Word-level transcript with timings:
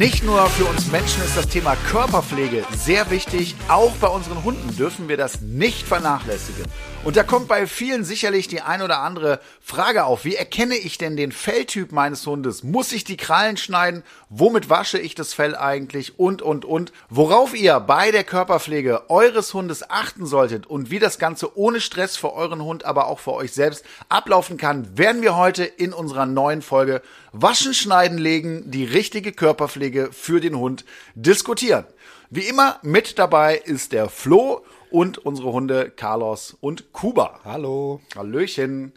Nicht 0.00 0.24
nur 0.24 0.46
für 0.46 0.64
uns 0.64 0.90
Menschen 0.90 1.22
ist 1.22 1.36
das 1.36 1.46
Thema 1.46 1.76
Körperpflege 1.76 2.64
sehr 2.74 3.10
wichtig, 3.10 3.54
auch 3.68 3.92
bei 4.00 4.06
unseren 4.06 4.42
Hunden 4.44 4.74
dürfen 4.74 5.10
wir 5.10 5.18
das 5.18 5.42
nicht 5.42 5.86
vernachlässigen. 5.86 6.64
Und 7.02 7.16
da 7.16 7.22
kommt 7.22 7.48
bei 7.48 7.66
vielen 7.66 8.04
sicherlich 8.04 8.46
die 8.46 8.60
ein 8.60 8.82
oder 8.82 8.98
andere 8.98 9.40
Frage 9.62 10.04
auf. 10.04 10.26
Wie 10.26 10.34
erkenne 10.34 10.76
ich 10.76 10.98
denn 10.98 11.16
den 11.16 11.32
Felltyp 11.32 11.92
meines 11.92 12.26
Hundes? 12.26 12.62
Muss 12.62 12.92
ich 12.92 13.04
die 13.04 13.16
Krallen 13.16 13.56
schneiden? 13.56 14.02
Womit 14.28 14.68
wasche 14.68 14.98
ich 14.98 15.14
das 15.14 15.32
Fell 15.32 15.56
eigentlich? 15.56 16.18
Und, 16.18 16.42
und, 16.42 16.66
und. 16.66 16.92
Worauf 17.08 17.56
ihr 17.56 17.80
bei 17.80 18.10
der 18.10 18.22
Körperpflege 18.22 19.08
eures 19.08 19.54
Hundes 19.54 19.88
achten 19.88 20.26
solltet 20.26 20.66
und 20.66 20.90
wie 20.90 20.98
das 20.98 21.18
Ganze 21.18 21.56
ohne 21.56 21.80
Stress 21.80 22.18
für 22.18 22.34
euren 22.34 22.62
Hund, 22.62 22.84
aber 22.84 23.06
auch 23.06 23.18
für 23.18 23.32
euch 23.32 23.52
selbst 23.52 23.82
ablaufen 24.10 24.58
kann, 24.58 24.98
werden 24.98 25.22
wir 25.22 25.36
heute 25.36 25.64
in 25.64 25.94
unserer 25.94 26.26
neuen 26.26 26.60
Folge 26.60 27.00
Waschen, 27.32 27.72
Schneiden, 27.72 28.18
Legen, 28.18 28.70
die 28.70 28.84
richtige 28.84 29.32
Körperpflege 29.32 30.10
für 30.12 30.42
den 30.42 30.58
Hund 30.58 30.84
diskutieren. 31.14 31.86
Wie 32.28 32.46
immer 32.46 32.78
mit 32.82 33.18
dabei 33.18 33.56
ist 33.56 33.92
der 33.92 34.10
Flo 34.10 34.64
und 34.90 35.18
unsere 35.18 35.52
Hunde 35.52 35.90
Carlos 35.90 36.56
und 36.60 36.92
Kuba. 36.92 37.40
Hallo. 37.44 38.00
Hallöchen. 38.16 38.92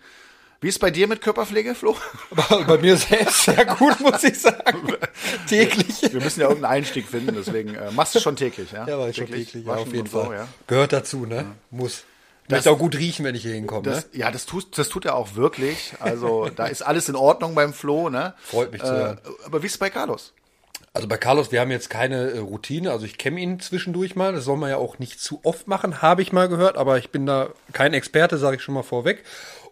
Wie 0.62 0.70
ist 0.70 0.80
bei 0.80 0.92
dir 0.92 1.08
mit 1.08 1.20
Körperpflege, 1.22 1.76
Flo? 1.76 1.98
Bei 2.68 2.78
mir 2.78 2.96
selbst 2.96 3.44
sehr 3.44 3.66
gut, 3.66 4.00
muss 4.00 4.24
ich 4.24 4.40
sagen. 4.40 4.94
täglich. 5.50 6.02
Wir 6.14 6.22
müssen 6.22 6.40
ja 6.40 6.48
irgendeinen 6.48 6.76
Einstieg 6.78 7.06
finden, 7.06 7.36
deswegen 7.36 7.76
äh, 7.76 7.92
machst 7.92 8.16
du 8.16 8.22
schon 8.22 8.38
täglich, 8.38 8.72
ja? 8.72 8.88
Ja, 8.88 8.98
war 8.98 9.10
ich 9.10 9.18
schon 9.18 9.28
täglich, 9.28 9.66
ja, 9.66 9.74
auf 9.74 9.92
jeden 9.94 10.08
so, 10.08 10.24
Fall. 10.24 10.38
ja. 10.38 10.48
Gehört 10.68 10.94
dazu, 10.94 11.26
ne? 11.26 11.46
Muss. 11.70 12.04
Das- 12.48 12.58
Möchte 12.60 12.72
auch 12.72 12.80
gut 12.80 12.96
riechen, 12.98 13.26
wenn 13.26 13.36
ich 13.36 13.42
hier 13.42 13.54
hinkomme, 13.54 13.90
ne? 13.90 13.96
Das, 13.96 14.08
ja, 14.14 14.32
das 14.32 14.46
tut, 14.46 14.78
das 14.78 14.88
tut 14.88 15.04
er 15.04 15.16
auch 15.16 15.36
wirklich. 15.36 15.96
Also 16.00 16.50
da 16.56 16.68
ist 16.68 16.82
alles 16.82 17.10
in 17.10 17.16
Ordnung 17.18 17.56
beim 17.56 17.74
Flo, 17.74 18.10
ne? 18.10 18.34
Freut 18.42 18.72
mich 18.72 18.82
zu 18.82 18.88
Äh, 18.88 18.92
hören. 18.96 19.20
aber 19.46 19.62
wie 19.64 19.66
ist 19.68 19.74
es 19.74 19.78
bei 19.80 19.90
Carlos? 19.90 20.32
Also 20.96 21.08
bei 21.08 21.18
Carlos, 21.18 21.52
wir 21.52 21.60
haben 21.60 21.72
jetzt 21.72 21.90
keine 21.90 22.30
äh, 22.30 22.38
Routine, 22.38 22.92
also 22.92 23.08
ich 23.08 23.18
kenne 23.18 23.40
ihn 23.40 23.60
zwischendurch 23.60 24.16
mal, 24.16 24.32
das 24.32 24.46
soll 24.46 24.58
man 24.58 24.70
ja 24.70 24.78
auch 24.78 25.00
nicht 25.00 25.20
zu 25.20 25.40
oft 25.42 25.68
machen, 25.68 26.04
habe 26.04 26.22
ich 26.22 26.32
mal 26.32 26.48
gehört, 26.48 26.78
aber 26.78 27.00
ich 27.00 27.10
bin 27.10 27.26
da 27.26 27.50
kein 27.72 27.96
Experte, 27.96 28.38
sage 28.38 28.58
ich 28.58 28.62
schon 28.62 28.76
mal 28.76 28.84
vorweg. 28.84 29.24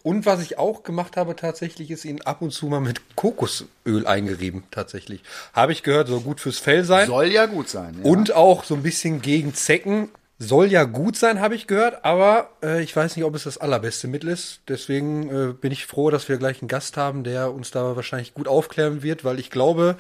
Und 0.01 0.25
was 0.25 0.41
ich 0.41 0.57
auch 0.57 0.81
gemacht 0.81 1.17
habe 1.17 1.35
tatsächlich, 1.35 1.91
ist 1.91 2.05
ihn 2.05 2.21
ab 2.23 2.41
und 2.41 2.49
zu 2.49 2.65
mal 2.65 2.79
mit 2.79 3.15
Kokosöl 3.15 4.07
eingerieben, 4.07 4.63
tatsächlich. 4.71 5.21
Habe 5.53 5.73
ich 5.73 5.83
gehört, 5.83 6.07
soll 6.07 6.21
gut 6.21 6.39
fürs 6.39 6.57
Fell 6.57 6.83
sein. 6.83 7.05
Soll 7.05 7.27
ja 7.27 7.45
gut 7.45 7.69
sein. 7.69 7.99
Ja. 8.03 8.09
Und 8.09 8.33
auch 8.33 8.63
so 8.63 8.73
ein 8.73 8.81
bisschen 8.81 9.21
gegen 9.21 9.53
Zecken. 9.53 10.09
Soll 10.39 10.71
ja 10.71 10.85
gut 10.85 11.17
sein, 11.17 11.39
habe 11.39 11.53
ich 11.53 11.67
gehört, 11.67 12.03
aber 12.03 12.49
äh, 12.63 12.81
ich 12.81 12.95
weiß 12.95 13.15
nicht, 13.15 13.25
ob 13.25 13.35
es 13.35 13.43
das 13.43 13.59
allerbeste 13.59 14.07
Mittel 14.07 14.29
ist. 14.29 14.61
Deswegen 14.67 15.29
äh, 15.29 15.53
bin 15.53 15.71
ich 15.71 15.85
froh, 15.85 16.09
dass 16.09 16.29
wir 16.29 16.37
gleich 16.37 16.63
einen 16.63 16.67
Gast 16.67 16.97
haben, 16.97 17.23
der 17.23 17.53
uns 17.53 17.69
da 17.69 17.95
wahrscheinlich 17.95 18.33
gut 18.33 18.47
aufklären 18.47 19.03
wird, 19.03 19.23
weil 19.23 19.37
ich 19.37 19.51
glaube, 19.51 19.97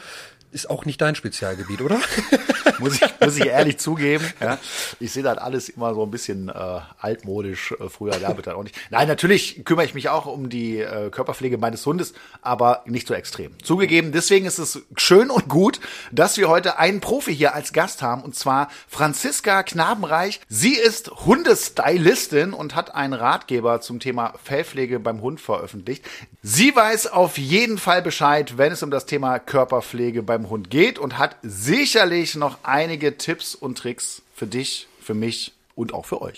ist 0.51 0.69
auch 0.69 0.85
nicht 0.85 1.01
dein 1.01 1.15
Spezialgebiet, 1.15 1.81
oder? 1.81 1.99
muss, 2.81 2.95
ich, 2.95 3.01
muss 3.19 3.37
ich 3.37 3.45
ehrlich 3.45 3.77
zugeben. 3.77 4.25
Ja. 4.39 4.57
Ich 4.99 5.13
sehe 5.13 5.23
das 5.23 5.37
alles 5.37 5.69
immer 5.69 5.93
so 5.93 6.03
ein 6.03 6.11
bisschen 6.11 6.49
äh, 6.49 6.79
altmodisch. 6.99 7.73
Äh, 7.73 7.89
früher 7.89 8.19
gab 8.19 8.37
es 8.37 8.45
das 8.45 8.55
auch 8.55 8.63
nicht. 8.63 8.75
Nein, 8.89 9.07
natürlich 9.07 9.63
kümmere 9.63 9.85
ich 9.85 9.93
mich 9.93 10.09
auch 10.09 10.25
um 10.25 10.49
die 10.49 10.79
äh, 10.79 11.09
Körperpflege 11.09 11.57
meines 11.57 11.85
Hundes, 11.85 12.13
aber 12.41 12.83
nicht 12.85 13.07
so 13.07 13.13
extrem. 13.13 13.51
Zugegeben, 13.63 14.11
deswegen 14.11 14.45
ist 14.45 14.57
es 14.57 14.81
schön 14.97 15.29
und 15.29 15.47
gut, 15.47 15.79
dass 16.11 16.37
wir 16.37 16.49
heute 16.49 16.77
einen 16.77 16.99
Profi 16.99 17.35
hier 17.35 17.53
als 17.53 17.73
Gast 17.73 18.01
haben, 18.01 18.23
und 18.23 18.35
zwar 18.35 18.69
Franziska 18.87 19.63
Knabenreich. 19.63 20.41
Sie 20.49 20.75
ist 20.75 21.11
Hundestylistin 21.25 22.53
und 22.53 22.75
hat 22.75 22.95
einen 22.95 23.13
Ratgeber 23.13 23.81
zum 23.81 23.99
Thema 23.99 24.33
Fellpflege 24.43 24.99
beim 24.99 25.21
Hund 25.21 25.39
veröffentlicht. 25.39 26.03
Sie 26.43 26.75
weiß 26.75 27.07
auf 27.07 27.37
jeden 27.37 27.77
Fall 27.77 28.01
Bescheid, 28.01 28.57
wenn 28.57 28.71
es 28.71 28.81
um 28.81 28.89
das 28.89 29.05
Thema 29.05 29.37
Körperpflege 29.39 30.23
beim 30.23 30.49
Hund 30.49 30.69
geht 30.71 30.97
und 30.97 31.17
hat 31.17 31.35
sicherlich 31.43 32.35
noch 32.35 32.57
einige 32.71 33.17
Tipps 33.17 33.53
und 33.53 33.77
Tricks 33.77 34.21
für 34.33 34.47
dich, 34.47 34.87
für 35.01 35.13
mich 35.13 35.51
und 35.75 35.93
auch 35.93 36.05
für 36.05 36.21
euch. 36.21 36.37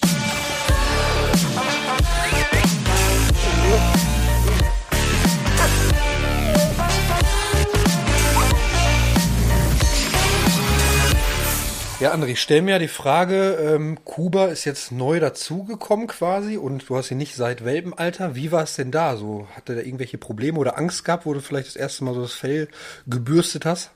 Ja, 11.99 12.13
André, 12.13 12.29
ich 12.29 12.41
stell 12.41 12.63
mir 12.63 12.71
ja 12.71 12.79
die 12.79 12.87
Frage, 12.87 13.53
ähm, 13.61 14.03
Kuba 14.03 14.47
ist 14.47 14.65
jetzt 14.65 14.91
neu 14.91 15.19
dazugekommen 15.19 16.07
quasi 16.07 16.57
und 16.57 16.89
du 16.89 16.97
hast 16.97 17.11
ihn 17.11 17.17
nicht 17.19 17.35
seit 17.35 17.63
Welpenalter. 17.63 18.35
Wie 18.35 18.51
war 18.51 18.63
es 18.63 18.75
denn 18.75 18.91
da? 18.91 19.15
So, 19.15 19.47
hat 19.55 19.69
er 19.69 19.75
da 19.75 19.81
irgendwelche 19.81 20.17
Probleme 20.17 20.57
oder 20.57 20.79
Angst 20.79 21.05
gehabt, 21.05 21.27
wo 21.27 21.33
du 21.33 21.39
vielleicht 21.39 21.67
das 21.67 21.75
erste 21.75 22.03
Mal 22.03 22.15
so 22.15 22.23
das 22.23 22.33
Fell 22.33 22.67
gebürstet 23.05 23.65
hast? 23.65 23.91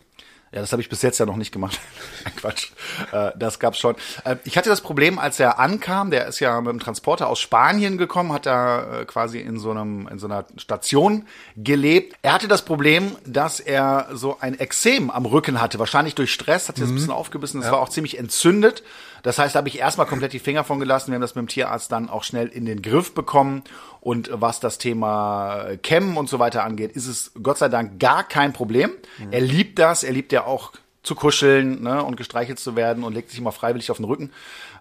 Ja, 0.57 0.61
das 0.61 0.71
habe 0.71 0.81
ich 0.81 0.89
bis 0.89 1.03
jetzt 1.03 1.19
ja 1.19 1.27
noch 1.27 1.35
nicht 1.35 1.51
gemacht. 1.51 1.79
Quatsch. 2.37 2.71
Äh, 3.11 3.29
das 3.37 3.59
gab's 3.59 3.77
schon. 3.77 3.93
Äh, 4.23 4.37
ich 4.43 4.57
hatte 4.57 4.69
das 4.69 4.81
Problem, 4.81 5.19
als 5.19 5.39
er 5.39 5.59
ankam, 5.59 6.09
der 6.09 6.25
ist 6.25 6.39
ja 6.39 6.59
mit 6.61 6.71
dem 6.71 6.79
Transporter 6.79 7.27
aus 7.27 7.39
Spanien 7.39 7.99
gekommen, 7.99 8.33
hat 8.33 8.47
da 8.47 9.01
äh, 9.01 9.05
quasi 9.05 9.39
in 9.39 9.59
so 9.59 9.69
einem 9.69 10.07
in 10.07 10.17
so 10.17 10.25
einer 10.25 10.45
Station 10.57 11.27
gelebt. 11.55 12.15
Er 12.23 12.33
hatte 12.33 12.47
das 12.47 12.65
Problem, 12.65 13.15
dass 13.23 13.59
er 13.59 14.07
so 14.13 14.37
ein 14.39 14.59
Exem 14.59 15.11
am 15.11 15.27
Rücken 15.27 15.61
hatte, 15.61 15.77
wahrscheinlich 15.77 16.15
durch 16.15 16.33
Stress, 16.33 16.69
hat 16.69 16.77
sich 16.77 16.85
das 16.85 16.91
ein 16.91 16.95
bisschen 16.95 17.11
aufgebissen, 17.11 17.61
das 17.61 17.71
war 17.71 17.79
auch 17.79 17.89
ziemlich 17.89 18.17
entzündet. 18.17 18.81
Das 19.23 19.39
heißt, 19.39 19.55
da 19.55 19.57
habe 19.59 19.67
ich 19.69 19.79
erstmal 19.79 20.07
komplett 20.07 20.33
die 20.33 20.39
Finger 20.39 20.63
von 20.63 20.79
gelassen. 20.79 21.07
Wir 21.11 21.15
haben 21.15 21.21
das 21.21 21.35
mit 21.35 21.43
dem 21.43 21.47
Tierarzt 21.47 21.91
dann 21.91 22.09
auch 22.09 22.23
schnell 22.23 22.47
in 22.47 22.65
den 22.65 22.81
Griff 22.81 23.13
bekommen. 23.13 23.63
Und 24.01 24.29
was 24.33 24.59
das 24.59 24.77
Thema 24.77 25.65
Kämmen 25.83 26.17
und 26.17 26.29
so 26.29 26.39
weiter 26.39 26.63
angeht, 26.63 26.91
ist 26.93 27.07
es 27.07 27.31
Gott 27.41 27.57
sei 27.57 27.69
Dank 27.69 27.99
gar 27.99 28.23
kein 28.23 28.53
Problem. 28.53 28.91
Er 29.31 29.41
liebt 29.41 29.79
das. 29.79 30.03
Er 30.03 30.13
liebt 30.13 30.31
ja 30.31 30.45
auch 30.45 30.71
zu 31.03 31.15
kuscheln 31.15 31.83
ne, 31.83 32.03
und 32.03 32.17
gestreichelt 32.17 32.59
zu 32.59 32.75
werden 32.75 33.03
und 33.05 33.13
legt 33.13 33.29
sich 33.29 33.39
immer 33.39 33.53
freiwillig 33.53 33.89
auf 33.91 33.97
den 33.97 34.05
Rücken. 34.05 34.31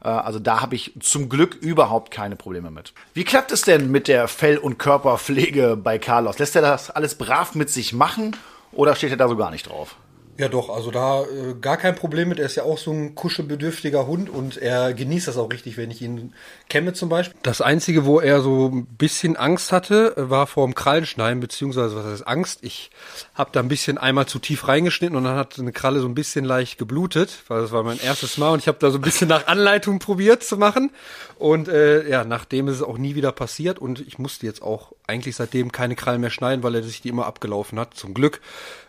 Äh, 0.03 0.09
Also 0.09 0.41
da 0.41 0.61
habe 0.61 0.75
ich 0.75 0.93
zum 1.01 1.29
Glück 1.29 1.55
überhaupt 1.55 2.11
keine 2.11 2.35
Probleme 2.35 2.71
mit. 2.73 2.93
Wie 3.15 3.23
klappt 3.23 3.53
es 3.53 3.63
denn 3.63 3.91
mit 3.93 4.09
der 4.09 4.27
Fell- 4.27 4.59
und 4.59 4.77
Körperpflege 4.79 5.77
bei 5.77 5.99
Carlos? 5.99 6.39
Lässt 6.41 6.57
er 6.57 6.63
das 6.63 6.91
alles 6.91 7.17
brav 7.17 7.55
mit 7.55 7.71
sich 7.71 7.93
machen 7.93 8.37
oder 8.73 8.97
steht 8.97 9.11
er 9.13 9.17
da 9.17 9.29
so 9.29 9.37
gar 9.37 9.51
nicht 9.53 9.69
drauf? 9.69 9.95
Ja, 10.39 10.49
doch, 10.49 10.69
also 10.69 10.91
da 10.91 11.23
äh, 11.23 11.55
gar 11.61 11.79
kein 11.79 11.95
Problem 11.95 12.29
mit. 12.29 12.39
Er 12.39 12.47
ist 12.47 12.57
ja 12.57 12.65
auch 12.65 12.77
so 12.77 12.91
ein 12.91 13.15
kuschelbedürftiger 13.15 14.07
Hund 14.07 14.29
und 14.29 14.59
er 14.59 14.93
genießt 14.93 15.29
das 15.29 15.39
auch 15.39 15.51
richtig, 15.51 15.79
wenn 15.79 15.91
ich 15.91 16.03
ihn 16.03 16.35
kämme 16.69 16.93
zum 16.93 17.09
Beispiel. 17.09 17.39
Das 17.43 17.63
Einzige, 17.63 18.05
wo 18.05 18.21
er 18.21 18.43
so 18.43 18.69
ein 18.69 18.85
bisschen 18.85 19.37
Angst 19.37 19.73
hatte, 19.73 20.13
war 20.17 20.47
vor 20.47 20.67
dem 20.67 20.75
Krallenschneiden, 20.75 21.41
beziehungsweise 21.41 21.97
was 21.97 22.05
heißt 22.05 22.27
Angst? 22.27 22.59
Ich 22.63 22.91
habe 23.35 23.51
da 23.53 23.61
ein 23.61 23.69
bisschen 23.69 23.97
einmal 23.97 24.27
zu 24.27 24.39
tief 24.39 24.69
reingeschnitten 24.69 25.17
und 25.17 25.25
dann 25.25 25.37
hat 25.37 25.59
eine 25.59 25.73
Kralle 25.73 26.01
so 26.01 26.09
ein 26.09 26.15
bisschen 26.15 26.45
leicht 26.45 26.77
geblutet, 26.77 27.43
weil 27.49 27.63
das 27.63 27.73
war 27.73 27.83
mein 27.83 27.99
erstes 27.99 28.37
Mal 28.37 28.51
und 28.51 28.59
ich 28.59 28.69
habe 28.69 28.79
da 28.79 28.91
so 28.91 28.99
ein 28.99 29.03
bisschen 29.03 29.29
nach 29.29 29.47
Anleitung 29.47 30.01
probiert 30.01 30.43
zu 30.43 30.59
machen. 30.59 30.91
Und 31.39 31.69
äh, 31.69 32.09
ja, 32.09 32.25
nachdem 32.25 32.69
ist 32.69 32.77
es 32.77 32.83
auch 32.83 32.99
nie 32.99 33.15
wieder 33.15 33.33
passiert 33.33 33.79
und 33.79 34.01
ich 34.01 34.19
musste 34.19 34.47
jetzt 34.47 34.63
auch 34.63 34.93
eigentlich 35.07 35.37
seitdem 35.37 35.73
keine 35.73 35.95
Krallen 35.95 36.21
mehr 36.21 36.31
schneiden, 36.31 36.63
weil 36.63 36.75
er 36.75 36.83
sich 36.83 37.01
die 37.01 37.09
immer 37.09 37.27
abgelaufen 37.27 37.79
hat, 37.79 37.95
zum 37.95 38.15
Glück. 38.15 38.41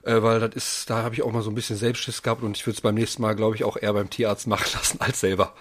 Äh, 0.07 0.23
weil 0.23 0.40
das 0.40 0.51
ist, 0.56 0.90
da 0.90 1.03
habe 1.03 1.16
ich 1.16 1.22
auch 1.22 1.31
mal 1.31 1.41
so 1.41 1.51
ein 1.51 1.56
bisschen 1.56 1.75
Selbstschiss 1.75 2.23
gehabt 2.23 2.41
und 2.41 2.56
ich 2.56 2.66
würde 2.66 2.75
es 2.78 2.81
beim 2.81 2.95
nächsten 2.95 3.22
Mal, 3.22 3.35
glaube 3.35 3.56
ich, 3.57 3.66
auch 3.66 3.75
eher 3.75 3.91
beim 3.91 4.09
Tierarzt 4.09 4.47
machen 4.53 4.69
lassen 4.73 5.01
als 5.01 5.19
selber. 5.19 5.53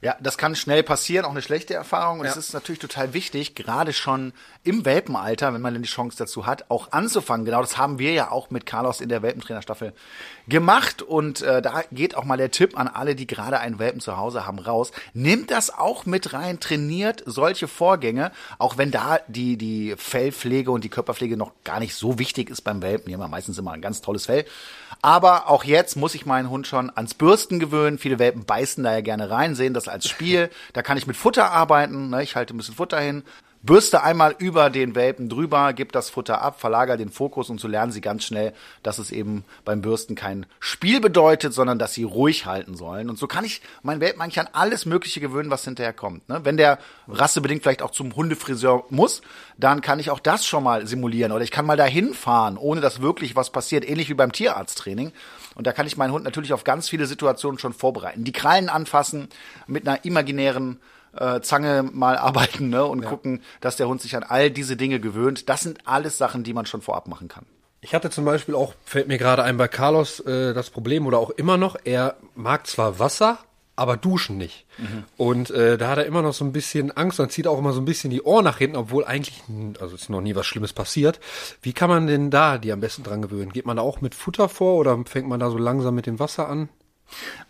Ja, 0.00 0.16
das 0.20 0.36
kann 0.36 0.56
schnell 0.56 0.82
passieren, 0.82 1.24
auch 1.24 1.30
eine 1.30 1.42
schlechte 1.42 1.74
Erfahrung. 1.74 2.20
Und 2.20 2.26
es 2.26 2.34
Ja. 2.34 2.40
ist 2.40 2.54
natürlich 2.54 2.80
total 2.80 3.12
wichtig, 3.14 3.54
gerade 3.54 3.92
schon 3.92 4.32
im 4.64 4.84
Welpenalter, 4.84 5.54
wenn 5.54 5.60
man 5.60 5.74
denn 5.74 5.82
die 5.84 5.88
Chance 5.88 6.16
dazu 6.18 6.44
hat, 6.44 6.64
auch 6.70 6.90
anzufangen. 6.90 7.44
Genau 7.46 7.60
das 7.60 7.76
haben 7.76 8.00
wir 8.00 8.12
ja 8.12 8.30
auch 8.32 8.50
mit 8.50 8.66
Carlos 8.66 9.00
in 9.00 9.08
der 9.10 9.22
Welpentrainerstaffel 9.22 9.92
gemacht. 10.48 11.02
Und 11.02 11.42
äh, 11.42 11.62
da 11.62 11.82
geht 11.92 12.16
auch 12.16 12.24
mal 12.24 12.36
der 12.36 12.50
Tipp 12.50 12.78
an 12.78 12.88
alle, 12.88 13.14
die 13.14 13.26
gerade 13.26 13.60
einen 13.60 13.78
Welpen 13.78 14.00
zu 14.00 14.16
Hause 14.16 14.46
haben, 14.46 14.58
raus. 14.58 14.92
Nimmt 15.14 15.50
das 15.50 15.76
auch 15.76 16.06
mit 16.06 16.32
rein, 16.32 16.60
trainiert 16.60 17.22
solche 17.26 17.68
Vorgänge, 17.68 18.32
auch 18.58 18.78
wenn 18.78 18.90
da 18.90 19.20
die, 19.28 19.56
die 19.56 19.94
Fellpflege 19.96 20.70
und 20.70 20.84
die 20.84 20.88
Körperpflege 20.88 21.36
noch 21.36 21.52
gar 21.64 21.80
nicht 21.80 21.94
so 21.94 22.18
wichtig 22.18 22.50
ist 22.50 22.62
beim 22.62 22.82
Welpen. 22.82 23.06
Die 23.08 23.14
haben 23.14 23.20
ja 23.20 23.28
meistens 23.28 23.58
immer 23.58 23.72
ein 23.72 23.82
ganz 23.82 24.00
tolles 24.00 24.26
Fell. 24.26 24.44
Aber 25.00 25.50
auch 25.50 25.64
jetzt 25.64 25.96
muss 25.96 26.14
ich 26.14 26.26
meinen 26.26 26.48
Hund 26.48 26.66
schon 26.66 26.92
ans 26.94 27.14
Bürsten 27.14 27.58
gewöhnen. 27.58 27.98
Viele 27.98 28.20
Welpen 28.20 28.44
beißen 28.44 28.84
da 28.84 28.92
ja 28.92 29.00
gerne 29.00 29.30
rein, 29.30 29.56
sehen 29.56 29.74
das 29.74 29.88
als 29.88 30.08
Spiel. 30.08 30.48
Da 30.74 30.82
kann 30.82 30.96
ich 30.96 31.08
mit 31.08 31.16
Futter 31.16 31.50
arbeiten. 31.50 32.10
Ne? 32.10 32.22
Ich 32.22 32.36
halte 32.36 32.54
ein 32.54 32.56
bisschen 32.56 32.76
Futter 32.76 33.00
hin. 33.00 33.24
Bürste 33.64 34.02
einmal 34.02 34.34
über 34.38 34.70
den 34.70 34.96
Welpen 34.96 35.28
drüber, 35.28 35.72
gib 35.72 35.92
das 35.92 36.10
Futter 36.10 36.42
ab, 36.42 36.58
verlager 36.60 36.96
den 36.96 37.10
Fokus 37.10 37.48
und 37.48 37.60
so 37.60 37.68
lernen 37.68 37.92
sie 37.92 38.00
ganz 38.00 38.24
schnell, 38.24 38.54
dass 38.82 38.98
es 38.98 39.12
eben 39.12 39.44
beim 39.64 39.82
Bürsten 39.82 40.16
kein 40.16 40.46
Spiel 40.58 41.00
bedeutet, 41.00 41.54
sondern 41.54 41.78
dass 41.78 41.94
sie 41.94 42.02
ruhig 42.02 42.44
halten 42.44 42.76
sollen. 42.76 43.08
Und 43.08 43.20
so 43.20 43.28
kann 43.28 43.44
ich 43.44 43.62
meinen 43.82 44.00
Welpen 44.00 44.20
eigentlich 44.20 44.40
an 44.40 44.48
alles 44.52 44.84
Mögliche 44.84 45.20
gewöhnen, 45.20 45.50
was 45.50 45.64
hinterher 45.64 45.92
kommt. 45.92 46.28
Ne? 46.28 46.40
Wenn 46.42 46.56
der 46.56 46.80
rassebedingt 47.06 47.62
vielleicht 47.62 47.82
auch 47.82 47.92
zum 47.92 48.16
Hundefriseur 48.16 48.84
muss, 48.90 49.22
dann 49.56 49.80
kann 49.80 50.00
ich 50.00 50.10
auch 50.10 50.20
das 50.20 50.44
schon 50.44 50.64
mal 50.64 50.88
simulieren. 50.88 51.30
Oder 51.30 51.44
ich 51.44 51.52
kann 51.52 51.64
mal 51.64 51.76
dahin 51.76 52.14
fahren, 52.14 52.56
ohne 52.56 52.80
dass 52.80 53.00
wirklich 53.00 53.36
was 53.36 53.50
passiert, 53.50 53.88
ähnlich 53.88 54.08
wie 54.08 54.14
beim 54.14 54.32
Tierarzttraining. 54.32 55.12
Und 55.54 55.68
da 55.68 55.72
kann 55.72 55.86
ich 55.86 55.96
meinen 55.96 56.12
Hund 56.12 56.24
natürlich 56.24 56.52
auf 56.52 56.64
ganz 56.64 56.88
viele 56.88 57.06
Situationen 57.06 57.60
schon 57.60 57.74
vorbereiten. 57.74 58.24
Die 58.24 58.32
Krallen 58.32 58.68
anfassen, 58.68 59.28
mit 59.68 59.86
einer 59.86 60.04
imaginären 60.04 60.80
äh, 61.16 61.40
Zange 61.40 61.82
mal 61.82 62.16
arbeiten 62.16 62.68
ne? 62.68 62.84
und 62.84 63.04
gucken, 63.04 63.42
dass 63.60 63.76
der 63.76 63.88
Hund 63.88 64.00
sich 64.00 64.16
an 64.16 64.22
all 64.22 64.50
diese 64.50 64.76
Dinge 64.76 65.00
gewöhnt. 65.00 65.48
Das 65.48 65.60
sind 65.60 65.86
alles 65.86 66.18
Sachen, 66.18 66.44
die 66.44 66.54
man 66.54 66.66
schon 66.66 66.82
vorab 66.82 67.08
machen 67.08 67.28
kann. 67.28 67.46
Ich 67.80 67.94
hatte 67.94 68.10
zum 68.10 68.24
Beispiel 68.24 68.54
auch, 68.54 68.74
fällt 68.84 69.08
mir 69.08 69.18
gerade 69.18 69.42
ein 69.42 69.56
bei 69.56 69.66
Carlos, 69.66 70.20
äh, 70.20 70.54
das 70.54 70.70
Problem 70.70 71.06
oder 71.06 71.18
auch 71.18 71.30
immer 71.30 71.56
noch, 71.56 71.76
er 71.82 72.16
mag 72.36 72.66
zwar 72.68 73.00
Wasser, 73.00 73.38
aber 73.74 73.96
duschen 73.96 74.36
nicht. 74.36 74.66
Mhm. 74.78 75.04
Und 75.16 75.50
äh, 75.50 75.78
da 75.78 75.88
hat 75.88 75.98
er 75.98 76.06
immer 76.06 76.22
noch 76.22 76.32
so 76.32 76.44
ein 76.44 76.52
bisschen 76.52 76.96
Angst 76.96 77.18
und 77.18 77.32
zieht 77.32 77.48
auch 77.48 77.58
immer 77.58 77.72
so 77.72 77.80
ein 77.80 77.84
bisschen 77.84 78.10
die 78.10 78.22
Ohren 78.22 78.44
nach 78.44 78.58
hinten, 78.58 78.76
obwohl 78.76 79.04
eigentlich, 79.04 79.42
also 79.80 79.96
ist 79.96 80.10
noch 80.10 80.20
nie 80.20 80.36
was 80.36 80.46
Schlimmes 80.46 80.72
passiert. 80.72 81.18
Wie 81.62 81.72
kann 81.72 81.90
man 81.90 82.06
denn 82.06 82.30
da 82.30 82.58
die 82.58 82.70
am 82.70 82.80
besten 82.80 83.02
dran 83.02 83.22
gewöhnen? 83.22 83.52
Geht 83.52 83.66
man 83.66 83.78
da 83.78 83.82
auch 83.82 84.00
mit 84.00 84.14
Futter 84.14 84.48
vor 84.48 84.76
oder 84.76 85.02
fängt 85.06 85.28
man 85.28 85.40
da 85.40 85.50
so 85.50 85.58
langsam 85.58 85.94
mit 85.96 86.06
dem 86.06 86.20
Wasser 86.20 86.48
an? 86.48 86.68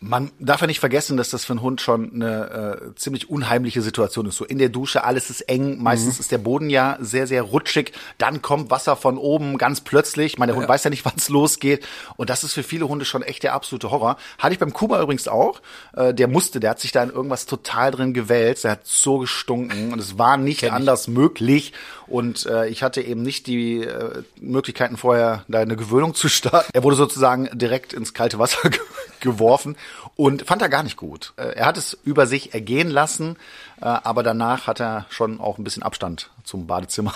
Man 0.01 0.31
darf 0.39 0.61
ja 0.61 0.67
nicht 0.67 0.81
vergessen, 0.81 1.17
dass 1.17 1.31
das 1.31 1.45
für 1.45 1.53
einen 1.53 1.63
Hund 1.63 1.81
schon 1.81 2.13
eine 2.15 2.91
äh, 2.91 2.95
ziemlich 2.97 3.31
unheimliche 3.31 3.83
Situation 3.83 4.27
ist. 4.27 4.37
So 4.37 4.45
in 4.45 4.59
der 4.59 4.69
Dusche, 4.69 5.05
alles 5.05 5.31
ist 5.31 5.43
eng, 5.43 5.83
meistens 5.83 6.17
mhm. 6.17 6.21
ist 6.21 6.33
der 6.33 6.39
Boden 6.39 6.71
ja 6.71 6.99
sehr, 7.01 7.27
sehr 7.27 7.43
rutschig, 7.43 7.93
dann 8.19 8.43
kommt 8.43 8.71
Wasser 8.71 8.97
von 8.97 9.19
oben 9.19 9.59
ganz 9.59 9.81
plötzlich. 9.81 10.39
Meine, 10.39 10.53
der 10.53 10.57
Hund 10.57 10.65
ja. 10.65 10.69
weiß 10.69 10.85
ja 10.85 10.91
nicht, 10.91 11.05
wann 11.05 11.15
es 11.17 11.29
losgeht. 11.29 11.87
Und 12.17 12.31
das 12.31 12.45
ist 12.45 12.53
für 12.53 12.63
viele 12.63 12.89
Hunde 12.89 13.05
schon 13.05 13.23
echt 13.23 13.43
der 13.43 13.55
absolute 13.55 13.91
Horror. 13.91 14.17
Hatte 14.39 14.55
ich 14.55 14.59
beim 14.59 14.73
Kuba 14.73 15.01
übrigens 15.01 15.29
auch. 15.29 15.61
Äh, 15.95 16.15
der 16.15 16.29
musste, 16.29 16.61
der 16.61 16.71
hat 16.71 16.81
sich 16.81 16.93
da 16.93 17.03
in 17.03 17.11
irgendwas 17.11 17.47
total 17.47 17.91
drin 17.91 18.15
gewälzt, 18.15 18.65
der 18.65 18.73
hat 18.73 18.87
so 18.87 19.19
gestunken 19.19 19.93
und 19.93 19.99
es 19.99 20.19
war 20.19 20.37
nicht 20.37 20.71
anders 20.71 21.09
möglich. 21.09 21.73
Und 22.13 22.45
äh, 22.45 22.69
ich 22.69 22.83
hatte 22.83 23.01
eben 23.01 23.23
nicht 23.23 23.47
die 23.47 23.79
äh, 23.81 24.23
Möglichkeiten 24.39 24.99
vorher, 24.99 25.47
da 25.49 25.61
eine 25.61 25.77
Gewöhnung 25.77 26.15
zu 26.15 26.29
starten. 26.29 26.71
Er 26.75 26.83
wurde 26.83 26.95
sozusagen 26.95 27.49
direkt 27.55 27.95
ins 27.95 28.13
kalte 28.13 28.39
Wasser 28.39 28.69
geworfen 29.21 29.77
und 30.15 30.43
fand 30.43 30.61
er 30.61 30.69
gar 30.69 30.83
nicht 30.83 30.99
gut. 30.99 31.33
Äh, 31.37 31.55
er 31.55 31.65
hat 31.65 31.79
es 31.79 31.97
über 32.05 32.27
sich 32.27 32.53
ergehen 32.53 32.91
lassen, 32.91 33.37
äh, 33.81 33.87
aber 33.87 34.23
danach 34.23 34.67
hat 34.67 34.79
er 34.79 35.07
schon 35.09 35.41
auch 35.41 35.57
ein 35.57 35.65
bisschen 35.65 35.83
Abstand 35.83 36.29
zum 36.45 36.67
Badezimmer 36.67 37.15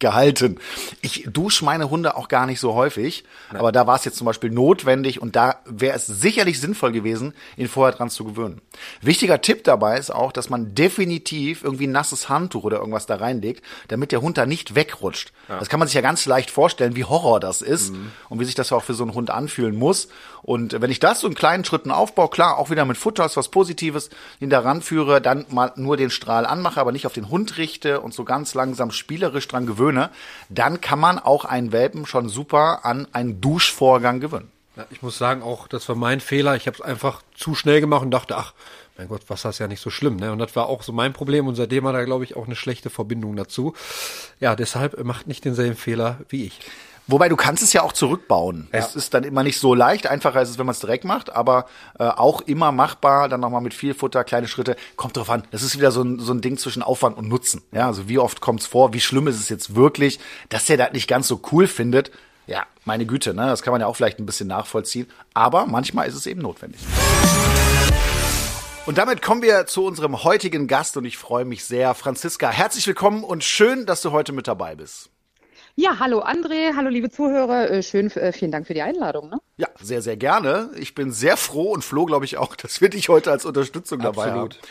gehalten. 0.00 0.58
Ich 1.02 1.28
dusche 1.30 1.64
meine 1.64 1.90
Hunde 1.90 2.16
auch 2.16 2.28
gar 2.28 2.46
nicht 2.46 2.60
so 2.60 2.74
häufig, 2.74 3.24
Nein. 3.50 3.60
aber 3.60 3.70
da 3.72 3.86
war 3.86 3.96
es 3.96 4.04
jetzt 4.04 4.16
zum 4.16 4.24
Beispiel 4.24 4.50
notwendig 4.50 5.22
und 5.22 5.36
da 5.36 5.60
wäre 5.64 5.96
es 5.96 6.06
sicherlich 6.06 6.60
sinnvoll 6.60 6.92
gewesen, 6.92 7.34
ihn 7.56 7.68
vorher 7.68 7.96
dran 7.96 8.10
zu 8.10 8.24
gewöhnen. 8.24 8.60
Wichtiger 9.02 9.40
Tipp 9.40 9.64
dabei 9.64 9.98
ist 9.98 10.10
auch, 10.10 10.32
dass 10.32 10.50
man 10.50 10.74
definitiv 10.74 11.62
irgendwie 11.62 11.86
ein 11.86 11.92
nasses 11.92 12.28
Handtuch 12.28 12.64
oder 12.64 12.78
irgendwas 12.78 13.06
da 13.06 13.16
reinlegt, 13.16 13.64
damit 13.88 14.12
der 14.12 14.22
Hund 14.22 14.38
da 14.38 14.46
nicht 14.46 14.74
wegrutscht. 14.74 15.32
Ja. 15.48 15.58
Das 15.58 15.68
kann 15.68 15.78
man 15.78 15.88
sich 15.88 15.94
ja 15.94 16.00
ganz 16.00 16.26
leicht 16.26 16.50
vorstellen, 16.50 16.96
wie 16.96 17.04
Horror 17.04 17.40
das 17.40 17.62
ist 17.62 17.92
mhm. 17.92 18.12
und 18.28 18.40
wie 18.40 18.44
sich 18.44 18.54
das 18.54 18.72
auch 18.72 18.82
für 18.82 18.94
so 18.94 19.04
einen 19.04 19.14
Hund 19.14 19.30
anfühlen 19.30 19.76
muss. 19.76 20.08
Und 20.42 20.80
wenn 20.80 20.90
ich 20.90 21.00
das 21.00 21.20
so 21.20 21.28
in 21.28 21.34
kleinen 21.34 21.64
Schritten 21.64 21.90
aufbaue, 21.90 22.28
klar, 22.28 22.58
auch 22.58 22.70
wieder 22.70 22.84
mit 22.84 22.96
Futter 22.96 23.24
ist 23.24 23.36
was 23.36 23.48
Positives, 23.48 24.10
ihn 24.40 24.50
da 24.50 24.60
ranführe, 24.60 25.20
dann 25.20 25.46
mal 25.50 25.72
nur 25.76 25.96
den 25.96 26.10
Strahl 26.10 26.46
anmache, 26.46 26.80
aber 26.80 26.92
nicht 26.92 27.06
auf 27.06 27.12
den 27.12 27.28
Hund 27.28 27.58
richte 27.58 28.00
und 28.00 28.14
so 28.14 28.24
ganz 28.24 28.54
langsam 28.54 28.90
spielerisch 28.90 29.48
dran 29.48 29.66
gewöhne, 29.66 30.10
dann 30.48 30.80
kann 30.80 30.98
man 30.98 31.18
auch 31.18 31.44
einen 31.44 31.72
Welpen 31.72 32.06
schon 32.06 32.28
super 32.28 32.84
an 32.84 33.06
einen 33.12 33.40
Duschvorgang 33.40 34.20
gewöhnen. 34.20 34.50
Ja, 34.76 34.86
ich 34.90 35.02
muss 35.02 35.18
sagen, 35.18 35.42
auch 35.42 35.68
das 35.68 35.88
war 35.88 35.96
mein 35.96 36.20
Fehler. 36.20 36.56
Ich 36.56 36.66
habe 36.66 36.76
es 36.76 36.80
einfach 36.80 37.22
zu 37.34 37.54
schnell 37.54 37.80
gemacht 37.80 38.02
und 38.02 38.12
dachte, 38.12 38.36
ach, 38.36 38.54
mein 38.96 39.08
Gott, 39.08 39.28
Wasser 39.28 39.50
ist 39.50 39.58
ja 39.58 39.66
nicht 39.66 39.80
so 39.80 39.90
schlimm. 39.90 40.16
Ne? 40.16 40.30
Und 40.30 40.38
das 40.38 40.54
war 40.56 40.66
auch 40.66 40.82
so 40.82 40.92
mein 40.92 41.12
Problem 41.12 41.46
und 41.46 41.54
seitdem 41.54 41.86
hat 41.86 41.94
er, 41.94 42.04
glaube 42.04 42.24
ich, 42.24 42.36
auch 42.36 42.46
eine 42.46 42.54
schlechte 42.54 42.90
Verbindung 42.90 43.34
dazu. 43.34 43.74
Ja, 44.40 44.54
deshalb 44.54 45.02
macht 45.04 45.26
nicht 45.26 45.44
denselben 45.44 45.76
Fehler 45.76 46.18
wie 46.28 46.44
ich. 46.44 46.60
Wobei 47.06 47.28
du 47.28 47.36
kannst 47.36 47.62
es 47.62 47.72
ja 47.72 47.82
auch 47.82 47.92
zurückbauen. 47.92 48.68
Ja. 48.72 48.78
Es 48.78 48.94
ist 48.94 49.14
dann 49.14 49.24
immer 49.24 49.42
nicht 49.42 49.58
so 49.58 49.74
leicht. 49.74 50.06
Einfacher 50.06 50.42
ist 50.42 50.50
es, 50.50 50.58
wenn 50.58 50.66
man 50.66 50.74
es 50.74 50.80
direkt 50.80 51.04
macht, 51.04 51.34
aber 51.34 51.66
äh, 51.98 52.04
auch 52.04 52.40
immer 52.42 52.70
machbar. 52.72 53.28
Dann 53.28 53.40
nochmal 53.40 53.60
mit 53.60 53.74
viel 53.74 53.94
Futter, 53.94 54.22
kleine 54.24 54.46
Schritte. 54.48 54.76
Kommt 54.96 55.16
drauf 55.16 55.28
an. 55.28 55.42
Das 55.50 55.62
ist 55.62 55.76
wieder 55.76 55.90
so 55.90 56.02
ein, 56.02 56.18
so 56.20 56.32
ein 56.32 56.40
Ding 56.40 56.56
zwischen 56.56 56.82
Aufwand 56.82 57.16
und 57.16 57.28
Nutzen. 57.28 57.62
Ja, 57.72 57.86
also 57.86 58.08
wie 58.08 58.18
oft 58.18 58.40
kommt 58.40 58.60
es 58.60 58.66
vor? 58.66 58.92
Wie 58.92 59.00
schlimm 59.00 59.26
ist 59.26 59.40
es 59.40 59.48
jetzt 59.48 59.74
wirklich, 59.74 60.20
dass 60.48 60.70
er 60.70 60.76
das 60.76 60.92
nicht 60.92 61.08
ganz 61.08 61.26
so 61.26 61.40
cool 61.50 61.66
findet? 61.66 62.10
Ja, 62.46 62.64
meine 62.84 63.06
Güte, 63.06 63.34
ne? 63.34 63.46
Das 63.46 63.62
kann 63.62 63.72
man 63.72 63.80
ja 63.80 63.86
auch 63.86 63.96
vielleicht 63.96 64.18
ein 64.18 64.26
bisschen 64.26 64.48
nachvollziehen. 64.48 65.06
Aber 65.34 65.66
manchmal 65.66 66.08
ist 66.08 66.14
es 66.14 66.26
eben 66.26 66.40
notwendig. 66.40 66.80
Und 68.86 68.98
damit 68.98 69.22
kommen 69.22 69.42
wir 69.42 69.66
zu 69.66 69.84
unserem 69.84 70.24
heutigen 70.24 70.66
Gast 70.66 70.96
und 70.96 71.04
ich 71.04 71.16
freue 71.16 71.44
mich 71.44 71.64
sehr. 71.64 71.94
Franziska, 71.94 72.50
herzlich 72.50 72.86
willkommen 72.86 73.22
und 73.24 73.44
schön, 73.44 73.86
dass 73.86 74.02
du 74.02 74.10
heute 74.10 74.32
mit 74.32 74.48
dabei 74.48 74.74
bist. 74.74 75.10
Ja, 75.80 75.98
hallo 75.98 76.20
André, 76.20 76.76
hallo 76.76 76.90
liebe 76.90 77.08
Zuhörer, 77.08 77.70
äh, 77.70 77.82
schön, 77.82 78.10
äh, 78.10 78.32
vielen 78.32 78.50
Dank 78.50 78.66
für 78.66 78.74
die 78.74 78.82
Einladung. 78.82 79.30
Ne? 79.30 79.38
Ja, 79.56 79.66
sehr, 79.80 80.02
sehr 80.02 80.18
gerne. 80.18 80.68
Ich 80.76 80.94
bin 80.94 81.10
sehr 81.10 81.38
froh 81.38 81.72
und 81.72 81.82
Flo, 81.82 82.04
glaube 82.04 82.26
ich, 82.26 82.36
auch, 82.36 82.54
dass 82.62 82.82
wir 82.82 82.90
dich 82.90 83.08
heute 83.08 83.30
als 83.30 83.46
Unterstützung 83.46 84.00
dabei 84.00 84.26
Absolut. 84.26 84.56
haben. 84.56 84.62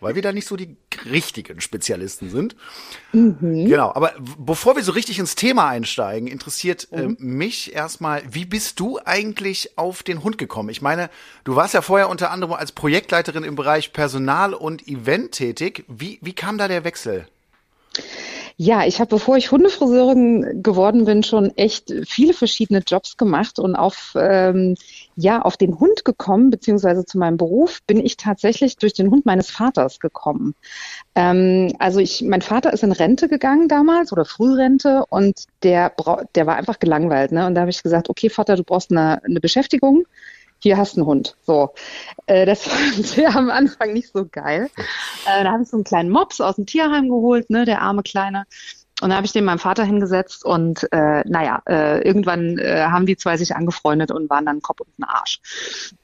Weil 0.00 0.14
wir 0.14 0.22
da 0.22 0.32
nicht 0.32 0.48
so 0.48 0.56
die 0.56 0.78
richtigen 1.04 1.60
Spezialisten 1.60 2.30
sind. 2.30 2.56
Mhm. 3.12 3.66
Genau, 3.66 3.92
aber 3.94 4.14
bevor 4.38 4.76
wir 4.76 4.82
so 4.82 4.92
richtig 4.92 5.18
ins 5.18 5.34
Thema 5.34 5.68
einsteigen, 5.68 6.26
interessiert 6.26 6.88
äh, 6.90 7.02
mhm. 7.02 7.16
äh, 7.20 7.22
mich 7.22 7.74
erstmal, 7.74 8.22
wie 8.30 8.46
bist 8.46 8.80
du 8.80 8.98
eigentlich 9.04 9.76
auf 9.76 10.02
den 10.02 10.24
Hund 10.24 10.38
gekommen? 10.38 10.70
Ich 10.70 10.80
meine, 10.80 11.10
du 11.44 11.54
warst 11.54 11.74
ja 11.74 11.82
vorher 11.82 12.08
unter 12.08 12.30
anderem 12.30 12.54
als 12.54 12.72
Projektleiterin 12.72 13.44
im 13.44 13.56
Bereich 13.56 13.92
Personal 13.92 14.54
und 14.54 14.88
Event 14.88 15.32
tätig. 15.32 15.84
Wie, 15.86 16.18
wie 16.22 16.32
kam 16.32 16.56
da 16.56 16.66
der 16.66 16.84
Wechsel? 16.84 17.28
Ja, 18.58 18.86
ich 18.86 19.00
habe, 19.00 19.10
bevor 19.10 19.36
ich 19.36 19.50
Hundefriseurin 19.52 20.62
geworden 20.62 21.04
bin, 21.04 21.22
schon 21.22 21.54
echt 21.58 21.92
viele 22.08 22.32
verschiedene 22.32 22.82
Jobs 22.86 23.18
gemacht 23.18 23.58
und 23.58 23.76
auf 23.76 24.14
ähm, 24.18 24.76
ja 25.14 25.42
auf 25.42 25.58
den 25.58 25.78
Hund 25.78 26.06
gekommen, 26.06 26.48
beziehungsweise 26.48 27.04
zu 27.04 27.18
meinem 27.18 27.36
Beruf 27.36 27.82
bin 27.86 27.98
ich 28.02 28.16
tatsächlich 28.16 28.78
durch 28.78 28.94
den 28.94 29.10
Hund 29.10 29.26
meines 29.26 29.50
Vaters 29.50 30.00
gekommen. 30.00 30.54
Ähm, 31.14 31.74
also 31.78 32.00
ich, 32.00 32.22
mein 32.22 32.40
Vater 32.40 32.72
ist 32.72 32.82
in 32.82 32.92
Rente 32.92 33.28
gegangen 33.28 33.68
damals 33.68 34.10
oder 34.10 34.24
Frührente 34.24 35.04
und 35.10 35.44
der 35.62 35.92
der 36.34 36.46
war 36.46 36.56
einfach 36.56 36.78
gelangweilt, 36.78 37.32
ne? 37.32 37.46
Und 37.46 37.54
da 37.56 37.60
habe 37.60 37.70
ich 37.70 37.82
gesagt, 37.82 38.08
okay 38.08 38.30
Vater, 38.30 38.56
du 38.56 38.64
brauchst 38.64 38.90
eine, 38.90 39.22
eine 39.22 39.40
Beschäftigung 39.40 40.06
hier 40.58 40.76
hast 40.76 40.96
du 40.96 41.00
einen 41.00 41.06
Hund. 41.06 41.36
So, 41.42 41.74
äh, 42.26 42.46
das 42.46 42.62
fand 42.68 43.16
wir 43.16 43.34
am 43.34 43.50
Anfang 43.50 43.92
nicht 43.92 44.12
so 44.12 44.26
geil. 44.26 44.70
Äh, 45.26 45.44
da 45.44 45.52
habe 45.52 45.62
ich 45.62 45.68
so 45.68 45.76
einen 45.76 45.84
kleinen 45.84 46.10
Mops 46.10 46.40
aus 46.40 46.56
dem 46.56 46.66
Tierheim 46.66 47.08
geholt, 47.08 47.50
ne, 47.50 47.64
der 47.64 47.82
arme 47.82 48.02
Kleine. 48.02 48.44
Und 49.02 49.10
da 49.10 49.16
habe 49.16 49.26
ich 49.26 49.32
den 49.32 49.44
meinem 49.44 49.58
Vater 49.58 49.84
hingesetzt 49.84 50.42
und 50.42 50.90
äh, 50.90 51.22
naja, 51.28 51.60
äh, 51.68 52.00
irgendwann 52.00 52.56
äh, 52.56 52.86
haben 52.86 53.04
die 53.04 53.18
zwei 53.18 53.36
sich 53.36 53.54
angefreundet 53.54 54.10
und 54.10 54.30
waren 54.30 54.46
dann 54.46 54.62
Kopf 54.62 54.80
und 54.80 54.98
ein 54.98 55.04
Arsch. 55.04 55.40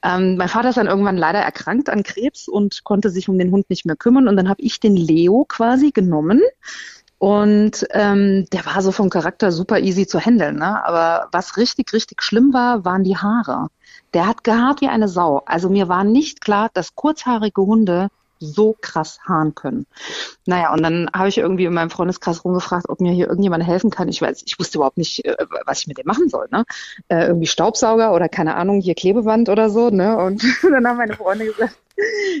Ähm, 0.03 0.37
mein 0.37 0.47
Vater 0.47 0.69
ist 0.69 0.77
dann 0.77 0.85
irgendwann 0.85 1.17
leider 1.17 1.39
erkrankt 1.39 1.89
an 1.89 2.03
Krebs 2.03 2.47
und 2.47 2.83
konnte 2.83 3.09
sich 3.09 3.27
um 3.29 3.39
den 3.39 3.51
Hund 3.51 3.67
nicht 3.71 3.87
mehr 3.87 3.95
kümmern. 3.95 4.27
Und 4.27 4.37
dann 4.37 4.47
habe 4.47 4.61
ich 4.61 4.79
den 4.79 4.95
Leo 4.95 5.43
quasi 5.49 5.89
genommen. 5.89 6.41
Und 7.17 7.87
ähm, 7.91 8.45
der 8.53 8.65
war 8.67 8.81
so 8.83 8.91
vom 8.91 9.09
Charakter 9.09 9.51
super 9.51 9.79
easy 9.79 10.05
zu 10.05 10.19
handeln. 10.19 10.57
Ne? 10.57 10.85
Aber 10.85 11.29
was 11.31 11.57
richtig, 11.57 11.93
richtig 11.93 12.21
schlimm 12.21 12.53
war, 12.53 12.85
waren 12.85 13.03
die 13.03 13.17
Haare. 13.17 13.69
Der 14.13 14.27
hat 14.27 14.43
gehaart 14.43 14.81
wie 14.81 14.87
eine 14.87 15.07
Sau. 15.07 15.41
Also 15.45 15.69
mir 15.69 15.87
war 15.89 16.03
nicht 16.03 16.41
klar, 16.41 16.69
dass 16.73 16.95
kurzhaarige 16.95 17.61
Hunde 17.61 18.09
so 18.43 18.75
krass 18.79 19.19
haaren 19.25 19.55
können. 19.55 19.85
Naja, 20.45 20.73
und 20.73 20.83
dann 20.83 21.09
habe 21.13 21.29
ich 21.29 21.37
irgendwie 21.37 21.65
in 21.65 21.73
meinem 21.73 21.89
Freundeskreis 21.89 22.43
rumgefragt, 22.43 22.89
ob 22.89 22.99
mir 22.99 23.11
hier 23.11 23.27
irgendjemand 23.27 23.65
helfen 23.65 23.89
kann. 23.89 24.09
Ich 24.09 24.21
weiß, 24.21 24.43
ich 24.45 24.59
wusste 24.59 24.77
überhaupt 24.77 24.97
nicht, 24.97 25.25
äh, 25.25 25.35
was 25.65 25.81
ich 25.81 25.87
mit 25.87 25.97
dem 25.97 26.05
machen 26.05 26.29
soll. 26.29 26.47
Ne? 26.51 26.65
Äh, 27.07 27.27
irgendwie 27.27 27.47
Staubsauger 27.47 28.13
oder 28.13 28.29
keine 28.29 28.55
Ahnung, 28.55 28.81
hier 28.81 28.95
Klebeband 28.95 29.49
oder 29.49 29.69
so. 29.69 29.89
Ne? 29.89 30.17
Und 30.17 30.43
dann 30.61 30.85
haben 30.85 30.97
meine 30.97 31.15
Freunde 31.15 31.45
gesagt, 31.45 31.77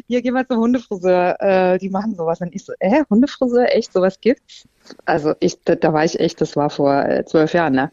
hier 0.07 0.21
geh 0.21 0.31
mal 0.31 0.47
zum 0.47 0.57
Hundefriseur, 0.57 1.41
äh, 1.41 1.77
die 1.77 1.89
machen 1.89 2.15
sowas. 2.15 2.41
Und 2.41 2.53
ich 2.53 2.65
so, 2.65 2.73
äh, 2.79 3.03
Hundefriseur, 3.09 3.73
echt, 3.73 3.93
sowas 3.93 4.19
gibt's? 4.19 4.67
Also 5.05 5.33
ich, 5.39 5.63
da, 5.63 5.75
da 5.75 5.93
war 5.93 6.03
ich 6.03 6.19
echt, 6.19 6.41
das 6.41 6.55
war 6.55 6.69
vor 6.69 7.05
äh, 7.05 7.25
zwölf 7.25 7.53
Jahren, 7.53 7.73
ne? 7.73 7.91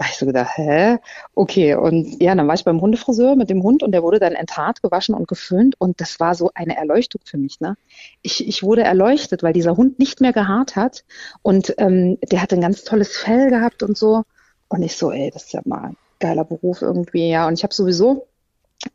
Da 0.00 0.06
habe 0.06 0.12
ich 0.14 0.18
so 0.18 0.24
gedacht, 0.24 0.56
hä? 0.56 0.96
Okay, 1.34 1.74
und 1.74 2.22
ja, 2.22 2.34
dann 2.34 2.48
war 2.48 2.54
ich 2.54 2.64
beim 2.64 2.80
Hundefriseur 2.80 3.36
mit 3.36 3.50
dem 3.50 3.62
Hund 3.62 3.82
und 3.82 3.92
der 3.92 4.02
wurde 4.02 4.18
dann 4.18 4.32
enthaart, 4.32 4.80
gewaschen 4.80 5.14
und 5.14 5.28
geföhnt 5.28 5.74
und 5.78 6.00
das 6.00 6.18
war 6.18 6.34
so 6.34 6.50
eine 6.54 6.74
Erleuchtung 6.74 7.20
für 7.22 7.36
mich. 7.36 7.60
Ne? 7.60 7.76
Ich, 8.22 8.48
ich 8.48 8.62
wurde 8.62 8.82
erleuchtet, 8.82 9.42
weil 9.42 9.52
dieser 9.52 9.76
Hund 9.76 9.98
nicht 9.98 10.22
mehr 10.22 10.32
gehaart 10.32 10.74
hat 10.74 11.04
und 11.42 11.74
ähm, 11.76 12.16
der 12.32 12.40
hat 12.40 12.50
ein 12.54 12.62
ganz 12.62 12.82
tolles 12.84 13.14
Fell 13.14 13.50
gehabt 13.50 13.82
und 13.82 13.98
so. 13.98 14.22
Und 14.68 14.82
ich 14.82 14.96
so, 14.96 15.12
ey, 15.12 15.30
das 15.30 15.44
ist 15.44 15.52
ja 15.52 15.60
mal 15.66 15.88
ein 15.88 15.96
geiler 16.18 16.44
Beruf 16.46 16.80
irgendwie, 16.80 17.28
ja. 17.28 17.46
Und 17.46 17.58
ich 17.58 17.62
habe 17.62 17.74
sowieso 17.74 18.26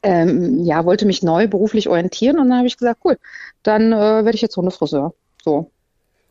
ähm, 0.01 0.63
ja, 0.63 0.85
wollte 0.85 1.05
mich 1.05 1.21
neu 1.21 1.47
beruflich 1.47 1.87
orientieren 1.87 2.39
und 2.39 2.49
dann 2.49 2.57
habe 2.57 2.67
ich 2.67 2.77
gesagt, 2.77 3.01
cool, 3.05 3.19
dann 3.61 3.93
äh, 3.93 4.25
werde 4.25 4.33
ich 4.33 4.41
jetzt 4.41 4.57
Hundefriseur. 4.57 5.13
So. 5.43 5.69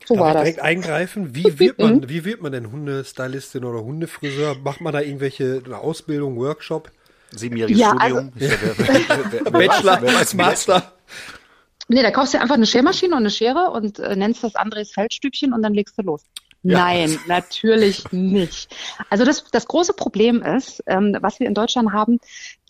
So 0.04 0.14
Darf 0.14 0.24
war 0.24 0.30
ich 0.30 0.38
direkt 0.40 0.58
das. 0.58 0.64
eingreifen? 0.64 1.34
Wie 1.34 1.58
wird 1.58 1.78
man, 1.78 1.96
mhm. 1.96 2.08
wie 2.08 2.24
wird 2.24 2.42
man 2.42 2.52
denn 2.52 2.70
Hundestylistin 2.70 3.64
oder 3.64 3.82
Hundefriseur? 3.82 4.56
Macht 4.62 4.80
man 4.80 4.92
da 4.92 5.00
irgendwelche 5.00 5.62
eine 5.64 5.78
Ausbildung, 5.78 6.36
Workshop? 6.36 6.90
Siebenjähriges 7.32 7.80
ja, 7.80 7.90
Studium? 7.90 8.32
Also, 8.38 9.50
Bachelor, 9.50 10.02
als 10.16 10.34
Master? 10.34 10.92
Nee, 11.88 12.02
da 12.02 12.10
kaufst 12.10 12.34
du 12.34 12.40
einfach 12.40 12.54
eine 12.54 12.66
Schermaschine 12.66 13.14
und 13.14 13.20
eine 13.20 13.30
Schere 13.30 13.70
und 13.70 13.98
äh, 13.98 14.16
nennst 14.16 14.42
das 14.42 14.54
Andres 14.56 14.92
Feldstübchen 14.92 15.52
und 15.52 15.62
dann 15.62 15.74
legst 15.74 15.98
du 15.98 16.02
los. 16.02 16.24
Nein, 16.64 17.18
natürlich 17.28 18.10
nicht. 18.10 18.74
Also 19.10 19.24
das, 19.24 19.44
das 19.52 19.66
große 19.66 19.92
Problem 19.92 20.42
ist, 20.42 20.82
ähm, 20.86 21.16
was 21.20 21.38
wir 21.38 21.46
in 21.46 21.52
Deutschland 21.52 21.92
haben, 21.92 22.18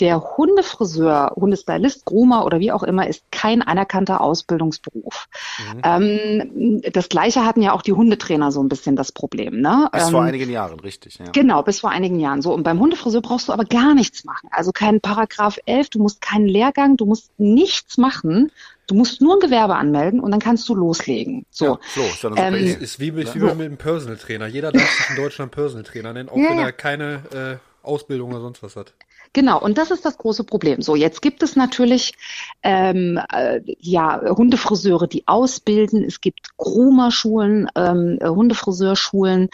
der 0.01 0.37
Hundefriseur, 0.37 1.33
Hundestylist, 1.37 2.05
Groomer 2.05 2.45
oder 2.45 2.59
wie 2.59 2.73
auch 2.73 2.83
immer 2.83 3.07
ist 3.07 3.23
kein 3.31 3.63
anerkannter 3.63 4.21
Ausbildungsberuf. 4.21 5.29
Mhm. 5.75 5.81
Ähm, 5.85 6.83
das 6.93 7.09
gleiche 7.09 7.45
hatten 7.47 7.63
ja 7.63 7.73
auch 7.73 7.83
die 7.83 7.93
Hundetrainer 7.93 8.51
so 8.51 8.61
ein 8.63 8.69
bisschen 8.69 8.97
das 8.97 9.13
Problem. 9.13 9.61
Ne? 9.61 9.89
Bis 9.93 10.07
ähm, 10.07 10.11
vor 10.11 10.23
einigen 10.23 10.51
Jahren, 10.51 10.81
richtig. 10.81 11.19
Ja. 11.19 11.31
Genau, 11.31 11.63
bis 11.63 11.79
vor 11.79 11.91
einigen 11.91 12.19
Jahren. 12.19 12.43
So 12.43 12.53
und 12.53 12.65
beim 12.65 12.81
Hundefriseur 12.81 13.23
brauchst 13.23 13.49
du 13.49 13.53
aber 13.53 13.65
gar 13.65 13.95
nichts 13.95 14.25
machen. 14.25 14.49
Also 14.51 14.73
keinen 14.73 15.01
Paragraph 15.01 15.59
11, 15.67 15.91
du 15.91 15.99
musst 16.01 16.21
keinen 16.21 16.49
Lehrgang, 16.49 16.97
du 16.97 17.07
musst 17.07 17.31
nichts 17.39 17.97
machen. 17.97 18.51
Du 18.87 18.95
musst 18.95 19.21
nur 19.21 19.37
ein 19.37 19.41
Gewerbe 19.41 19.77
anmelden 19.77 20.21
und 20.21 20.31
dann 20.31 20.41
kannst 20.41 20.69
du 20.69 20.75
loslegen. 20.75 21.47
So, 21.51 21.65
ja, 21.65 21.79
so 21.95 22.03
ist, 22.03 22.25
dann 22.25 22.35
ähm, 22.37 22.55
ist, 22.55 22.81
ist 22.81 23.01
wie, 23.01 23.17
wie 23.17 23.25
so. 23.25 23.39
mit 23.39 23.51
einem 23.51 23.77
Personal 23.77 24.17
Trainer. 24.17 24.47
Jeder 24.47 24.73
darf 24.73 24.91
sich 24.91 25.11
in 25.11 25.17
Deutschland 25.17 25.53
Personal 25.53 25.85
Trainer 25.85 26.13
nennen, 26.13 26.29
auch 26.29 26.37
ja, 26.37 26.51
wenn 26.51 26.59
er 26.59 26.73
keine 26.73 27.61
äh, 27.63 27.87
Ausbildung 27.87 28.31
oder 28.31 28.41
sonst 28.41 28.63
was 28.63 28.77
hat. 28.77 28.93
Genau, 29.35 29.61
und 29.61 29.79
das 29.79 29.91
ist 29.91 30.05
das 30.05 30.17
große 30.17 30.45
Problem. 30.45 30.81
So, 30.81 30.95
jetzt 30.95 31.21
gibt 31.21 31.43
es 31.43 31.57
natürlich 31.57 32.15
ähm, 32.63 33.21
äh, 33.33 33.61
ja 33.81 34.21
Hundefriseure, 34.25 35.09
die 35.09 35.27
ausbilden. 35.27 36.05
Es 36.05 36.21
gibt 36.21 36.57
Groomer-Schulen, 36.57 37.69
ähm, 37.75 38.21
Hundefriseurschulen, 38.23 39.49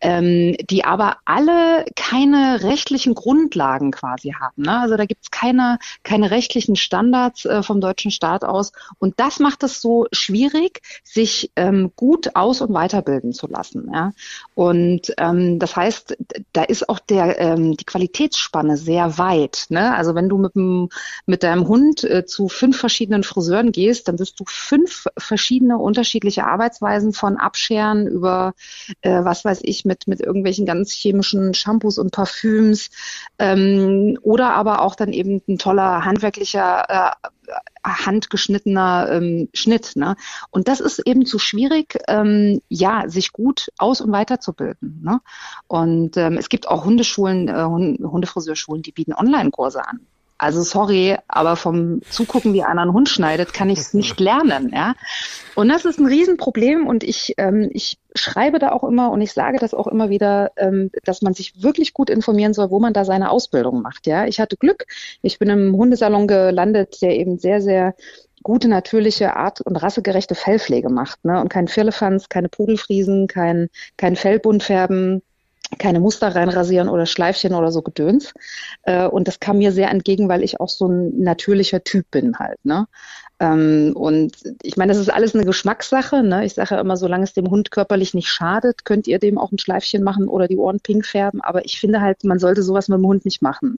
ähm, 0.00 0.56
die 0.70 0.84
aber 0.84 1.16
alle 1.24 1.84
keine 1.96 2.62
rechtlichen 2.62 3.14
Grundlagen 3.14 3.90
quasi 3.90 4.36
haben. 4.40 4.62
Ne? 4.62 4.78
Also 4.78 4.96
da 4.96 5.04
gibt 5.04 5.24
es 5.24 5.30
keine, 5.32 5.80
keine 6.04 6.30
rechtlichen 6.30 6.76
Standards 6.76 7.44
äh, 7.44 7.64
vom 7.64 7.80
deutschen 7.80 8.12
Staat 8.12 8.44
aus. 8.44 8.70
Und 9.00 9.18
das 9.18 9.40
macht 9.40 9.64
es 9.64 9.80
so 9.80 10.06
schwierig, 10.12 10.80
sich 11.02 11.50
ähm, 11.56 11.90
gut 11.96 12.36
aus- 12.36 12.60
und 12.60 12.72
weiterbilden 12.72 13.32
zu 13.32 13.48
lassen. 13.48 13.90
Ja? 13.92 14.12
Und 14.54 15.12
ähm, 15.18 15.58
das 15.58 15.74
heißt, 15.74 16.16
da 16.52 16.62
ist 16.62 16.88
auch 16.88 17.00
der, 17.00 17.40
ähm, 17.40 17.76
die 17.76 17.84
Qualitätsspanne 17.84 18.76
sehr 18.76 19.18
weit 19.18 19.23
weit. 19.24 19.66
Ne? 19.70 19.94
Also 19.94 20.14
wenn 20.14 20.28
du 20.28 20.36
mit, 20.36 20.54
dem, 20.54 20.90
mit 21.26 21.42
deinem 21.42 21.66
Hund 21.66 22.04
äh, 22.04 22.26
zu 22.26 22.48
fünf 22.48 22.78
verschiedenen 22.78 23.22
Friseuren 23.22 23.72
gehst, 23.72 24.06
dann 24.08 24.18
wirst 24.18 24.38
du 24.38 24.44
fünf 24.46 25.06
verschiedene 25.16 25.78
unterschiedliche 25.78 26.44
Arbeitsweisen 26.44 27.12
von 27.12 27.38
Abscheren 27.38 28.06
über, 28.06 28.52
äh, 29.00 29.24
was 29.24 29.44
weiß 29.44 29.60
ich, 29.62 29.84
mit, 29.84 30.06
mit 30.06 30.20
irgendwelchen 30.20 30.66
ganz 30.66 30.92
chemischen 30.92 31.54
Shampoos 31.54 31.98
und 31.98 32.12
Parfüms 32.12 32.90
ähm, 33.38 34.18
oder 34.22 34.54
aber 34.54 34.82
auch 34.82 34.94
dann 34.94 35.12
eben 35.12 35.40
ein 35.48 35.58
toller 35.58 36.04
handwerklicher 36.04 36.84
äh, 36.88 37.28
handgeschnittener 37.84 39.08
ähm, 39.10 39.48
Schnitt. 39.52 39.92
Ne? 39.96 40.16
Und 40.50 40.68
das 40.68 40.80
ist 40.80 41.00
eben 41.06 41.26
zu 41.26 41.38
schwierig, 41.38 41.98
ähm, 42.08 42.60
ja, 42.68 43.08
sich 43.08 43.32
gut 43.32 43.70
aus- 43.78 44.00
und 44.00 44.12
weiterzubilden. 44.12 45.00
Ne? 45.02 45.20
Und 45.66 46.16
ähm, 46.16 46.38
es 46.38 46.48
gibt 46.48 46.68
auch 46.68 46.84
Hundeschulen, 46.84 47.48
äh, 47.48 47.64
Hundefriseurschulen, 47.64 48.82
die 48.82 48.92
bieten 48.92 49.12
Online-Kurse 49.12 49.86
an. 49.86 50.00
Also 50.36 50.62
sorry, 50.62 51.16
aber 51.28 51.56
vom 51.56 52.02
Zugucken, 52.10 52.54
wie 52.54 52.64
einer 52.64 52.82
einen 52.82 52.92
Hund 52.92 53.08
schneidet, 53.08 53.52
kann 53.52 53.70
ich 53.70 53.78
es 53.78 53.94
nicht 53.94 54.18
lernen. 54.18 54.70
Ja? 54.74 54.94
Und 55.54 55.68
das 55.68 55.84
ist 55.84 55.98
ein 55.98 56.06
Riesenproblem 56.06 56.86
und 56.86 57.04
ich, 57.04 57.34
ähm, 57.38 57.70
ich 57.72 57.98
schreibe 58.14 58.58
da 58.58 58.72
auch 58.72 58.84
immer 58.84 59.10
und 59.10 59.20
ich 59.20 59.32
sage 59.32 59.58
das 59.58 59.74
auch 59.74 59.86
immer 59.86 60.08
wieder, 60.08 60.52
ähm, 60.56 60.90
dass 61.04 61.22
man 61.22 61.34
sich 61.34 61.62
wirklich 61.62 61.94
gut 61.94 62.10
informieren 62.10 62.54
soll, 62.54 62.70
wo 62.70 62.78
man 62.78 62.92
da 62.92 63.04
seine 63.04 63.30
Ausbildung 63.30 63.82
macht. 63.82 64.06
Ja, 64.06 64.26
Ich 64.26 64.40
hatte 64.40 64.56
Glück, 64.56 64.86
ich 65.22 65.38
bin 65.38 65.50
im 65.50 65.76
Hundesalon 65.76 66.28
gelandet, 66.28 67.02
der 67.02 67.16
eben 67.16 67.38
sehr, 67.38 67.60
sehr 67.60 67.94
gute, 68.42 68.68
natürliche, 68.68 69.34
art- 69.36 69.62
und 69.62 69.76
rassegerechte 69.76 70.34
Fellpflege 70.34 70.90
macht. 70.90 71.24
Ne? 71.24 71.40
Und 71.40 71.48
kein 71.48 71.66
Firlefanz, 71.66 72.28
keine 72.28 72.48
Pudelfriesen, 72.48 73.26
kein, 73.26 73.68
kein 73.96 74.16
Fellbuntfärben, 74.16 75.22
keine 75.78 75.98
Muster 75.98 76.34
reinrasieren 76.34 76.88
oder 76.88 77.06
Schleifchen 77.06 77.54
oder 77.54 77.72
so 77.72 77.82
Gedöns. 77.82 78.32
Äh, 78.82 79.06
und 79.06 79.28
das 79.28 79.40
kam 79.40 79.58
mir 79.58 79.72
sehr 79.72 79.90
entgegen, 79.90 80.28
weil 80.28 80.42
ich 80.42 80.60
auch 80.60 80.68
so 80.68 80.86
ein 80.86 81.20
natürlicher 81.20 81.82
Typ 81.82 82.10
bin 82.10 82.38
halt. 82.38 82.64
Ne? 82.64 82.86
Ähm, 83.40 83.92
und 83.96 84.32
ich 84.62 84.76
meine, 84.76 84.92
das 84.92 85.00
ist 85.00 85.12
alles 85.12 85.34
eine 85.34 85.44
Geschmackssache. 85.44 86.22
Ne? 86.22 86.44
Ich 86.44 86.54
sage 86.54 86.74
ja 86.74 86.80
immer, 86.80 86.96
solange 86.96 87.24
es 87.24 87.32
dem 87.32 87.50
Hund 87.50 87.70
körperlich 87.70 88.14
nicht 88.14 88.28
schadet, 88.28 88.84
könnt 88.84 89.06
ihr 89.06 89.18
dem 89.18 89.38
auch 89.38 89.50
ein 89.50 89.58
Schleifchen 89.58 90.04
machen 90.04 90.28
oder 90.28 90.46
die 90.46 90.56
Ohren 90.56 90.80
pink 90.80 91.04
färben. 91.04 91.40
Aber 91.40 91.64
ich 91.64 91.80
finde 91.80 92.00
halt, 92.00 92.22
man 92.24 92.38
sollte 92.38 92.62
sowas 92.62 92.88
mit 92.88 92.98
dem 92.98 93.06
Hund 93.06 93.24
nicht 93.24 93.42
machen. 93.42 93.76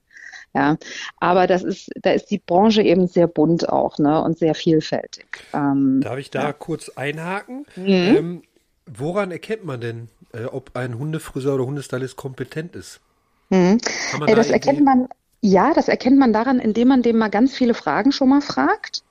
Ja, 0.55 0.79
aber 1.19 1.47
das 1.47 1.63
ist, 1.63 1.91
da 2.01 2.13
ist 2.13 2.31
die 2.31 2.39
Branche 2.39 2.81
eben 2.81 3.09
sehr 3.09 3.27
bunt 3.27 3.69
auch, 3.69 3.99
ne, 3.99 4.23
und 4.23 4.39
sehr 4.39 4.55
vielfältig. 4.55 5.27
Ähm, 5.53 6.01
Darf 6.03 6.19
ich 6.19 6.31
da 6.31 6.45
ja. 6.45 6.53
kurz 6.55 6.89
einhaken? 6.91 7.67
Mhm. 7.77 7.87
Ähm, 7.87 8.43
woran 8.87 9.33
erkennt 9.33 9.67
man 9.67 9.83
denn, 9.83 10.09
äh, 10.33 10.45
ob 10.45 10.75
ein 10.75 10.99
Hundefriseur 10.99 11.57
oder 11.57 11.67
Hundestylist 11.67 12.17
kompetent 12.17 12.75
ist? 12.75 13.01
Mhm. 13.51 13.79
Äh, 14.27 14.35
das 14.35 14.49
erkennt 14.49 14.83
man, 14.83 15.09
ja, 15.43 15.75
das 15.75 15.89
erkennt 15.89 16.19
man 16.19 16.33
daran, 16.33 16.59
indem 16.59 16.89
man 16.89 17.03
dem 17.03 17.19
mal 17.19 17.29
ganz 17.29 17.55
viele 17.55 17.75
Fragen 17.75 18.13
schon 18.13 18.31
mal 18.31 18.41
fragt 18.41 19.03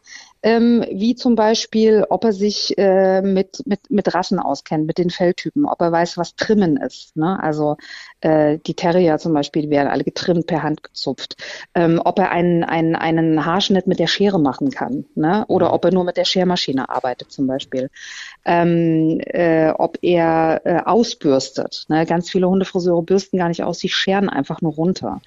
ähm, 0.46 0.86
wie 0.92 1.16
zum 1.16 1.34
Beispiel, 1.34 2.06
ob 2.08 2.24
er 2.24 2.32
sich 2.32 2.78
äh, 2.78 3.24
mit, 3.24 3.64
mit, 3.66 3.80
mit 3.90 4.14
Rassen 4.14 4.38
auskennt, 4.38 4.86
mit 4.86 5.00
den 5.00 5.10
Felltypen, 5.10 5.66
ob 5.66 5.82
er 5.82 5.92
weiß, 5.92 6.20
was 6.20 6.36
Trimmen 6.36 6.78
ist. 6.78 7.18
Ne? 7.18 7.42
Also 7.42 7.78
äh, 8.22 8.60
die 8.60 8.76
Terrier 8.76 9.18
zum 9.18 9.34
Beispiel, 9.34 9.64
die 9.64 9.72
werden 9.72 9.88
alle 9.88 10.04
getrimmt, 10.04 10.46
per 10.46 10.62
Hand 10.62 10.84
gezupft. 10.84 11.36
Ähm, 11.74 12.00
ob 12.06 12.20
er 12.20 12.30
einen, 12.30 12.64
einen, 12.64 12.96
einen 12.96 13.44
Haarschnitt 13.44 13.88
mit 13.88 13.98
der 13.98 14.06
Schere 14.06 14.40
machen 14.40 14.70
kann 14.70 15.06
ne? 15.16 15.46
oder 15.48 15.70
mhm. 15.70 15.74
ob 15.74 15.86
er 15.86 15.92
nur 15.92 16.04
mit 16.04 16.16
der 16.16 16.26
Schermaschine 16.26 16.90
arbeitet 16.90 17.32
zum 17.32 17.48
Beispiel. 17.48 17.90
Ähm, 18.46 19.20
äh, 19.26 19.72
ob 19.72 19.98
er 20.04 20.62
äh, 20.64 20.80
ausbürstet. 20.86 21.86
Ne? 21.88 22.06
Ganz 22.06 22.30
viele 22.30 22.48
Hundefriseure 22.48 23.02
bürsten 23.02 23.40
gar 23.40 23.48
nicht 23.48 23.64
aus, 23.64 23.80
sie 23.80 23.90
scheren 23.90 24.30
einfach 24.30 24.62
nur 24.62 24.74
runter. 24.74 25.22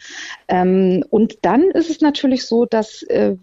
Ähm, 0.46 1.04
und 1.10 1.38
dann 1.42 1.64
ist 1.72 1.90
es 1.90 2.00
natürlich 2.02 2.46
so, 2.46 2.66
dass 2.66 3.02
äh, 3.02 3.34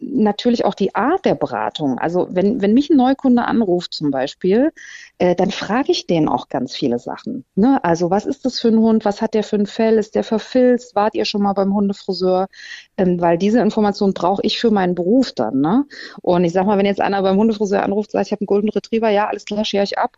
natürlich 0.00 0.64
auch 0.64 0.74
die 0.74 0.94
Art 0.94 1.24
der 1.24 1.34
Beratung. 1.34 1.98
Also 1.98 2.28
wenn, 2.30 2.60
wenn 2.60 2.74
mich 2.74 2.90
ein 2.90 2.96
Neukunde 2.96 3.44
anruft 3.44 3.94
zum 3.94 4.10
Beispiel, 4.10 4.72
äh, 5.18 5.34
dann 5.34 5.50
frage 5.50 5.92
ich 5.92 6.06
den 6.06 6.28
auch 6.28 6.48
ganz 6.48 6.74
viele 6.74 6.98
Sachen. 6.98 7.44
Ne? 7.54 7.82
Also 7.84 8.10
was 8.10 8.26
ist 8.26 8.44
das 8.44 8.60
für 8.60 8.68
ein 8.68 8.78
Hund? 8.78 9.04
Was 9.04 9.22
hat 9.22 9.34
der 9.34 9.44
für 9.44 9.56
ein 9.56 9.66
Fell? 9.66 9.98
Ist 9.98 10.14
der 10.14 10.24
verfilzt? 10.24 10.94
Wart 10.94 11.14
ihr 11.14 11.24
schon 11.24 11.42
mal 11.42 11.52
beim 11.52 11.74
Hundefriseur? 11.74 12.48
Ähm, 12.96 13.20
weil 13.20 13.38
diese 13.38 13.60
Information 13.60 14.14
brauche 14.14 14.42
ich 14.42 14.58
für 14.58 14.70
meinen 14.70 14.94
Beruf 14.94 15.32
dann. 15.32 15.60
Ne? 15.60 15.84
Und 16.22 16.44
ich 16.44 16.52
sag 16.52 16.66
mal, 16.66 16.78
wenn 16.78 16.86
jetzt 16.86 17.00
einer 17.00 17.22
beim 17.22 17.36
Hundefriseur 17.36 17.82
anruft, 17.82 18.12
sagt, 18.12 18.26
ich 18.26 18.32
habe 18.32 18.40
einen 18.40 18.46
Golden 18.46 18.68
Retriever, 18.68 19.10
ja, 19.10 19.28
alles 19.28 19.44
klar, 19.44 19.64
schere 19.64 19.84
ich 19.84 19.98
ab, 19.98 20.16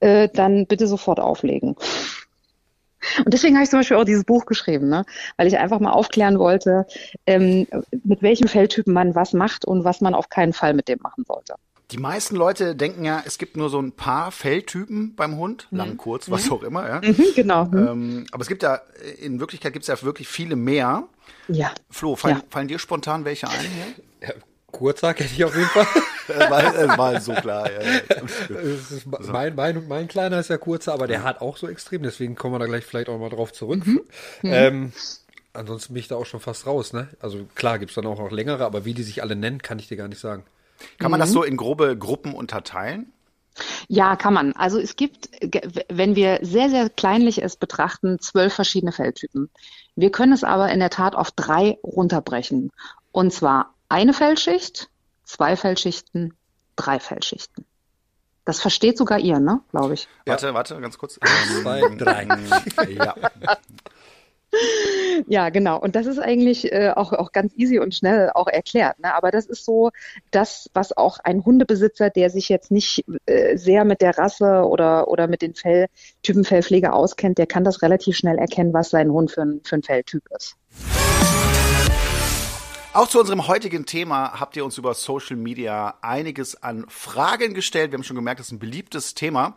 äh, 0.00 0.28
dann 0.32 0.66
bitte 0.66 0.86
sofort 0.86 1.20
auflegen. 1.20 1.76
Und 3.24 3.32
deswegen 3.32 3.54
habe 3.56 3.64
ich 3.64 3.70
zum 3.70 3.80
Beispiel 3.80 3.96
auch 3.96 4.04
dieses 4.04 4.24
Buch 4.24 4.46
geschrieben, 4.46 4.88
ne? 4.88 5.04
weil 5.36 5.46
ich 5.46 5.58
einfach 5.58 5.80
mal 5.80 5.92
aufklären 5.92 6.38
wollte, 6.38 6.86
ähm, 7.26 7.66
mit 8.04 8.22
welchem 8.22 8.48
Feldtypen 8.48 8.92
man 8.92 9.14
was 9.14 9.32
macht 9.32 9.64
und 9.64 9.84
was 9.84 10.00
man 10.00 10.14
auf 10.14 10.28
keinen 10.28 10.52
Fall 10.52 10.74
mit 10.74 10.88
dem 10.88 10.98
machen 11.02 11.24
sollte. 11.26 11.54
Die 11.90 11.98
meisten 11.98 12.34
Leute 12.34 12.74
denken 12.74 13.04
ja, 13.04 13.22
es 13.26 13.38
gibt 13.38 13.56
nur 13.56 13.68
so 13.68 13.78
ein 13.78 13.92
paar 13.92 14.32
Feldtypen 14.32 15.14
beim 15.14 15.36
Hund, 15.36 15.68
mhm. 15.70 15.78
lang, 15.78 15.96
kurz, 15.96 16.30
was 16.30 16.46
mhm. 16.46 16.52
auch 16.52 16.62
immer. 16.62 16.88
Ja? 16.88 17.00
Mhm, 17.04 17.26
genau. 17.34 17.66
Mhm. 17.66 17.88
Ähm, 17.88 18.26
aber 18.32 18.42
es 18.42 18.48
gibt 18.48 18.62
ja, 18.62 18.80
in 19.20 19.38
Wirklichkeit 19.38 19.72
gibt 19.72 19.84
es 19.84 19.88
ja 19.88 20.02
wirklich 20.02 20.28
viele 20.28 20.56
mehr. 20.56 21.04
Ja. 21.48 21.72
Flo, 21.90 22.16
fallen, 22.16 22.38
ja. 22.38 22.44
fallen 22.48 22.68
dir 22.68 22.78
spontan 22.78 23.24
welche 23.24 23.48
ein 23.48 23.60
hier? 23.60 24.28
Ja, 24.28 24.34
Kurzhack 24.74 25.20
hätte 25.20 25.32
ich 25.32 25.44
auf 25.44 25.54
jeden 25.54 25.68
Fall. 25.68 25.86
es 26.28 26.98
war 26.98 27.20
so 27.20 27.32
klar. 27.32 27.70
Ja, 27.70 29.32
mein, 29.32 29.54
mein, 29.54 29.88
mein 29.88 30.08
Kleiner 30.08 30.40
ist 30.40 30.50
ja 30.50 30.58
kurzer, 30.58 30.92
aber 30.92 31.06
der 31.06 31.22
hat 31.22 31.40
auch 31.40 31.56
so 31.56 31.68
extrem, 31.68 32.02
deswegen 32.02 32.34
kommen 32.34 32.54
wir 32.54 32.58
da 32.58 32.66
gleich 32.66 32.84
vielleicht 32.84 33.08
auch 33.08 33.18
mal 33.18 33.30
drauf 33.30 33.52
zurück. 33.52 33.86
Mhm. 33.86 34.02
mhm. 34.42 34.52
Ähm, 34.52 34.92
ansonsten 35.52 35.94
bin 35.94 36.00
ich 36.00 36.08
da 36.08 36.16
auch 36.16 36.26
schon 36.26 36.40
fast 36.40 36.66
raus. 36.66 36.92
Ne? 36.92 37.08
Also 37.20 37.46
klar 37.54 37.78
gibt 37.78 37.92
es 37.92 37.94
dann 37.94 38.06
auch 38.06 38.18
noch 38.18 38.32
längere, 38.32 38.64
aber 38.64 38.84
wie 38.84 38.94
die 38.94 39.04
sich 39.04 39.22
alle 39.22 39.36
nennen, 39.36 39.62
kann 39.62 39.78
ich 39.78 39.88
dir 39.88 39.96
gar 39.96 40.08
nicht 40.08 40.20
sagen. 40.20 40.44
Kann 40.98 41.10
man 41.10 41.20
das 41.20 41.30
mhm. 41.30 41.34
so 41.34 41.42
in 41.44 41.56
grobe 41.56 41.96
Gruppen 41.96 42.34
unterteilen? 42.34 43.12
Ja, 43.86 44.16
kann 44.16 44.34
man. 44.34 44.52
Also 44.54 44.80
es 44.80 44.96
gibt, 44.96 45.30
wenn 45.88 46.16
wir 46.16 46.40
sehr, 46.42 46.68
sehr 46.68 46.90
kleinlich 46.90 47.42
es 47.42 47.54
betrachten, 47.54 48.18
zwölf 48.18 48.52
verschiedene 48.52 48.90
Feldtypen. 48.90 49.50
Wir 49.94 50.10
können 50.10 50.32
es 50.32 50.42
aber 50.42 50.72
in 50.72 50.80
der 50.80 50.90
Tat 50.90 51.14
auf 51.14 51.30
drei 51.30 51.78
runterbrechen. 51.84 52.72
Und 53.12 53.32
zwar 53.32 53.73
eine 53.94 54.12
Feldschicht, 54.12 54.88
zwei 55.22 55.54
Feldschichten, 55.54 56.34
drei 56.74 56.98
Feldschichten. 56.98 57.64
Das 58.44 58.60
versteht 58.60 58.98
sogar 58.98 59.20
ihr, 59.20 59.38
ne? 59.38 59.60
Glaube 59.70 59.94
ich. 59.94 60.08
Warte, 60.26 60.52
warte, 60.52 60.80
ganz 60.80 60.98
kurz. 60.98 61.14
Zwei, 61.62 61.80
drei. 61.96 62.26
ja. 62.88 63.14
Ja, 65.28 65.50
genau. 65.50 65.80
Und 65.80 65.94
das 65.94 66.06
ist 66.06 66.18
eigentlich 66.18 66.72
äh, 66.72 66.92
auch, 66.94 67.12
auch 67.12 67.30
ganz 67.30 67.52
easy 67.56 67.78
und 67.78 67.94
schnell 67.94 68.30
auch 68.34 68.48
erklärt. 68.48 68.98
Ne? 68.98 69.14
Aber 69.14 69.30
das 69.30 69.46
ist 69.46 69.64
so 69.64 69.90
das, 70.32 70.68
was 70.74 70.96
auch 70.96 71.18
ein 71.22 71.44
Hundebesitzer, 71.44 72.10
der 72.10 72.30
sich 72.30 72.48
jetzt 72.48 72.72
nicht 72.72 73.04
äh, 73.26 73.56
sehr 73.56 73.84
mit 73.84 74.00
der 74.00 74.18
Rasse 74.18 74.64
oder, 74.64 75.06
oder 75.06 75.28
mit 75.28 75.40
den 75.40 75.54
Fell, 75.54 75.86
Typen 76.24 76.44
Fellpflege 76.44 76.92
auskennt, 76.92 77.38
der 77.38 77.46
kann 77.46 77.62
das 77.62 77.82
relativ 77.82 78.16
schnell 78.16 78.38
erkennen, 78.38 78.72
was 78.72 78.90
sein 78.90 79.10
Hund 79.12 79.30
für 79.30 79.42
ein, 79.42 79.60
für 79.64 79.76
ein 79.76 79.82
Felltyp 79.84 80.24
ist. 80.36 80.56
Auch 82.94 83.08
zu 83.08 83.18
unserem 83.18 83.48
heutigen 83.48 83.86
Thema 83.86 84.38
habt 84.38 84.54
ihr 84.54 84.64
uns 84.64 84.78
über 84.78 84.94
Social 84.94 85.34
Media 85.34 85.98
einiges 86.00 86.62
an 86.62 86.84
Fragen 86.88 87.52
gestellt. 87.52 87.90
Wir 87.90 87.96
haben 87.96 88.04
schon 88.04 88.14
gemerkt, 88.14 88.38
das 88.38 88.46
ist 88.46 88.52
ein 88.52 88.60
beliebtes 88.60 89.14
Thema. 89.14 89.56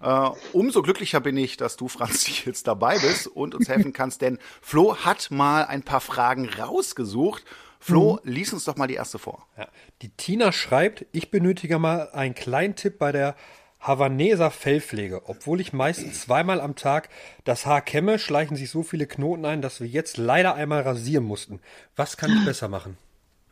Äh, 0.00 0.30
umso 0.54 0.80
glücklicher 0.80 1.20
bin 1.20 1.36
ich, 1.36 1.58
dass 1.58 1.76
du, 1.76 1.88
Franz, 1.88 2.26
jetzt 2.46 2.66
dabei 2.66 2.98
bist 2.98 3.26
und 3.26 3.54
uns 3.54 3.68
helfen 3.68 3.92
kannst, 3.92 4.22
denn 4.22 4.38
Flo 4.62 4.96
hat 4.96 5.30
mal 5.30 5.66
ein 5.66 5.82
paar 5.82 6.00
Fragen 6.00 6.48
rausgesucht. 6.48 7.44
Flo, 7.78 8.20
mhm. 8.24 8.32
lies 8.32 8.54
uns 8.54 8.64
doch 8.64 8.76
mal 8.76 8.86
die 8.86 8.94
erste 8.94 9.18
vor. 9.18 9.46
Ja. 9.58 9.68
Die 10.00 10.08
Tina 10.08 10.50
schreibt, 10.50 11.04
ich 11.12 11.30
benötige 11.30 11.78
mal 11.78 12.08
einen 12.12 12.34
kleinen 12.34 12.74
Tipp 12.74 12.98
bei 12.98 13.12
der 13.12 13.36
Havaneser 13.80 14.50
Fellpflege. 14.50 15.22
Obwohl 15.28 15.60
ich 15.60 15.72
meistens 15.72 16.22
zweimal 16.22 16.60
am 16.60 16.76
Tag 16.76 17.08
das 17.44 17.66
Haar 17.66 17.80
kämme, 17.80 18.18
schleichen 18.18 18.56
sich 18.56 18.70
so 18.70 18.82
viele 18.82 19.06
Knoten 19.06 19.44
ein, 19.44 19.62
dass 19.62 19.80
wir 19.80 19.86
jetzt 19.86 20.16
leider 20.16 20.54
einmal 20.54 20.82
rasieren 20.82 21.24
mussten. 21.24 21.60
Was 21.96 22.16
kann 22.16 22.32
ich 22.36 22.44
besser 22.44 22.68
machen? 22.68 22.98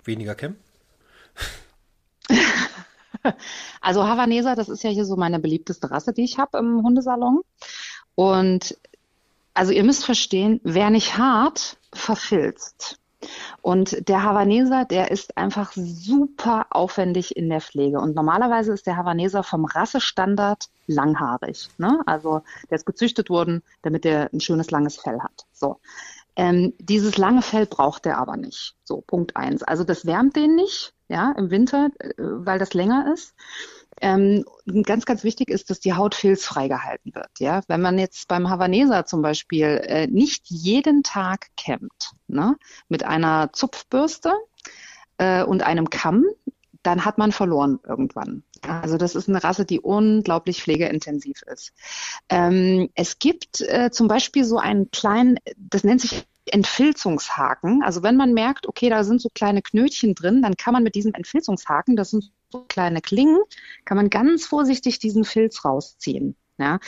Weniger 0.05 0.35
kämmen? 0.35 0.57
Also 3.81 4.07
Havaneser, 4.07 4.55
das 4.55 4.69
ist 4.69 4.85
ja 4.85 4.91
hier 4.91 5.05
so 5.05 5.17
meine 5.17 5.41
beliebteste 5.41 5.91
Rasse, 5.91 6.13
die 6.13 6.23
ich 6.23 6.39
habe 6.39 6.59
im 6.59 6.83
Hundesalon. 6.85 7.41
Und 8.15 8.79
also 9.55 9.73
ihr 9.73 9.85
müsst 9.85 10.05
verstehen, 10.05 10.61
wer 10.63 10.91
nicht 10.91 11.19
hart, 11.19 11.79
verfilzt. 11.93 12.99
Und 13.63 14.09
der 14.09 14.23
Havaneser, 14.23 14.85
der 14.85 15.11
ist 15.11 15.37
einfach 15.37 15.73
super 15.75 16.67
aufwendig 16.71 17.37
in 17.37 17.49
der 17.49 17.61
Pflege. 17.61 18.01
Und 18.01 18.15
normalerweise 18.15 18.73
ist 18.73 18.87
der 18.87 18.97
Havaneser 18.97 19.43
vom 19.43 19.65
Rassestandard 19.65 20.69
langhaarig. 20.87 21.69
Ne? 21.79 22.01
Also 22.07 22.43
der 22.71 22.77
ist 22.77 22.87
gezüchtet 22.87 23.31
worden, 23.31 23.63
damit 23.83 24.07
er 24.07 24.31
ein 24.33 24.41
schönes 24.41 24.71
langes 24.71 24.97
Fell 24.97 25.21
hat. 25.21 25.47
So. 25.53 25.79
Ähm, 26.37 26.75
dieses 26.79 27.17
lange 27.17 27.41
Fell 27.41 27.67
braucht 27.67 28.05
der 28.05 28.19
aber 28.19 28.37
nicht. 28.37 28.77
So, 28.85 29.01
Punkt 29.01 29.37
eins. 29.37 29.63
Also 29.63 29.85
das 29.85 30.05
wärmt 30.05 30.37
den 30.37 30.55
nicht, 30.55 30.93
ja, 31.09 31.33
im 31.33 31.51
Winter, 31.51 31.89
äh, 31.99 32.13
weil 32.19 32.59
das 32.59 32.75
länger 32.75 33.13
ist. 33.13 33.35
Ähm, 34.01 34.45
ganz, 34.83 35.07
ganz 35.07 35.25
wichtig 35.25 35.49
ist, 35.49 35.71
dass 35.71 35.81
die 35.81 35.95
Haut 35.95 36.15
filzfrei 36.15 36.69
gehalten 36.69 37.15
wird. 37.15 37.31
Ja, 37.39 37.63
wenn 37.69 37.81
man 37.81 37.99
jetzt 37.99 38.29
beim 38.29 38.51
Havaneser 38.51 39.07
zum 39.07 39.23
Beispiel 39.23 39.81
äh, 39.85 40.07
nicht 40.07 40.45
jeden 40.49 41.03
Tag 41.03 41.49
kämmt, 41.57 42.13
ne, 42.27 42.57
mit 42.89 43.05
einer 43.05 43.53
Zupfbürste 43.53 44.33
äh, 45.19 45.43
und 45.43 45.63
einem 45.63 45.89
Kamm, 45.91 46.25
dann 46.83 47.05
hat 47.05 47.19
man 47.19 47.33
verloren 47.33 47.81
irgendwann. 47.87 48.45
Also 48.63 48.97
das 48.97 49.15
ist 49.15 49.29
eine 49.29 49.43
Rasse, 49.43 49.65
die 49.65 49.81
unglaublich 49.81 50.63
pflegeintensiv 50.63 51.43
ist. 51.43 51.73
Ähm, 52.29 52.91
es 52.95 53.19
gibt 53.19 53.61
äh, 53.61 53.91
zum 53.91 54.09
Beispiel 54.09 54.45
so 54.45 54.59
einen 54.59 54.91
kleinen, 54.91 55.39
das 55.57 55.85
nennt 55.85 56.01
sich 56.01 56.27
Entfilzungshaken. 56.51 57.83
Also 57.83 58.03
wenn 58.03 58.17
man 58.17 58.33
merkt, 58.33 58.69
okay, 58.69 58.89
da 58.89 59.05
sind 59.05 59.21
so 59.21 59.29
kleine 59.35 59.63
Knötchen 59.63 60.15
drin, 60.15 60.43
dann 60.43 60.57
kann 60.57 60.73
man 60.73 60.83
mit 60.83 60.95
diesem 60.95 61.15
Entfilzungshaken, 61.15 61.97
das 61.97 62.11
sind 62.11 62.31
so 62.51 62.65
kleine 62.69 63.01
Klingen, 63.01 63.39
kann 63.85 63.97
man 63.97 64.11
ganz 64.11 64.47
vorsichtig 64.47 64.99
diesen 64.99 65.25
Filz 65.25 65.65
rausziehen. 65.65 66.37
Ja? 66.59 66.79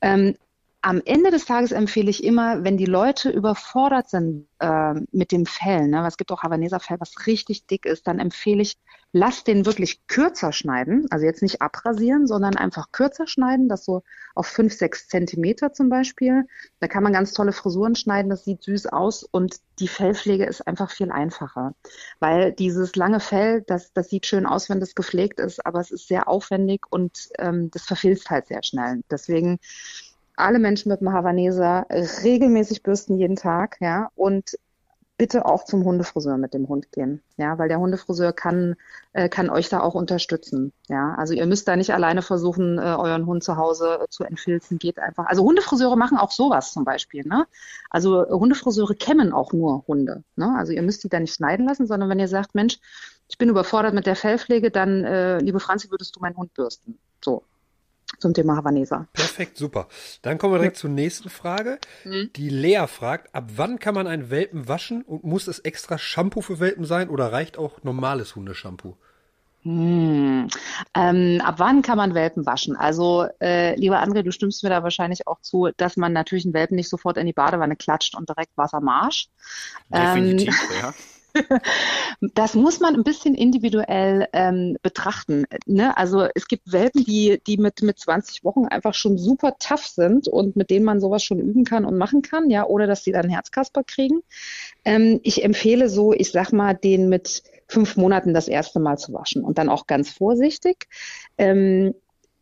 Ähm, 0.00 0.36
am 0.84 1.00
Ende 1.02 1.30
des 1.30 1.46
Tages 1.46 1.72
empfehle 1.72 2.10
ich 2.10 2.22
immer, 2.22 2.62
wenn 2.62 2.76
die 2.76 2.84
Leute 2.84 3.30
überfordert 3.30 4.10
sind 4.10 4.46
äh, 4.58 4.92
mit 5.12 5.32
dem 5.32 5.46
Fell, 5.46 5.88
ne, 5.88 6.06
es 6.06 6.18
gibt 6.18 6.30
auch 6.30 6.42
Havaneser 6.42 6.78
Fell, 6.78 6.98
was 7.00 7.26
richtig 7.26 7.66
dick 7.66 7.86
ist, 7.86 8.06
dann 8.06 8.18
empfehle 8.18 8.60
ich, 8.60 8.76
lass 9.10 9.44
den 9.44 9.64
wirklich 9.64 10.06
kürzer 10.08 10.52
schneiden, 10.52 11.06
also 11.08 11.24
jetzt 11.24 11.40
nicht 11.40 11.62
abrasieren, 11.62 12.26
sondern 12.26 12.56
einfach 12.56 12.92
kürzer 12.92 13.26
schneiden, 13.26 13.70
das 13.70 13.86
so 13.86 14.02
auf 14.34 14.46
fünf, 14.46 14.74
sechs 14.74 15.08
Zentimeter 15.08 15.72
zum 15.72 15.88
Beispiel. 15.88 16.46
Da 16.80 16.86
kann 16.86 17.02
man 17.02 17.14
ganz 17.14 17.32
tolle 17.32 17.52
Frisuren 17.52 17.94
schneiden, 17.94 18.28
das 18.28 18.44
sieht 18.44 18.62
süß 18.62 18.88
aus 18.88 19.22
und 19.22 19.56
die 19.78 19.88
Fellpflege 19.88 20.44
ist 20.44 20.66
einfach 20.66 20.90
viel 20.90 21.10
einfacher, 21.10 21.74
weil 22.20 22.52
dieses 22.52 22.94
lange 22.94 23.20
Fell, 23.20 23.62
das, 23.66 23.94
das 23.94 24.10
sieht 24.10 24.26
schön 24.26 24.44
aus, 24.44 24.68
wenn 24.68 24.80
das 24.80 24.94
gepflegt 24.94 25.40
ist, 25.40 25.64
aber 25.64 25.80
es 25.80 25.90
ist 25.90 26.08
sehr 26.08 26.28
aufwendig 26.28 26.84
und 26.90 27.30
ähm, 27.38 27.70
das 27.70 27.84
verfilzt 27.84 28.28
halt 28.28 28.48
sehr 28.48 28.62
schnell. 28.62 29.00
Deswegen 29.10 29.58
alle 30.36 30.58
Menschen 30.58 30.90
mit 30.90 31.00
dem 31.00 31.12
Havaneser 31.12 31.86
regelmäßig 31.90 32.82
bürsten 32.82 33.18
jeden 33.18 33.36
Tag, 33.36 33.76
ja, 33.80 34.10
und 34.14 34.56
bitte 35.16 35.46
auch 35.46 35.64
zum 35.64 35.84
Hundefriseur 35.84 36.36
mit 36.38 36.54
dem 36.54 36.68
Hund 36.68 36.90
gehen, 36.90 37.22
ja, 37.36 37.56
weil 37.56 37.68
der 37.68 37.78
Hundefriseur 37.78 38.32
kann, 38.32 38.74
äh, 39.12 39.28
kann 39.28 39.48
euch 39.48 39.68
da 39.68 39.80
auch 39.80 39.94
unterstützen, 39.94 40.72
ja. 40.88 41.14
Also 41.14 41.34
ihr 41.34 41.46
müsst 41.46 41.68
da 41.68 41.76
nicht 41.76 41.94
alleine 41.94 42.20
versuchen, 42.20 42.78
äh, 42.78 42.82
euren 42.82 43.26
Hund 43.26 43.44
zu 43.44 43.56
Hause 43.56 44.00
äh, 44.02 44.08
zu 44.08 44.24
entfilzen, 44.24 44.78
geht 44.78 44.98
einfach. 44.98 45.26
Also 45.26 45.44
Hundefriseure 45.44 45.96
machen 45.96 46.18
auch 46.18 46.32
sowas 46.32 46.72
zum 46.72 46.84
Beispiel, 46.84 47.24
ne. 47.24 47.46
Also 47.90 48.26
Hundefriseure 48.28 48.96
kämmen 48.96 49.32
auch 49.32 49.52
nur 49.52 49.84
Hunde, 49.86 50.24
ne. 50.34 50.56
Also 50.58 50.72
ihr 50.72 50.82
müsst 50.82 51.04
die 51.04 51.08
da 51.08 51.20
nicht 51.20 51.34
schneiden 51.34 51.66
lassen, 51.66 51.86
sondern 51.86 52.10
wenn 52.10 52.18
ihr 52.18 52.28
sagt, 52.28 52.56
Mensch, 52.56 52.78
ich 53.28 53.38
bin 53.38 53.48
überfordert 53.48 53.94
mit 53.94 54.06
der 54.06 54.16
Fellpflege, 54.16 54.70
dann, 54.72 55.04
äh, 55.04 55.38
liebe 55.38 55.60
Franzi, 55.60 55.90
würdest 55.90 56.16
du 56.16 56.20
meinen 56.20 56.36
Hund 56.36 56.52
bürsten? 56.54 56.98
So, 57.24 57.44
zum 58.18 58.34
Thema 58.34 58.56
Havaneser. 58.56 59.06
Perfekt, 59.12 59.56
super. 59.56 59.88
Dann 60.22 60.38
kommen 60.38 60.54
wir 60.54 60.58
direkt 60.58 60.76
ja. 60.76 60.80
zur 60.82 60.90
nächsten 60.90 61.30
Frage. 61.30 61.78
Mhm. 62.04 62.30
Die 62.36 62.48
Lea 62.48 62.86
fragt, 62.86 63.34
ab 63.34 63.50
wann 63.56 63.78
kann 63.78 63.94
man 63.94 64.06
einen 64.06 64.30
Welpen 64.30 64.68
waschen 64.68 65.02
und 65.02 65.24
muss 65.24 65.46
es 65.46 65.58
extra 65.60 65.98
Shampoo 65.98 66.40
für 66.40 66.60
Welpen 66.60 66.84
sein 66.84 67.08
oder 67.08 67.32
reicht 67.32 67.58
auch 67.58 67.82
normales 67.82 68.36
Hundeshampoo? 68.36 68.96
Hm. 69.64 70.48
Ähm, 70.94 71.40
ab 71.42 71.54
wann 71.56 71.80
kann 71.80 71.96
man 71.96 72.14
Welpen 72.14 72.44
waschen? 72.44 72.76
Also, 72.76 73.26
äh, 73.40 73.74
lieber 73.76 74.02
André, 74.02 74.22
du 74.22 74.30
stimmst 74.30 74.62
mir 74.62 74.68
da 74.68 74.82
wahrscheinlich 74.82 75.26
auch 75.26 75.40
zu, 75.40 75.70
dass 75.78 75.96
man 75.96 76.12
natürlich 76.12 76.44
einen 76.44 76.52
Welpen 76.52 76.76
nicht 76.76 76.90
sofort 76.90 77.16
in 77.16 77.26
die 77.26 77.32
Badewanne 77.32 77.74
klatscht 77.74 78.14
und 78.14 78.28
direkt 78.28 78.56
Wasser 78.56 78.82
marsch. 78.82 79.28
Definitiv, 79.88 80.54
ähm, 80.70 80.82
ja. 80.82 80.94
Das 82.20 82.54
muss 82.54 82.80
man 82.80 82.94
ein 82.94 83.04
bisschen 83.04 83.34
individuell 83.34 84.28
ähm, 84.32 84.76
betrachten. 84.82 85.44
Ne? 85.66 85.96
Also 85.96 86.28
es 86.34 86.48
gibt 86.48 86.72
Welpen, 86.72 87.04
die, 87.04 87.40
die 87.46 87.56
mit, 87.56 87.82
mit 87.82 87.98
20 87.98 88.44
Wochen 88.44 88.66
einfach 88.66 88.94
schon 88.94 89.18
super 89.18 89.56
tough 89.58 89.86
sind 89.86 90.28
und 90.28 90.56
mit 90.56 90.70
denen 90.70 90.84
man 90.84 91.00
sowas 91.00 91.22
schon 91.22 91.40
üben 91.40 91.64
kann 91.64 91.84
und 91.84 91.96
machen 91.96 92.22
kann, 92.22 92.50
ja, 92.50 92.66
ohne 92.66 92.86
dass 92.86 93.04
sie 93.04 93.12
dann 93.12 93.28
Herzkasper 93.28 93.84
kriegen. 93.84 94.20
Ähm, 94.84 95.20
ich 95.22 95.44
empfehle 95.44 95.88
so, 95.88 96.12
ich 96.12 96.30
sag 96.30 96.52
mal, 96.52 96.74
den 96.74 97.08
mit 97.08 97.42
fünf 97.66 97.96
Monaten 97.96 98.34
das 98.34 98.48
erste 98.48 98.80
Mal 98.80 98.98
zu 98.98 99.12
waschen 99.12 99.42
und 99.44 99.58
dann 99.58 99.68
auch 99.68 99.86
ganz 99.86 100.10
vorsichtig. 100.10 100.86
Ähm, 101.38 101.94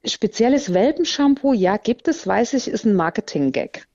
spezielles 0.04 0.74
Welpenshampoo, 0.74 1.52
ja, 1.52 1.76
gibt 1.76 2.08
es, 2.08 2.26
weiß 2.26 2.54
ich, 2.54 2.68
ist 2.68 2.85
ein 2.85 2.94
Marketing-Gag. 2.94 3.87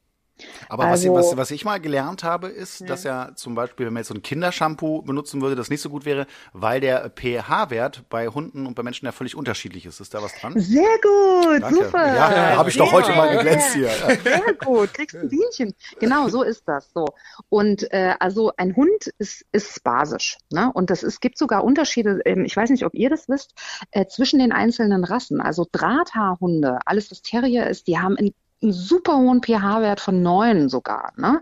Aber 0.69 0.85
also, 0.85 1.13
was, 1.13 1.27
was, 1.27 1.37
was 1.37 1.51
ich 1.51 1.65
mal 1.65 1.79
gelernt 1.79 2.23
habe, 2.23 2.47
ist, 2.47 2.81
ja. 2.81 2.87
dass 2.87 3.03
ja 3.03 3.31
zum 3.35 3.55
Beispiel, 3.55 3.85
wenn 3.85 3.93
man 3.93 4.01
jetzt 4.01 4.09
so 4.09 4.13
ein 4.13 4.21
Kindershampoo 4.21 5.01
benutzen 5.01 5.41
würde, 5.41 5.55
das 5.55 5.69
nicht 5.69 5.81
so 5.81 5.89
gut 5.89 6.05
wäre, 6.05 6.27
weil 6.53 6.79
der 6.79 7.09
pH-Wert 7.09 8.03
bei 8.09 8.27
Hunden 8.27 8.65
und 8.65 8.75
bei 8.75 8.83
Menschen 8.83 9.05
ja 9.05 9.11
völlig 9.11 9.35
unterschiedlich 9.35 9.85
ist. 9.85 9.99
Ist 9.99 10.13
da 10.13 10.21
was 10.21 10.33
dran? 10.39 10.53
Sehr 10.57 10.83
gut, 11.01 11.61
Danke. 11.61 11.85
super. 11.85 12.07
Ja, 12.07 12.31
ja 12.31 12.57
habe 12.57 12.69
ich 12.69 12.77
doch 12.77 12.91
heute 12.91 13.11
mal 13.13 13.35
geglänzt 13.35 13.73
hier. 13.73 13.89
Sehr 14.23 14.53
gut, 14.63 14.93
kriegst 14.93 15.15
ein 15.15 15.29
Bienchen. 15.29 15.73
Genau, 15.99 16.29
so 16.29 16.43
ist 16.43 16.67
das. 16.67 16.91
So. 16.93 17.05
Und 17.49 17.91
äh, 17.91 18.13
also 18.19 18.51
ein 18.57 18.75
Hund 18.75 19.07
ist, 19.17 19.45
ist 19.51 19.83
basisch. 19.83 20.37
Ne? 20.51 20.71
Und 20.73 20.89
das 20.89 21.03
ist, 21.03 21.21
gibt 21.21 21.37
sogar 21.37 21.63
Unterschiede, 21.63 22.21
ähm, 22.25 22.45
ich 22.45 22.55
weiß 22.55 22.69
nicht, 22.69 22.85
ob 22.85 22.93
ihr 22.93 23.09
das 23.09 23.27
wisst, 23.29 23.53
äh, 23.91 24.05
zwischen 24.07 24.39
den 24.39 24.51
einzelnen 24.51 25.03
Rassen. 25.03 25.41
Also 25.41 25.65
Drahthaarhunde, 25.71 26.79
alles 26.85 27.11
was 27.11 27.21
Terrier 27.21 27.67
ist, 27.67 27.87
die 27.87 27.97
haben 27.97 28.17
ein 28.17 28.33
einen 28.61 28.73
super 28.73 29.17
hohen 29.17 29.41
pH-Wert 29.41 29.99
von 29.99 30.21
neun 30.21 30.69
sogar. 30.69 31.13
Ne? 31.15 31.41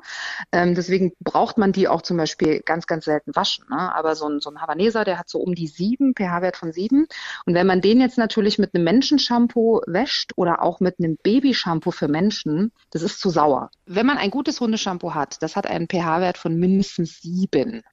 Ähm, 0.51 0.75
deswegen 0.75 1.13
braucht 1.19 1.57
man 1.57 1.71
die 1.71 1.87
auch 1.87 2.01
zum 2.01 2.17
Beispiel 2.17 2.61
ganz, 2.61 2.87
ganz 2.87 3.05
selten 3.05 3.35
waschen. 3.35 3.65
Ne? 3.69 3.95
Aber 3.95 4.15
so 4.15 4.27
ein, 4.27 4.39
so 4.39 4.49
ein 4.49 4.61
Havaneser, 4.61 5.03
der 5.03 5.17
hat 5.17 5.29
so 5.29 5.39
um 5.39 5.55
die 5.55 5.67
sieben, 5.67 6.13
pH-Wert 6.15 6.57
von 6.57 6.71
sieben. 6.71 7.07
Und 7.45 7.53
wenn 7.53 7.67
man 7.67 7.81
den 7.81 8.01
jetzt 8.01 8.17
natürlich 8.17 8.59
mit 8.59 8.73
einem 8.73 8.83
Menschenshampoo 8.83 9.81
wäscht 9.87 10.33
oder 10.35 10.61
auch 10.61 10.79
mit 10.79 10.99
einem 10.99 11.17
Babyshampoo 11.21 11.91
für 11.91 12.07
Menschen, 12.07 12.71
das 12.91 13.01
ist 13.01 13.19
zu 13.19 13.29
sauer. 13.29 13.69
Wenn 13.85 14.05
man 14.05 14.17
ein 14.17 14.31
gutes 14.31 14.59
Hundeshampoo 14.59 15.13
hat, 15.13 15.41
das 15.41 15.55
hat 15.55 15.67
einen 15.67 15.87
pH-Wert 15.87 16.37
von 16.37 16.57
mindestens 16.57 17.21
sieben 17.21 17.83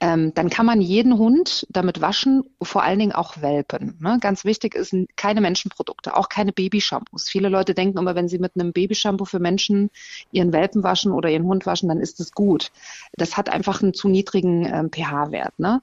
ähm, 0.00 0.34
dann 0.34 0.50
kann 0.50 0.66
man 0.66 0.80
jeden 0.80 1.16
Hund 1.16 1.66
damit 1.70 2.00
waschen, 2.00 2.44
vor 2.60 2.82
allen 2.82 2.98
Dingen 2.98 3.12
auch 3.12 3.40
Welpen. 3.40 3.96
Ne? 4.00 4.18
Ganz 4.20 4.44
wichtig 4.44 4.74
ist 4.74 4.94
keine 5.16 5.40
Menschenprodukte, 5.40 6.16
auch 6.16 6.28
keine 6.28 6.52
Babyshampoos. 6.52 7.28
Viele 7.28 7.48
Leute 7.48 7.74
denken 7.74 7.98
immer, 7.98 8.14
wenn 8.14 8.28
sie 8.28 8.38
mit 8.38 8.52
einem 8.56 8.72
Babyshampoo 8.72 9.24
für 9.24 9.38
Menschen 9.38 9.90
ihren 10.32 10.52
Welpen 10.52 10.82
waschen 10.82 11.12
oder 11.12 11.30
ihren 11.30 11.44
Hund 11.44 11.66
waschen, 11.66 11.88
dann 11.88 12.00
ist 12.00 12.18
es 12.20 12.32
gut. 12.32 12.72
Das 13.12 13.36
hat 13.36 13.48
einfach 13.48 13.82
einen 13.82 13.94
zu 13.94 14.08
niedrigen 14.08 14.66
ähm, 14.66 14.90
pH-Wert. 14.90 15.58
Ne? 15.58 15.82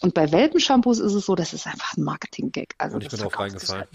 Und 0.00 0.12
bei 0.12 0.30
Welpenshampoos 0.30 0.98
ist 0.98 1.14
es 1.14 1.24
so, 1.24 1.34
das 1.34 1.54
ist 1.54 1.66
einfach 1.66 1.96
ein 1.96 2.02
Marketing-Gag. 2.02 2.74
Also 2.78 2.96
und 2.96 3.04
ich 3.04 3.08
bin 3.08 3.22
auch 3.22 3.38
reingefallen. 3.38 3.86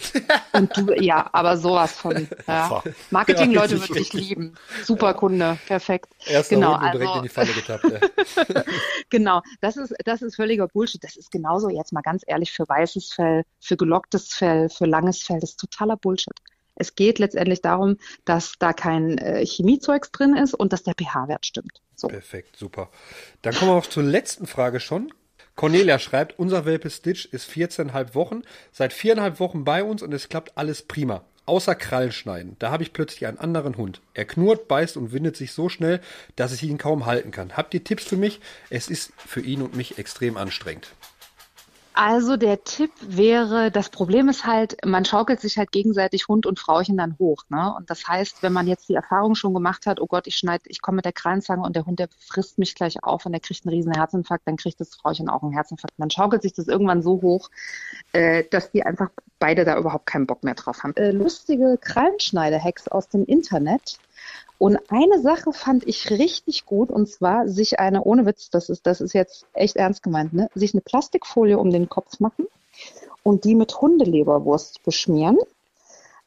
Und 0.53 0.75
du, 0.75 0.93
ja, 0.93 1.29
aber 1.33 1.57
sowas 1.57 1.93
von. 1.93 2.27
Ja. 2.47 2.81
Marketing-Leute 3.11 3.75
ja, 3.75 3.87
würde 3.87 3.99
ich 3.99 4.13
lieben. 4.13 4.55
Super 4.83 5.13
Kunde, 5.13 5.59
perfekt. 5.67 6.07
Erster 6.25 6.55
genau, 6.55 6.73
also, 6.73 6.97
direkt 6.97 7.15
in 7.17 7.23
die 7.23 7.29
Falle 7.29 7.51
getappt. 7.53 7.85
genau, 9.09 9.41
das 9.61 9.77
ist, 9.77 9.93
das 10.03 10.23
ist 10.23 10.35
völliger 10.35 10.67
Bullshit. 10.67 11.03
Das 11.03 11.15
ist 11.15 11.29
genauso, 11.29 11.69
jetzt 11.69 11.93
mal 11.93 12.01
ganz 12.01 12.23
ehrlich, 12.25 12.51
für 12.51 12.67
weißes 12.67 13.13
Fell, 13.13 13.43
für 13.59 13.77
gelocktes 13.77 14.33
Fell, 14.33 14.69
für 14.69 14.85
langes 14.85 15.21
Fell, 15.21 15.39
das 15.39 15.51
ist 15.51 15.59
totaler 15.59 15.95
Bullshit. 15.95 16.33
Es 16.79 16.95
geht 16.95 17.19
letztendlich 17.19 17.61
darum, 17.61 17.97
dass 18.25 18.53
da 18.57 18.73
kein 18.73 19.17
äh, 19.19 19.45
Chemiezeugs 19.45 20.11
drin 20.11 20.35
ist 20.35 20.55
und 20.55 20.73
dass 20.73 20.83
der 20.83 20.95
pH-Wert 20.95 21.45
stimmt. 21.45 21.81
So. 21.95 22.07
Perfekt, 22.07 22.55
super. 22.55 22.89
Dann 23.41 23.53
kommen 23.53 23.71
wir 23.71 23.75
auch 23.75 23.85
zur 23.85 24.03
letzten 24.03 24.47
Frage 24.47 24.79
schon. 24.79 25.13
Cornelia 25.59 25.99
schreibt, 25.99 26.39
unser 26.39 26.63
Welpe 26.63 26.89
Stitch 26.89 27.25
ist 27.25 27.51
14,5 27.51 28.15
Wochen, 28.15 28.43
seit 28.71 28.93
viereinhalb 28.93 29.41
Wochen 29.41 29.65
bei 29.65 29.83
uns 29.83 30.01
und 30.01 30.13
es 30.13 30.29
klappt 30.29 30.57
alles 30.57 30.83
prima. 30.83 31.25
außer 31.47 31.75
Krallen 31.75 32.13
schneiden. 32.13 32.55
Da 32.59 32.71
habe 32.71 32.83
ich 32.83 32.93
plötzlich 32.93 33.27
einen 33.27 33.39
anderen 33.39 33.75
Hund. 33.75 33.99
Er 34.13 34.23
knurrt, 34.23 34.69
beißt 34.69 34.95
und 34.95 35.11
windet 35.11 35.35
sich 35.35 35.51
so 35.51 35.67
schnell, 35.67 35.99
dass 36.37 36.53
ich 36.53 36.63
ihn 36.63 36.77
kaum 36.77 37.05
halten 37.05 37.31
kann. 37.31 37.57
Habt 37.57 37.73
ihr 37.73 37.83
Tipps 37.83 38.05
für 38.05 38.15
mich? 38.15 38.39
Es 38.69 38.87
ist 38.87 39.11
für 39.17 39.41
ihn 39.41 39.61
und 39.61 39.75
mich 39.75 39.97
extrem 39.97 40.37
anstrengend. 40.37 40.93
Also 42.01 42.37
der 42.37 42.63
Tipp 42.63 42.91
wäre, 43.01 43.71
das 43.71 43.89
Problem 43.89 44.29
ist 44.29 44.45
halt, 44.45 44.77
man 44.85 45.03
schaukelt 45.03 45.41
sich 45.41 45.57
halt 45.57 45.73
gegenseitig 45.73 46.29
Hund 46.29 46.45
und 46.45 46.57
Frauchen 46.57 46.95
dann 46.95 47.17
hoch. 47.19 47.43
Ne? 47.49 47.73
Und 47.75 47.89
das 47.89 48.07
heißt, 48.07 48.41
wenn 48.41 48.53
man 48.53 48.67
jetzt 48.67 48.87
die 48.87 48.93
Erfahrung 48.93 49.35
schon 49.35 49.53
gemacht 49.53 49.85
hat, 49.85 49.99
oh 49.99 50.07
Gott, 50.07 50.25
ich 50.25 50.37
schneide, 50.37 50.63
ich 50.67 50.81
komme 50.81 50.95
mit 50.95 51.03
der 51.05 51.11
Krallenzange 51.11 51.61
und 51.61 51.75
der 51.75 51.85
Hund, 51.85 51.99
der 51.99 52.07
frisst 52.17 52.57
mich 52.57 52.73
gleich 52.73 53.03
auf 53.03 53.25
und 53.25 53.33
der 53.33 53.41
kriegt 53.41 53.65
einen 53.65 53.75
riesen 53.75 53.91
Herzinfarkt, 53.91 54.47
dann 54.47 54.55
kriegt 54.55 54.79
das 54.79 54.95
Frauchen 54.95 55.27
auch 55.27 55.43
einen 55.43 55.51
Herzinfarkt. 55.51 55.99
Man 55.99 56.09
schaukelt 56.09 56.41
sich 56.41 56.53
das 56.53 56.69
irgendwann 56.69 57.01
so 57.01 57.21
hoch, 57.21 57.49
äh, 58.13 58.45
dass 58.49 58.71
die 58.71 58.83
einfach 58.83 59.09
beide 59.37 59.65
da 59.65 59.77
überhaupt 59.77 60.05
keinen 60.05 60.25
Bock 60.25 60.41
mehr 60.45 60.55
drauf 60.55 60.83
haben. 60.83 60.95
Äh, 60.95 61.11
lustige 61.11 61.77
Krallenschneide-Hacks 61.81 62.87
aus 62.87 63.09
dem 63.09 63.25
Internet 63.25 63.99
und 64.59 64.77
eine 64.89 65.21
Sache 65.21 65.53
fand 65.53 65.87
ich 65.87 66.11
richtig 66.11 66.65
gut, 66.65 66.91
und 66.91 67.07
zwar 67.07 67.47
sich 67.47 67.79
eine, 67.79 68.03
ohne 68.03 68.25
Witz, 68.25 68.49
das 68.49 68.67
ist, 68.69 68.85
das 68.85 68.99
ist 68.99 69.13
jetzt 69.13 69.45
echt 69.53 69.77
ernst 69.77 70.03
gemeint, 70.03 70.33
ne, 70.33 70.49
sich 70.53 70.73
eine 70.73 70.81
Plastikfolie 70.81 71.57
um 71.57 71.71
den 71.71 71.87
Kopf 71.87 72.19
machen 72.19 72.45
und 73.23 73.45
die 73.45 73.55
mit 73.55 73.79
Hundeleberwurst 73.79 74.83
beschmieren. 74.83 75.37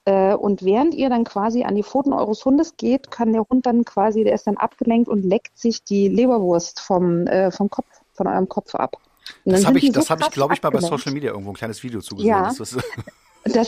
Äh, 0.07 0.35
und 0.35 0.64
während 0.64 0.95
ihr 0.95 1.11
dann 1.11 1.25
quasi 1.25 1.64
an 1.64 1.77
die 1.77 1.83
Pfoten 1.83 2.14
eures 2.14 2.42
Hundes 2.47 2.79
geht, 2.79 3.11
kann 3.11 3.35
der 3.35 3.45
Hund 3.49 3.66
dann 3.66 3.85
quasi, 3.85 4.25
der 4.25 4.33
ist 4.33 4.47
dann 4.47 4.57
abgelenkt 4.57 5.09
und 5.09 5.23
leckt 5.25 5.59
sich 5.59 5.85
die 5.85 6.09
Leberwurst 6.09 6.81
vom, 6.81 7.27
äh, 7.27 7.51
vom 7.51 7.68
Kopf, 7.68 7.87
von 8.14 8.27
eurem 8.27 8.49
Kopf 8.49 8.75
ab. 8.75 8.97
das 9.45 9.66
habe 9.66 9.79
ich, 9.79 9.92
so 9.92 10.01
hab 10.09 10.23
ich 10.23 10.31
glaube 10.31 10.55
ich, 10.55 10.62
mal 10.62 10.71
bei 10.71 10.81
Social 10.81 11.12
Media 11.12 11.33
irgendwo 11.33 11.51
ein 11.51 11.57
kleines 11.57 11.83
Video 11.83 12.01
zugesehen. 12.01 12.31
Ja. 12.31 12.51
Das 12.57 12.79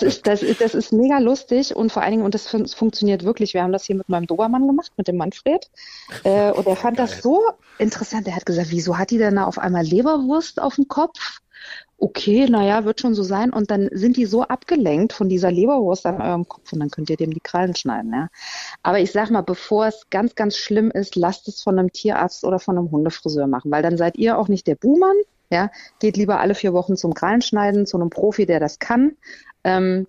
ist, 0.03 0.27
das, 0.27 0.43
ist, 0.43 0.61
das 0.61 0.75
ist 0.75 0.93
mega 0.93 1.19
lustig 1.19 1.75
und 1.75 1.91
vor 1.91 2.03
allen 2.03 2.13
Dingen, 2.13 2.25
und 2.25 2.35
das 2.35 2.47
fun 2.47 2.67
funktioniert 2.67 3.25
wirklich. 3.25 3.55
Wir 3.55 3.63
haben 3.63 3.73
das 3.73 3.85
hier 3.85 3.97
mit 3.97 4.09
meinem 4.09 4.27
Dobermann 4.27 4.67
gemacht, 4.67 4.93
mit 4.97 5.09
dem 5.09 5.17
Manfred. 5.17 5.69
Äh, 6.23 6.53
und 6.53 6.67
er 6.67 6.77
fand 6.77 6.99
das 6.99 7.23
so 7.23 7.43
interessant. 7.79 8.29
Er 8.29 8.37
hat 8.37 8.47
gesagt, 8.47 8.71
wieso 8.71 8.99
hat 8.99 9.11
die 9.11 9.19
denn 9.19 9.37
da 9.37 9.45
auf 9.45 9.59
einmal 9.59 9.85
Leberwurst 9.85 10.61
auf 10.61 10.77
dem 10.77 10.87
Kopf? 10.87 11.41
Okay, 11.97 12.47
naja, 12.49 12.85
wird 12.85 13.01
schon 13.01 13.15
so 13.15 13.23
sein. 13.23 13.53
Und 13.53 13.71
dann 13.71 13.89
sind 13.93 14.17
die 14.17 14.27
so 14.27 14.43
abgelenkt 14.43 15.13
von 15.13 15.29
dieser 15.29 15.51
Leberwurst 15.51 16.07
an 16.07 16.21
eurem 16.21 16.47
Kopf 16.47 16.73
und 16.73 16.81
dann 16.81 16.91
könnt 16.91 17.11
ihr 17.11 17.17
dem 17.17 17.33
die 17.33 17.41
Krallen 17.41 17.75
schneiden. 17.75 18.13
Ja. 18.13 18.29
Aber 18.83 19.01
ich 19.01 19.13
sag 19.13 19.31
mal, 19.31 19.43
bevor 19.43 19.87
es 19.87 20.07
ganz, 20.11 20.35
ganz 20.35 20.57
schlimm 20.57 20.91
ist, 20.91 21.17
lasst 21.17 21.49
es 21.49 21.63
von 21.63 21.79
einem 21.79 21.93
Tierarzt 21.93 22.45
oder 22.45 22.59
von 22.59 22.77
einem 22.77 22.91
Hundefriseur 22.91 23.47
machen, 23.47 23.71
weil 23.71 23.83
dann 23.83 23.97
seid 23.97 24.17
ihr 24.17 24.39
auch 24.39 24.49
nicht 24.49 24.67
der 24.67 24.77
Buhmann. 24.77 25.17
Ja, 25.51 25.71
geht 26.01 26.17
lieber 26.17 26.41
alle 26.41 26.55
vier 26.55 26.73
Wochen 26.73 26.97
zum 26.97 27.15
Krallenschneiden, 27.15 27.87
zu 27.87 27.97
einem 27.97 28.11
Profi, 28.11 28.45
der 28.45 28.61
das 28.61 28.79
kann. 28.79 29.17
Ähm, 29.65 30.07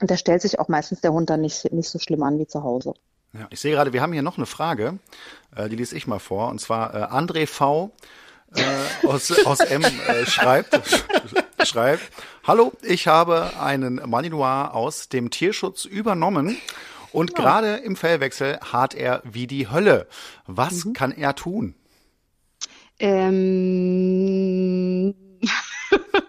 und 0.00 0.10
da 0.10 0.16
stellt 0.16 0.42
sich 0.42 0.58
auch 0.58 0.68
meistens 0.68 1.00
der 1.00 1.12
Hund 1.12 1.30
dann 1.30 1.40
nicht, 1.40 1.72
nicht 1.72 1.88
so 1.88 1.98
schlimm 1.98 2.22
an 2.22 2.38
wie 2.38 2.46
zu 2.46 2.62
Hause. 2.62 2.94
Ja, 3.32 3.46
ich 3.50 3.60
sehe 3.60 3.72
gerade, 3.72 3.92
wir 3.92 4.02
haben 4.02 4.12
hier 4.12 4.22
noch 4.22 4.36
eine 4.36 4.46
Frage, 4.46 4.98
äh, 5.54 5.68
die 5.68 5.76
lese 5.76 5.96
ich 5.96 6.06
mal 6.06 6.18
vor. 6.18 6.48
Und 6.48 6.60
zwar 6.60 6.94
äh, 6.94 6.98
André 7.04 7.46
V. 7.46 7.92
Äh, 8.54 9.06
aus, 9.06 9.32
aus 9.46 9.60
M 9.60 9.82
äh, 9.82 10.26
schreibt, 10.26 10.78
schreibt, 11.64 12.02
Hallo, 12.46 12.72
ich 12.82 13.08
habe 13.08 13.58
einen 13.60 13.96
Malinois 14.08 14.68
aus 14.68 15.08
dem 15.08 15.30
Tierschutz 15.30 15.84
übernommen 15.84 16.56
und 17.12 17.32
ja. 17.32 17.36
gerade 17.36 17.76
im 17.78 17.96
Fellwechsel 17.96 18.60
hart 18.60 18.94
er 18.94 19.20
wie 19.24 19.46
die 19.48 19.68
Hölle. 19.68 20.06
Was 20.46 20.84
mhm. 20.84 20.92
kann 20.92 21.10
er 21.12 21.34
tun? 21.34 21.74
Ähm 22.98 23.56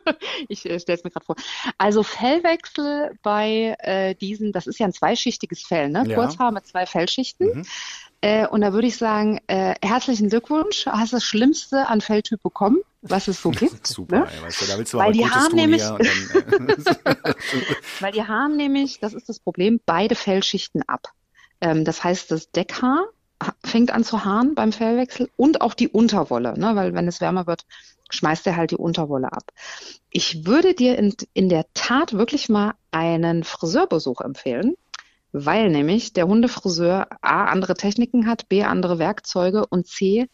ich 0.48 0.65
äh, 0.65 0.80
stelle 0.80 0.98
es 0.98 1.04
mir 1.04 1.12
gerade 1.12 1.26
vor. 1.26 1.36
Also 1.78 2.04
Fellwechsel 2.04 3.17
bei 3.24 3.76
äh, 3.80 4.15
diesen, 4.15 4.52
das 4.52 4.67
ist 4.67 4.80
ja 4.80 4.86
ein 4.86 4.93
zweischichtiges 4.93 5.63
Fell, 5.63 5.89
ne? 5.89 6.04
Ja. 6.08 6.15
Kurzhaar 6.15 6.52
mit 6.52 6.65
zwei 6.67 6.86
Fellschichten. 6.86 7.48
Mhm. 7.48 7.65
Äh, 8.22 8.48
und 8.48 8.62
da 8.62 8.74
würde 8.74 8.88
ich 8.88 8.98
sagen, 8.98 9.39
äh, 9.48 9.76
herzlichen 9.84 10.30
Glückwunsch, 10.30 10.88
hast 10.88 11.13
das 11.13 11.24
Schlimmste 11.24 11.88
an 11.88 12.02
Felltyp 12.02 12.41
bekommen, 12.41 12.80
was 13.02 13.28
es 13.28 13.41
so 13.41 13.52
gibt. 13.52 13.86
Super, 13.88 14.20
ne? 14.20 14.28
ey, 14.32 14.43
weißt 14.43 14.62
du, 14.62 14.65
da 14.65 14.78
willst 14.78 14.93
du 14.93 14.98
weil 14.98 15.13
die 15.13 15.30
haben 15.30 15.56
nämlich, 15.56 15.84
dann, 15.84 16.00
äh, 16.00 16.76
weil 18.00 18.12
die 18.12 18.24
haben 18.24 18.56
nämlich, 18.56 19.00
das 19.00 19.13
ist 19.13 19.30
das 19.30 19.39
Problem, 19.39 19.80
beide 19.86 20.15
Fellschichten 20.15 20.82
ab. 20.88 21.12
Ähm, 21.62 21.86
das 21.86 22.04
heißt, 22.04 22.32
das 22.32 22.50
Deckhaar 22.52 23.06
fängt 23.63 23.91
an 23.91 24.04
zu 24.04 24.26
haaren 24.26 24.56
beim 24.56 24.72
Fellwechsel 24.72 25.30
und 25.38 25.62
auch 25.62 25.76
die 25.76 25.88
Unterwolle, 25.88 26.58
ne? 26.58 26.76
weil 26.76 26.96
wenn 26.96 27.08
es 27.08 27.22
wärmer 27.22 27.46
wird, 27.46 27.65
schmeißt 28.10 28.48
er 28.48 28.56
halt 28.56 28.72
die 28.72 28.78
Unterwolle 28.78 29.32
ab. 29.32 29.52
Ich 30.10 30.46
würde 30.46 30.74
dir 30.74 30.98
in, 30.98 31.13
in 31.34 31.50
der 31.50 31.65
Tat 31.74 32.13
wirklich 32.13 32.50
mal 32.50 32.74
einen 32.91 33.43
Friseurbesuch 33.43 34.22
empfehlen, 34.22 34.76
weil 35.32 35.70
nämlich 35.70 36.13
der 36.13 36.28
Hundefriseur 36.28 37.08
A 37.22 37.46
andere 37.46 37.76
Techniken 37.76 38.28
hat, 38.28 38.48
B 38.50 38.63
andere 38.63 38.98
Werkzeuge 39.00 39.65
und 39.67 39.88
C 39.88 40.28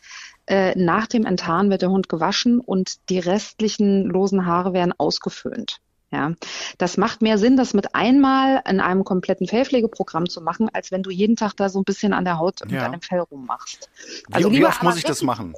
äh, 0.45 0.77
nach 0.77 1.07
dem 1.07 1.25
Enthaaren 1.25 1.69
wird 1.69 1.81
der 1.81 1.89
Hund 1.89 2.09
gewaschen 2.09 2.59
und 2.59 3.09
die 3.09 3.19
restlichen 3.19 4.05
losen 4.05 4.45
Haare 4.45 4.73
werden 4.73 4.93
ausgeföhnt. 4.97 5.79
Ja, 6.13 6.31
das 6.77 6.97
macht 6.97 7.23
mehr 7.23 7.39
Sinn, 7.39 7.57
das 7.57 7.73
mit 7.73 7.95
einmal 7.95 8.61
in 8.69 8.79
einem 8.79 9.03
kompletten 9.03 9.47
Fellpflegeprogramm 9.47 10.29
zu 10.29 10.41
machen, 10.41 10.69
als 10.71 10.91
wenn 10.91 11.01
du 11.01 11.09
jeden 11.09 11.35
Tag 11.35 11.53
da 11.57 11.69
so 11.69 11.79
ein 11.79 11.85
bisschen 11.85 12.13
an 12.13 12.23
der 12.23 12.37
Haut 12.37 12.61
und 12.61 12.71
ja. 12.71 12.81
deinem 12.81 13.01
Fell 13.01 13.19
rummachst. 13.19 13.89
Also 14.31 14.51
wie, 14.51 14.59
wie 14.59 14.65
oft 14.65 14.83
muss 14.83 14.95
ich 14.95 15.05
das 15.05 15.23
machen? 15.23 15.55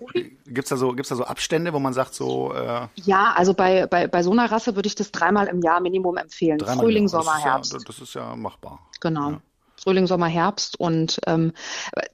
Gibt's 0.47 0.69
da 0.69 0.77
so, 0.77 0.93
gibt's 0.93 1.09
da 1.09 1.17
so 1.17 1.25
Abstände, 1.25 1.73
wo 1.73 1.79
man 1.79 1.91
sagt 1.91 2.13
so? 2.13 2.53
Äh 2.53 2.87
ja, 2.95 3.33
also 3.35 3.53
bei, 3.53 3.85
bei, 3.85 4.07
bei 4.07 4.23
so 4.23 4.31
einer 4.31 4.49
Rasse 4.49 4.77
würde 4.77 4.87
ich 4.87 4.95
das 4.95 5.11
dreimal 5.11 5.47
im 5.47 5.61
Jahr 5.61 5.81
Minimum 5.81 6.15
empfehlen. 6.15 6.61
Frühling, 6.61 7.09
Sommer, 7.09 7.37
Herbst. 7.37 7.73
Ja, 7.73 7.79
das 7.85 7.99
ist 7.99 8.13
ja 8.13 8.33
machbar. 8.37 8.79
Genau. 9.01 9.31
Ja. 9.31 9.41
Frühling, 9.85 10.07
Sommer, 10.07 10.27
Herbst. 10.27 10.79
Und 10.79 11.19
ähm, 11.27 11.53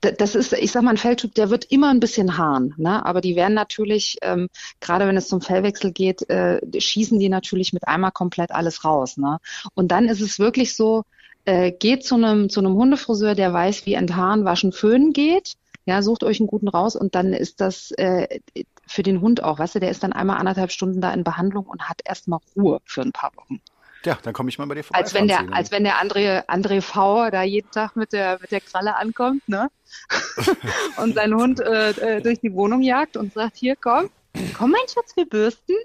das 0.02 0.36
ist, 0.36 0.52
ich 0.52 0.72
sag 0.72 0.84
mal, 0.84 0.92
ein 0.92 0.98
Feldtyp, 0.98 1.34
der 1.36 1.50
wird 1.50 1.66
immer 1.72 1.90
ein 1.90 2.02
bisschen 2.02 2.38
hahn. 2.38 2.74
Ne? 2.78 3.06
Aber 3.06 3.22
die 3.22 3.38
werden 3.38 3.54
natürlich, 3.54 4.18
ähm, 4.22 4.50
gerade 4.82 5.08
wenn 5.08 5.16
es 5.16 5.30
zum 5.30 5.40
Fellwechsel 5.40 5.94
geht, 5.94 6.30
äh, 6.30 6.60
schießen 6.78 7.18
die 7.18 7.30
natürlich 7.30 7.72
mit 7.72 7.88
einmal 7.88 8.12
komplett 8.12 8.52
alles 8.52 8.84
raus. 8.84 9.16
Ne? 9.16 9.40
Und 9.74 9.92
dann 9.92 10.10
ist 10.10 10.20
es 10.20 10.38
wirklich 10.38 10.76
so, 10.76 11.04
äh, 11.46 11.72
geht 11.72 12.04
zu 12.04 12.16
einem 12.16 12.50
zu 12.50 12.62
Hundefriseur, 12.62 13.36
der 13.36 13.54
weiß, 13.54 13.86
wie 13.86 13.94
enthaaren, 13.94 14.44
waschen, 14.44 14.74
föhnen 14.74 15.14
geht. 15.14 15.54
Ja, 15.86 16.04
sucht 16.04 16.24
euch 16.24 16.40
einen 16.40 16.48
guten 16.48 16.68
raus 16.68 16.96
und 16.96 17.16
dann 17.16 17.34
ist 17.34 17.60
das 17.60 17.92
äh, 17.92 18.40
für 18.86 19.02
den 19.02 19.22
Hund 19.22 19.44
auch, 19.44 19.58
weißt 19.58 19.76
du, 19.76 19.80
der 19.80 19.90
ist 19.90 20.04
dann 20.04 20.14
einmal 20.14 20.38
anderthalb 20.38 20.72
Stunden 20.72 21.02
da 21.02 21.12
in 21.14 21.24
Behandlung 21.24 21.66
und 21.66 21.90
hat 21.90 22.02
erstmal 22.06 22.40
Ruhe 22.56 22.82
für 22.86 23.02
ein 23.02 23.14
paar 23.14 23.32
Wochen. 23.36 23.62
Ja, 24.04 24.18
dann 24.24 24.34
komme 24.34 24.50
ich 24.50 24.58
mal 24.58 24.66
bei 24.66 24.76
dir 24.76 24.84
vorbei. 24.84 25.00
Als 25.00 25.14
wenn 25.14 25.28
der, 25.28 25.54
als 25.54 25.72
wenn 25.72 25.84
der 25.84 26.02
André, 26.02 26.46
André 26.48 26.82
V 26.82 27.30
da 27.30 27.44
jeden 27.44 27.70
Tag 27.72 27.96
mit 27.96 28.14
der, 28.14 28.40
mit 28.42 28.52
der 28.52 28.62
Kralle 28.62 28.96
ankommt, 28.96 29.48
ne? 29.48 29.70
und 30.98 31.16
sein 31.16 31.34
Hund 31.34 31.60
äh, 31.60 31.92
äh, 31.92 32.22
durch 32.22 32.40
die 32.40 32.54
Wohnung 32.54 32.82
jagt 32.82 33.18
und 33.18 33.34
sagt, 33.34 33.58
hier, 33.58 33.76
komm, 33.76 34.10
komm 34.58 34.72
mein 34.72 34.88
Schatz, 34.88 35.16
wir 35.16 35.28
bürsten. 35.28 35.76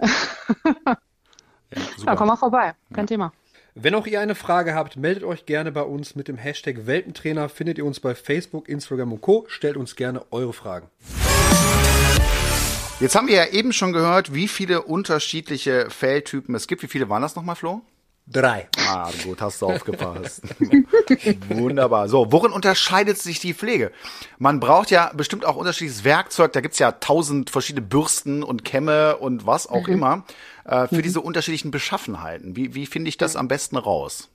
ja, 0.00 0.96
ja, 2.06 2.16
komm 2.16 2.28
mal 2.28 2.36
vorbei, 2.36 2.74
kein 2.92 3.04
ja. 3.04 3.08
Thema. 3.08 3.32
Wenn 3.74 3.94
auch 3.94 4.06
ihr 4.06 4.20
eine 4.20 4.34
Frage 4.34 4.74
habt, 4.74 4.96
meldet 4.96 5.24
euch 5.24 5.46
gerne 5.46 5.72
bei 5.72 5.82
uns 5.82 6.14
mit 6.14 6.28
dem 6.28 6.36
Hashtag 6.36 6.86
Welpentrainer. 6.86 7.48
Findet 7.48 7.78
ihr 7.78 7.86
uns 7.86 8.00
bei 8.00 8.14
Facebook, 8.14 8.68
Instagram 8.68 9.12
und 9.14 9.22
Co. 9.22 9.46
Stellt 9.48 9.78
uns 9.78 9.96
gerne 9.96 10.26
eure 10.30 10.52
Fragen. 10.52 10.88
Jetzt 13.02 13.16
haben 13.16 13.26
wir 13.26 13.34
ja 13.34 13.46
eben 13.46 13.72
schon 13.72 13.92
gehört, 13.92 14.32
wie 14.32 14.46
viele 14.46 14.82
unterschiedliche 14.82 15.90
Felltypen 15.90 16.54
es 16.54 16.68
gibt. 16.68 16.84
Wie 16.84 16.86
viele 16.86 17.08
waren 17.08 17.20
das 17.20 17.34
nochmal, 17.34 17.56
Flo? 17.56 17.82
Drei. 18.28 18.68
Ah, 18.78 19.10
gut, 19.24 19.40
hast 19.40 19.60
du 19.60 19.66
aufgepasst. 19.66 20.42
Wunderbar. 21.48 22.08
So, 22.08 22.30
worin 22.30 22.52
unterscheidet 22.52 23.18
sich 23.18 23.40
die 23.40 23.54
Pflege? 23.54 23.90
Man 24.38 24.60
braucht 24.60 24.92
ja 24.92 25.10
bestimmt 25.16 25.44
auch 25.44 25.56
unterschiedliches 25.56 26.04
Werkzeug. 26.04 26.52
Da 26.52 26.60
gibt's 26.60 26.78
ja 26.78 26.92
tausend 26.92 27.50
verschiedene 27.50 27.84
Bürsten 27.84 28.44
und 28.44 28.64
Kämme 28.64 29.16
und 29.16 29.48
was 29.48 29.66
auch 29.66 29.88
mhm. 29.88 29.94
immer 29.94 30.24
äh, 30.64 30.86
für 30.86 30.98
mhm. 30.98 31.02
diese 31.02 31.22
unterschiedlichen 31.22 31.72
Beschaffenheiten. 31.72 32.54
Wie, 32.54 32.76
wie 32.76 32.86
finde 32.86 33.08
ich 33.08 33.16
das 33.16 33.34
am 33.34 33.48
besten 33.48 33.78
raus? 33.78 34.28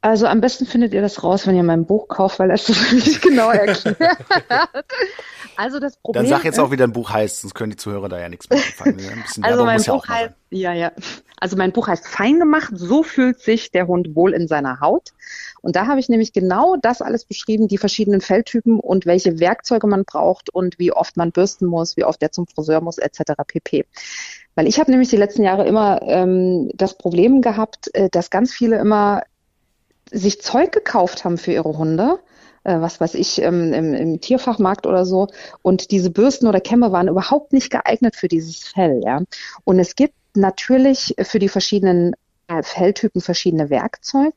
Also 0.00 0.26
am 0.26 0.40
besten 0.40 0.64
findet 0.64 0.94
ihr 0.94 1.02
das 1.02 1.24
raus, 1.24 1.46
wenn 1.46 1.56
ihr 1.56 1.64
mein 1.64 1.84
Buch 1.84 2.06
kauft, 2.06 2.38
weil 2.38 2.50
es 2.52 2.66
das 2.66 2.92
nicht 2.92 3.20
genau 3.20 3.50
erklärt. 3.50 3.98
also 5.56 5.80
das 5.80 5.96
Problem. 5.96 6.24
Dann 6.24 6.30
sag 6.30 6.44
jetzt 6.44 6.60
auch, 6.60 6.70
wie 6.70 6.76
dein 6.76 6.92
Buch 6.92 7.10
heißt, 7.10 7.40
sonst 7.40 7.54
können 7.54 7.70
die 7.70 7.76
Zuhörer 7.76 8.08
da 8.08 8.20
ja 8.20 8.28
nichts 8.28 8.48
mehr 8.48 8.60
anfangen. 8.60 9.24
also 9.42 9.64
mein 9.64 9.82
Buch 9.82 10.06
ja 10.06 10.14
heißt, 10.14 10.34
ja, 10.50 10.72
ja. 10.72 10.92
Also 11.40 11.56
mein 11.56 11.72
Buch 11.72 11.88
heißt 11.88 12.06
Fein 12.06 12.38
gemacht, 12.38 12.72
so 12.74 13.02
fühlt 13.02 13.40
sich 13.40 13.70
der 13.70 13.86
Hund 13.86 14.14
wohl 14.14 14.32
in 14.32 14.48
seiner 14.48 14.80
Haut. 14.80 15.12
Und 15.60 15.76
da 15.76 15.86
habe 15.86 16.00
ich 16.00 16.08
nämlich 16.08 16.32
genau 16.32 16.76
das 16.76 17.02
alles 17.02 17.24
beschrieben, 17.24 17.68
die 17.68 17.78
verschiedenen 17.78 18.20
Felltypen 18.20 18.78
und 18.78 19.06
welche 19.06 19.40
Werkzeuge 19.40 19.86
man 19.86 20.04
braucht 20.04 20.50
und 20.50 20.78
wie 20.78 20.92
oft 20.92 21.16
man 21.16 21.32
bürsten 21.32 21.66
muss, 21.66 21.96
wie 21.96 22.04
oft 22.04 22.22
der 22.22 22.32
zum 22.32 22.46
Friseur 22.46 22.80
muss, 22.80 22.98
etc. 22.98 23.32
pp. 23.46 23.84
Weil 24.54 24.66
ich 24.66 24.78
habe 24.78 24.90
nämlich 24.90 25.10
die 25.10 25.16
letzten 25.16 25.42
Jahre 25.42 25.66
immer 25.66 26.00
ähm, 26.02 26.70
das 26.74 26.96
Problem 26.96 27.42
gehabt, 27.42 27.94
äh, 27.94 28.08
dass 28.10 28.30
ganz 28.30 28.52
viele 28.52 28.78
immer 28.78 29.22
sich 30.10 30.40
Zeug 30.40 30.72
gekauft 30.72 31.24
haben 31.24 31.38
für 31.38 31.52
ihre 31.52 31.76
Hunde, 31.76 32.18
äh, 32.64 32.80
was 32.80 33.00
weiß 33.00 33.14
ich, 33.14 33.42
ähm, 33.42 33.72
im, 33.72 33.94
im, 33.94 34.20
Tierfachmarkt 34.20 34.86
oder 34.86 35.04
so. 35.04 35.28
Und 35.62 35.90
diese 35.90 36.10
Bürsten 36.10 36.46
oder 36.46 36.60
Kämme 36.60 36.92
waren 36.92 37.08
überhaupt 37.08 37.52
nicht 37.52 37.70
geeignet 37.70 38.16
für 38.16 38.28
dieses 38.28 38.68
Fell, 38.68 39.00
ja. 39.04 39.22
Und 39.64 39.78
es 39.78 39.96
gibt 39.96 40.14
natürlich 40.34 41.14
für 41.22 41.38
die 41.38 41.48
verschiedenen 41.48 42.14
Felltypen 42.62 43.20
verschiedene 43.20 43.68
Werkzeuge. 43.68 44.32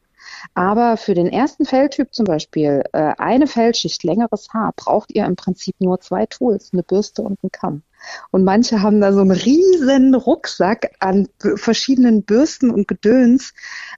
Aber 0.54 0.98
für 0.98 1.14
den 1.14 1.28
ersten 1.28 1.66
Felltyp 1.66 2.14
zum 2.14 2.26
Beispiel 2.26 2.84
äh, 2.94 3.14
eine 3.18 3.48
Fellschicht, 3.48 4.04
längeres 4.04 4.50
Haar, 4.54 4.74
braucht 4.76 5.12
ihr 5.14 5.26
im 5.26 5.36
Prinzip 5.36 5.76
nur 5.80 6.00
zwei 6.00 6.26
Tools, 6.26 6.72
eine 6.74 6.84
Bürste 6.84 7.22
und 7.22 7.40
einen 7.42 7.52
Kamm. 7.52 7.84
Und 8.32 8.44
manche 8.44 8.82
haben 8.82 9.02
da 9.02 9.14
so 9.14 9.22
einen 9.22 9.32
riesen 9.32 10.16
Rucksack 10.16 10.92
an 11.00 11.28
verschiedenen 11.56 12.24
Bürsten 12.24 12.72
und 12.72 12.88
Gedöns. 12.88 13.54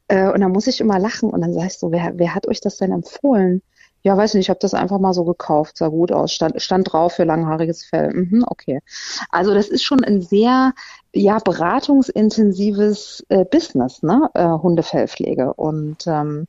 Äh, 0.08 0.30
und 0.30 0.42
da 0.42 0.50
muss 0.50 0.68
ich 0.68 0.82
immer 0.82 1.00
lachen. 1.00 1.30
Und 1.30 1.42
dann 1.42 1.54
sagst 1.54 1.82
du, 1.82 1.92
wer, 1.92 2.14
wer 2.16 2.36
hat 2.36 2.48
euch 2.48 2.62
das 2.62 2.78
denn 2.78 2.92
empfohlen? 2.92 3.62
Ja, 4.06 4.18
weiß 4.18 4.34
nicht, 4.34 4.46
ich 4.46 4.50
habe 4.50 4.60
das 4.60 4.74
einfach 4.74 5.00
mal 5.00 5.14
so 5.14 5.24
gekauft, 5.24 5.78
sah 5.78 5.88
gut 5.88 6.12
aus, 6.12 6.34
stand, 6.34 6.62
stand 6.62 6.92
drauf 6.92 7.14
für 7.14 7.24
langhaariges 7.24 7.86
Fell. 7.86 8.14
Mhm, 8.14 8.44
okay. 8.46 8.82
Also 9.30 9.54
das 9.54 9.70
ist 9.70 9.84
schon 9.84 10.04
ein 10.04 10.22
sehr 10.22 10.74
ja 11.14 11.38
beratungsintensives 11.40 13.24
äh, 13.30 13.46
Business, 13.46 14.04
ne, 14.04 14.30
äh, 14.34 14.46
Hundefellpflege. 14.46 15.54
Und 15.54 16.06
ähm, 16.06 16.48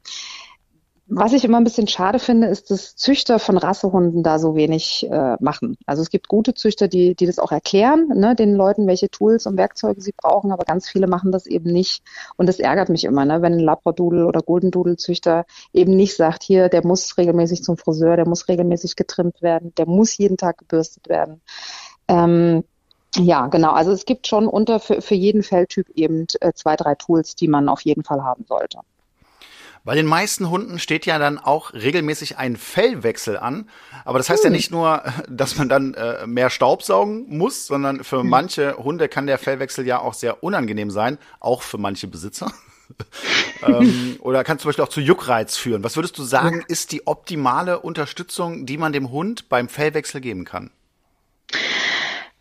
was 1.07 1.35
ich 1.35 1.45
immer 1.45 1.59
ein 1.59 1.64
bisschen 1.64 1.87
schade 1.87 2.19
finde, 2.19 2.47
ist, 2.47 2.71
dass 2.71 2.97
Züchter 2.97 3.38
von 3.38 3.59
Rassehunden 3.59 4.23
da 4.23 4.38
so 4.38 4.57
wenig 4.57 5.07
äh, 5.11 5.37
machen. 5.38 5.77
Also 5.85 6.01
es 6.01 6.09
gibt 6.09 6.29
gute 6.29 6.55
Züchter, 6.55 6.88
die, 6.88 7.14
die 7.14 7.27
das 7.27 7.38
auch 7.38 7.53
erklären, 7.53 8.09
ne, 8.14 8.35
den 8.35 8.55
Leuten, 8.55 8.87
welche 8.87 9.11
Tools 9.11 9.47
und 9.47 9.59
Werkzeuge 9.59 10.01
sie 10.01 10.14
brauchen, 10.17 10.51
aber 10.51 10.64
ganz 10.64 10.88
viele 10.88 11.07
machen 11.07 11.31
das 11.31 11.47
eben 11.47 11.71
nicht. 11.71 12.03
Und 12.37 12.49
das 12.49 12.59
ärgert 12.59 12.88
mich 12.88 13.05
immer, 13.05 13.27
ne, 13.27 13.43
wenn 13.43 13.55
ein 13.55 13.59
Labradoodle 13.61 14.27
oder 14.27 14.40
Golden 14.40 14.71
Doodle 14.71 14.97
Züchter 14.97 15.45
eben 15.75 15.95
nicht 15.95 16.17
sagt, 16.17 16.43
hier, 16.43 16.71
der 16.71 16.87
muss 16.87 17.19
regelmäßig 17.19 17.62
zum 17.62 17.77
Friseur, 17.77 18.17
der 18.17 18.27
muss 18.27 18.49
regelmäßig 18.49 18.97
getrimmt 18.97 19.43
werden, 19.43 19.75
der 19.77 19.87
muss 19.87 20.17
jeden 20.17 20.38
Tag 20.38 20.57
gebürstet 20.59 21.09
werden. 21.11 21.43
Ähm, 22.09 22.64
ja, 23.17 23.47
genau. 23.49 23.73
Also 23.73 23.93
es 23.93 24.07
gibt 24.07 24.27
schon 24.27 24.49
unter 24.49 24.81
für, 24.81 25.03
für 25.03 25.14
jeden 25.14 25.43
Feldtyp 25.43 25.88
eben 25.95 26.27
äh, 26.40 26.53
zwei, 26.55 26.77
drei 26.77 26.95
Tools, 26.95 27.37
die 27.37 27.49
man 27.49 27.69
auf 27.69 27.83
jeden 27.83 28.05
Fall 28.05 28.25
haben 28.25 28.45
sollte. 28.49 28.79
Bei 29.85 29.94
den 29.94 30.07
meisten 30.07 30.49
Hunden 30.49 30.79
steht 30.79 31.05
ja 31.05 31.18
dann 31.18 31.38
auch 31.38 31.75
regelmäßig 31.75 32.38
ein 32.38 32.57
Fellwechsel 32.57 33.37
an. 33.37 33.68
Aber 34.07 34.18
das 34.18 34.31
heißt 34.31 34.42
hm. 34.42 34.51
ja 34.51 34.57
nicht 34.57 34.70
nur, 34.70 35.03
dass 35.29 35.57
man 35.57 35.68
dann 35.68 35.92
äh, 35.94 36.27
mehr 36.27 36.49
Staub 36.49 36.83
saugen 36.83 37.27
muss, 37.29 37.66
sondern 37.66 38.03
für 38.03 38.20
hm. 38.20 38.29
manche 38.29 38.77
Hunde 38.79 39.09
kann 39.09 39.27
der 39.27 39.38
Fellwechsel 39.38 39.87
ja 39.87 40.01
auch 40.01 40.14
sehr 40.14 40.42
unangenehm 40.42 40.90
sein, 40.90 41.18
auch 41.38 41.62
für 41.62 41.79
manche 41.79 42.09
Besitzer. 42.09 42.51
ähm, 43.66 44.16
oder 44.20 44.42
kann 44.42 44.59
zum 44.59 44.70
Beispiel 44.70 44.85
auch 44.85 44.88
zu 44.88 45.01
Juckreiz 45.01 45.57
führen. 45.57 45.85
Was 45.85 45.97
würdest 45.97 46.16
du 46.18 46.23
sagen, 46.23 46.64
ist 46.68 46.92
die 46.92 47.07
optimale 47.07 47.81
Unterstützung, 47.81 48.66
die 48.66 48.79
man 48.79 48.92
dem 48.92 49.11
Hund 49.11 49.49
beim 49.49 49.68
Fellwechsel 49.68 50.20
geben 50.20 50.44
kann? 50.44 50.70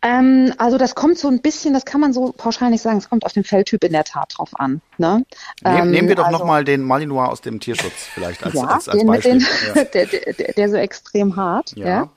Ähm, 0.04 0.54
also 0.58 0.78
das 0.78 0.96
kommt 0.96 1.18
so 1.18 1.30
ein 1.30 1.42
bisschen, 1.42 1.74
das 1.74 1.86
kann 1.86 2.02
man 2.02 2.12
so 2.12 2.34
pauschal 2.34 2.70
nicht 2.70 2.82
sagen, 2.82 2.98
es 2.98 3.10
kommt 3.10 3.26
auf 3.26 3.32
den 3.32 3.46
Felltyp 3.46 3.86
in 3.86 3.94
der 3.94 4.04
Tat 4.04 4.34
drauf 4.38 4.50
an. 4.54 4.82
Ne? 4.98 5.26
Nehm, 5.64 5.78
ähm, 5.78 5.92
nehmen 5.92 6.08
wir 6.10 6.16
doch 6.16 6.26
also, 6.26 6.40
nochmal 6.40 6.66
den 6.66 6.82
Malinois 6.82 7.28
aus 7.28 7.40
dem 7.40 7.62
Tierschutz 7.62 7.94
vielleicht 8.14 8.44
als, 8.44 8.54
ja, 8.54 8.64
als, 8.64 8.90
als 8.90 8.98
den 8.98 9.08
Beispiel. 9.08 9.32
Den, 9.32 9.48
ja. 9.76 9.84
der, 9.94 10.06
der, 10.06 10.54
der, 10.54 10.70
so 10.70 10.76
extrem 10.76 11.38
hart. 11.38 11.74
Ja. 11.78 11.88
ja. 11.88 12.10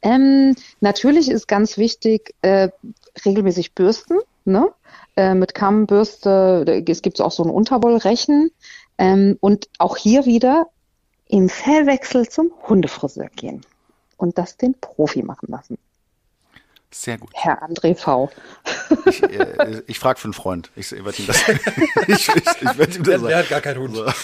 Ähm, 0.00 0.56
natürlich 0.80 1.30
ist 1.30 1.46
ganz 1.46 1.76
wichtig, 1.76 2.34
äh, 2.40 2.70
regelmäßig 3.26 3.74
bürsten, 3.74 4.18
ne? 4.46 4.70
Äh, 5.16 5.34
mit 5.34 5.54
Kammbürste, 5.54 6.84
es 6.88 7.02
gibt 7.02 7.20
auch 7.20 7.32
so 7.32 7.42
ein 7.42 7.50
Unterwollrechen. 7.50 8.50
Ähm, 8.96 9.36
und 9.40 9.68
auch 9.78 9.98
hier 9.98 10.24
wieder 10.24 10.68
im 11.26 11.50
Fellwechsel 11.50 12.28
zum 12.28 12.50
Hundefriseur 12.66 13.28
gehen 13.34 13.60
und 14.16 14.38
das 14.38 14.56
den 14.56 14.74
Profi 14.80 15.22
machen 15.22 15.48
lassen. 15.48 15.78
Sehr 16.92 17.18
gut. 17.18 17.30
Herr 17.34 17.62
André 17.62 17.94
V. 17.94 18.30
Ich, 19.06 19.22
äh, 19.22 19.82
ich 19.86 19.98
frage 20.00 20.18
für 20.18 20.24
einen 20.24 20.32
Freund. 20.32 20.72
Ich, 20.74 20.90
ich 20.90 21.04
werde 21.04 21.22
ihm 21.22 21.26
das. 21.28 21.48
ich, 22.08 22.28
ich, 22.28 22.62
ich 22.62 22.78
werd 22.78 22.96
ihm 22.96 23.04
das 23.04 23.20
der, 23.20 23.28
der 23.28 23.38
hat 23.38 23.48
gar 23.48 23.60
keinen 23.60 23.78
Hund. 23.78 23.96
So. 23.96 24.06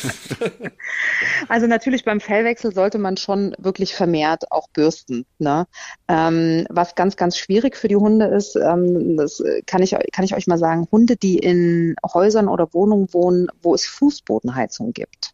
Also 1.49 1.67
natürlich 1.67 2.05
beim 2.05 2.21
Fellwechsel 2.21 2.73
sollte 2.75 2.99
man 2.99 3.17
schon 3.17 3.55
wirklich 3.59 3.95
vermehrt 3.95 4.51
auch 4.51 4.69
bürsten. 4.69 5.27
Ne? 5.39 5.67
Ähm, 6.09 6.67
was 6.71 6.95
ganz, 6.97 7.17
ganz 7.17 7.39
schwierig 7.39 7.77
für 7.77 7.89
die 7.89 7.97
Hunde 7.97 8.27
ist, 8.27 8.57
ähm, 8.57 9.17
das 9.17 9.43
kann 9.67 9.83
ich, 9.83 9.95
kann 10.13 10.25
ich 10.25 10.35
euch 10.35 10.47
mal 10.47 10.59
sagen, 10.59 10.89
Hunde, 10.91 11.17
die 11.17 11.39
in 11.39 11.95
Häusern 12.13 12.49
oder 12.49 12.73
Wohnungen 12.75 13.13
wohnen, 13.13 13.49
wo 13.63 13.75
es 13.75 13.87
Fußbodenheizung 13.87 14.93
gibt. 14.93 15.33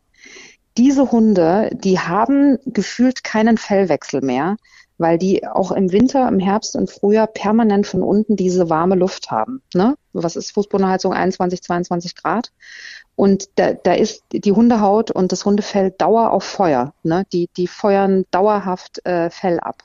Diese 0.76 1.10
Hunde, 1.10 1.70
die 1.72 1.98
haben 1.98 2.58
gefühlt 2.66 3.24
keinen 3.24 3.58
Fellwechsel 3.58 4.22
mehr, 4.22 4.56
weil 5.02 5.18
die 5.18 5.46
auch 5.46 5.72
im 5.72 5.92
Winter, 5.92 6.26
im 6.28 6.38
Herbst 6.38 6.74
und 6.76 6.90
Frühjahr 6.90 7.26
permanent 7.26 7.86
von 7.86 8.02
unten 8.02 8.36
diese 8.36 8.70
warme 8.70 8.94
Luft 8.94 9.30
haben. 9.30 9.60
Ne? 9.74 9.96
Was 10.14 10.36
ist 10.36 10.52
Fußbodenheizung? 10.52 11.12
21, 11.12 11.62
22 11.62 12.16
Grad. 12.16 12.52
Und 13.14 13.50
da, 13.56 13.74
da 13.74 13.92
ist 13.92 14.24
die 14.32 14.52
Hundehaut 14.52 15.10
und 15.10 15.32
das 15.32 15.44
Hundefell 15.44 15.90
Dauer 15.90 16.30
auf 16.30 16.44
Feuer. 16.44 16.94
Ne? 17.02 17.24
Die, 17.32 17.50
die 17.56 17.66
feuern 17.66 18.24
dauerhaft 18.30 19.04
äh, 19.04 19.28
Fell 19.28 19.60
ab. 19.60 19.82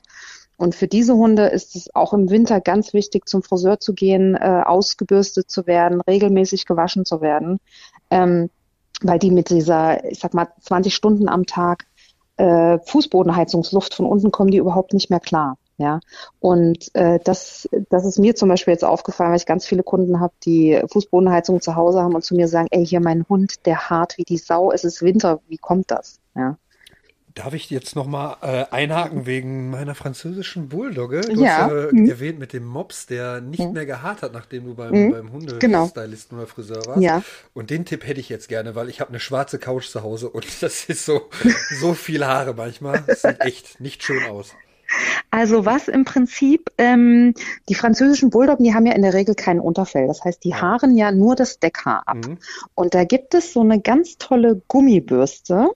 Und 0.56 0.74
für 0.74 0.88
diese 0.88 1.14
Hunde 1.14 1.46
ist 1.46 1.76
es 1.76 1.94
auch 1.94 2.12
im 2.12 2.30
Winter 2.30 2.60
ganz 2.60 2.92
wichtig, 2.92 3.28
zum 3.28 3.42
Friseur 3.42 3.78
zu 3.78 3.94
gehen, 3.94 4.34
äh, 4.34 4.62
ausgebürstet 4.64 5.50
zu 5.50 5.66
werden, 5.66 6.00
regelmäßig 6.00 6.66
gewaschen 6.66 7.04
zu 7.04 7.20
werden, 7.20 7.60
ähm, 8.10 8.50
weil 9.00 9.20
die 9.20 9.30
mit 9.30 9.50
dieser, 9.50 10.04
ich 10.04 10.18
sag 10.18 10.34
mal, 10.34 10.48
20 10.60 10.94
Stunden 10.94 11.28
am 11.28 11.46
Tag 11.46 11.86
äh, 12.38 12.78
Fußbodenheizungsluft 12.78 13.94
von 13.94 14.06
unten 14.06 14.30
kommen 14.30 14.50
die 14.50 14.58
überhaupt 14.58 14.94
nicht 14.94 15.10
mehr 15.10 15.20
klar. 15.20 15.56
Ja, 15.80 16.00
und 16.40 16.92
äh, 16.96 17.20
das, 17.22 17.68
das 17.88 18.04
ist 18.04 18.18
mir 18.18 18.34
zum 18.34 18.48
Beispiel 18.48 18.72
jetzt 18.72 18.84
aufgefallen, 18.84 19.30
weil 19.30 19.36
ich 19.36 19.46
ganz 19.46 19.64
viele 19.64 19.84
Kunden 19.84 20.18
habe, 20.18 20.32
die 20.44 20.82
Fußbodenheizung 20.90 21.60
zu 21.60 21.76
Hause 21.76 22.02
haben 22.02 22.16
und 22.16 22.24
zu 22.24 22.34
mir 22.34 22.48
sagen, 22.48 22.66
ey, 22.72 22.84
hier 22.84 22.98
mein 22.98 23.24
Hund, 23.28 23.64
der 23.64 23.88
hart 23.88 24.18
wie 24.18 24.24
die 24.24 24.38
Sau, 24.38 24.72
es 24.72 24.82
ist 24.82 25.02
Winter, 25.02 25.40
wie 25.46 25.56
kommt 25.56 25.92
das? 25.92 26.18
Ja. 26.34 26.56
Darf 27.38 27.54
ich 27.54 27.70
jetzt 27.70 27.94
noch 27.94 28.08
mal 28.08 28.36
äh, 28.42 28.64
einhaken 28.74 29.24
wegen 29.24 29.70
meiner 29.70 29.94
französischen 29.94 30.68
Bulldogge? 30.68 31.20
Du 31.20 31.40
ja. 31.40 31.58
hast 31.58 31.70
ja 31.70 31.88
mhm. 31.92 32.10
erwähnt 32.10 32.40
mit 32.40 32.52
dem 32.52 32.64
Mops, 32.66 33.06
der 33.06 33.40
nicht 33.40 33.60
mhm. 33.60 33.74
mehr 33.74 33.86
gehaart 33.86 34.22
hat, 34.22 34.32
nachdem 34.32 34.64
du 34.64 34.74
beim, 34.74 34.90
mhm. 34.92 35.12
beim 35.12 35.32
Hundestylisten 35.32 36.30
genau. 36.30 36.42
oder 36.42 36.46
Friseur 36.50 36.84
warst. 36.86 37.00
Ja. 37.00 37.22
Und 37.54 37.70
den 37.70 37.84
Tipp 37.84 38.04
hätte 38.04 38.18
ich 38.18 38.28
jetzt 38.28 38.48
gerne, 38.48 38.74
weil 38.74 38.88
ich 38.88 39.00
habe 39.00 39.10
eine 39.10 39.20
schwarze 39.20 39.60
Couch 39.60 39.86
zu 39.86 40.02
Hause 40.02 40.30
und 40.30 40.46
das 40.62 40.86
ist 40.86 41.04
so, 41.04 41.28
so 41.78 41.94
viel 41.94 42.26
Haare 42.26 42.54
manchmal. 42.54 43.04
Das 43.06 43.22
sieht 43.22 43.40
echt 43.40 43.80
nicht 43.80 44.02
schön 44.02 44.24
aus. 44.24 44.56
Also 45.30 45.64
was 45.64 45.86
im 45.86 46.04
Prinzip, 46.04 46.72
ähm, 46.76 47.34
die 47.68 47.74
französischen 47.74 48.30
Bulldoggen, 48.30 48.64
die 48.64 48.74
haben 48.74 48.86
ja 48.86 48.94
in 48.94 49.02
der 49.02 49.14
Regel 49.14 49.36
kein 49.36 49.60
Unterfell. 49.60 50.08
Das 50.08 50.24
heißt, 50.24 50.42
die 50.42 50.56
haaren 50.56 50.96
ja 50.96 51.12
nur 51.12 51.36
das 51.36 51.60
Deckhaar 51.60 52.02
ab. 52.06 52.16
Mhm. 52.16 52.38
Und 52.74 52.94
da 52.94 53.04
gibt 53.04 53.34
es 53.34 53.52
so 53.52 53.60
eine 53.60 53.80
ganz 53.80 54.18
tolle 54.18 54.60
Gummibürste, 54.66 55.68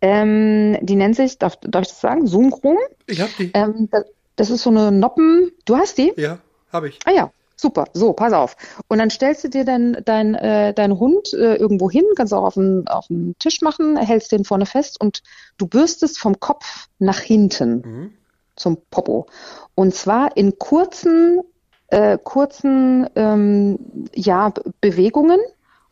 ähm, 0.00 0.78
die 0.80 0.96
nennt 0.96 1.16
sich, 1.16 1.38
darf, 1.38 1.56
darf 1.60 1.82
ich 1.82 1.88
das 1.88 2.00
sagen, 2.00 2.26
Zoom-Chrom? 2.26 2.78
Ich 3.06 3.20
hab 3.20 3.34
die. 3.36 3.50
Ähm, 3.54 3.88
das, 4.36 4.50
ist 4.50 4.62
so 4.62 4.70
eine 4.70 4.92
Noppen. 4.92 5.52
Du 5.64 5.76
hast 5.76 5.98
die? 5.98 6.12
Ja, 6.16 6.38
habe 6.72 6.88
ich. 6.88 6.98
Ah 7.04 7.10
ja, 7.10 7.30
Super, 7.60 7.86
so, 7.92 8.12
pass 8.12 8.32
auf. 8.32 8.56
Und 8.86 8.98
dann 8.98 9.10
stellst 9.10 9.42
du 9.42 9.48
dir 9.48 9.64
dann 9.64 9.96
dein, 10.04 10.36
äh, 10.36 10.72
deinen 10.72 11.00
Hund 11.00 11.32
äh, 11.32 11.56
irgendwo 11.56 11.90
hin, 11.90 12.04
kannst 12.14 12.32
auch 12.32 12.44
auf 12.44 12.54
den, 12.54 12.86
auf 12.86 13.08
den 13.08 13.34
Tisch 13.40 13.62
machen, 13.62 13.96
hältst 13.96 14.30
den 14.30 14.44
vorne 14.44 14.64
fest 14.64 15.00
und 15.00 15.24
du 15.58 15.66
bürstest 15.66 16.20
vom 16.20 16.38
Kopf 16.38 16.86
nach 17.00 17.18
hinten 17.18 17.82
mhm. 17.84 18.12
zum 18.54 18.78
Popo. 18.92 19.26
Und 19.74 19.92
zwar 19.92 20.36
in 20.36 20.56
kurzen, 20.60 21.40
äh, 21.88 22.16
kurzen 22.22 23.08
ähm, 23.16 24.06
ja, 24.14 24.52
Bewegungen. 24.80 25.40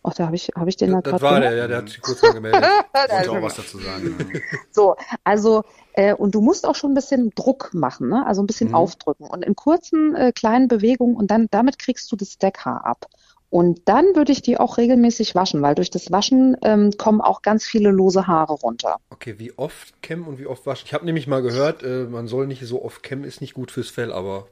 Ach, 0.09 0.15
da 0.15 0.27
habe 0.27 0.37
ich, 0.37 0.53
hab 0.55 0.69
ich 0.69 0.77
den 0.77 0.93
da 0.93 1.01
gerade. 1.01 1.11
Das 1.11 1.23
war 1.23 1.41
der, 1.41 1.55
ja, 1.57 1.67
der 1.67 1.79
hat 1.79 1.89
sich 1.89 2.01
kurz 2.01 2.23
mal 2.23 2.33
gemeldet. 2.33 2.63
Wollte 2.63 3.31
auch 3.33 3.43
was 3.43 3.57
dazu 3.57 3.79
sagen. 3.79 4.17
Ja. 4.19 4.41
So, 4.71 4.95
also, 5.25 5.65
äh, 5.95 6.15
und 6.15 6.35
du 6.35 6.41
musst 6.41 6.67
auch 6.67 6.75
schon 6.75 6.93
ein 6.93 6.95
bisschen 6.95 7.31
Druck 7.35 7.71
machen, 7.73 8.09
ne? 8.09 8.25
also 8.27 8.43
ein 8.43 8.47
bisschen 8.47 8.69
mhm. 8.69 8.75
aufdrücken 8.77 9.27
und 9.27 9.43
in 9.43 9.57
kurzen, 9.57 10.15
äh, 10.15 10.33
kleinen 10.33 10.69
Bewegungen 10.69 11.17
und 11.17 11.31
dann, 11.31 11.49
damit 11.51 11.79
kriegst 11.79 12.13
du 12.13 12.17
das 12.17 12.39
Deckhaar 12.39 12.85
ab. 12.85 13.07
Und 13.49 13.89
dann 13.89 14.05
würde 14.15 14.33
ich 14.33 14.43
die 14.43 14.59
auch 14.59 14.77
regelmäßig 14.77 15.35
waschen, 15.35 15.63
weil 15.63 15.75
durch 15.75 15.91
das 15.91 16.13
Waschen 16.13 16.57
ähm, 16.63 16.93
kommen 16.99 17.21
auch 17.21 17.43
ganz 17.43 17.65
viele 17.65 17.91
lose 17.91 18.27
Haare 18.27 18.53
runter. 18.53 18.99
Okay, 19.11 19.37
wie 19.39 19.57
oft 19.57 20.03
kämmen 20.03 20.27
und 20.27 20.39
wie 20.39 20.47
oft 20.47 20.67
waschen? 20.67 20.85
Ich 20.87 20.95
habe 20.95 21.05
nämlich 21.05 21.27
mal 21.27 21.43
gehört, 21.43 21.83
äh, 21.83 22.05
man 22.05 22.29
soll 22.29 22.47
nicht 22.47 22.65
so 22.67 22.85
oft 22.85 23.03
kämmen, 23.03 23.25
ist 23.25 23.41
nicht 23.41 23.55
gut 23.55 23.71
fürs 23.71 23.89
Fell, 23.89 24.13
aber 24.13 24.47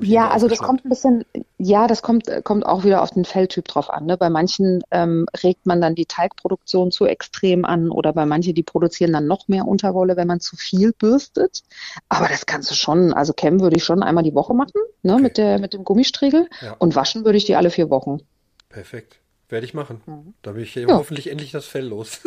ja 0.00 0.28
also 0.28 0.48
das 0.48 0.58
kommt 0.58 0.84
ein 0.84 0.88
bisschen, 0.88 1.24
ja, 1.58 1.86
das 1.86 2.02
kommt, 2.02 2.30
kommt 2.44 2.66
auch 2.66 2.84
wieder 2.84 3.02
auf 3.02 3.10
den 3.10 3.24
Felltyp 3.24 3.66
drauf 3.66 3.90
an. 3.90 4.06
Ne? 4.06 4.16
Bei 4.16 4.30
manchen 4.30 4.82
ähm, 4.90 5.26
regt 5.42 5.66
man 5.66 5.80
dann 5.80 5.94
die 5.94 6.06
Teigproduktion 6.06 6.90
zu 6.90 7.06
extrem 7.06 7.64
an 7.64 7.90
oder 7.90 8.12
bei 8.12 8.26
manchen, 8.26 8.54
die 8.54 8.62
produzieren 8.62 9.12
dann 9.12 9.26
noch 9.26 9.48
mehr 9.48 9.66
Unterwolle, 9.66 10.16
wenn 10.16 10.26
man 10.26 10.40
zu 10.40 10.56
viel 10.56 10.92
bürstet. 10.92 11.62
Aber 12.08 12.28
das 12.28 12.46
kannst 12.46 12.70
du 12.70 12.74
schon, 12.74 13.12
also 13.12 13.32
kämmen 13.32 13.60
würde 13.60 13.76
ich 13.76 13.84
schon 13.84 14.02
einmal 14.02 14.24
die 14.24 14.34
Woche 14.34 14.54
machen, 14.54 14.80
ne, 15.02 15.14
okay. 15.14 15.22
mit, 15.22 15.38
der, 15.38 15.58
mit 15.58 15.72
dem 15.72 15.84
Gummistriegel 15.84 16.48
ja. 16.60 16.74
und 16.78 16.94
waschen 16.96 17.24
würde 17.24 17.38
ich 17.38 17.44
die 17.44 17.56
alle 17.56 17.70
vier 17.70 17.90
Wochen. 17.90 18.20
Perfekt. 18.68 19.18
Werde 19.48 19.64
ich 19.64 19.74
machen. 19.74 20.02
Mhm. 20.06 20.34
Da 20.42 20.52
bin 20.52 20.62
ich 20.62 20.74
ja. 20.74 20.88
hoffentlich 20.88 21.30
endlich 21.30 21.52
das 21.52 21.66
Fell 21.66 21.86
los. 21.86 22.20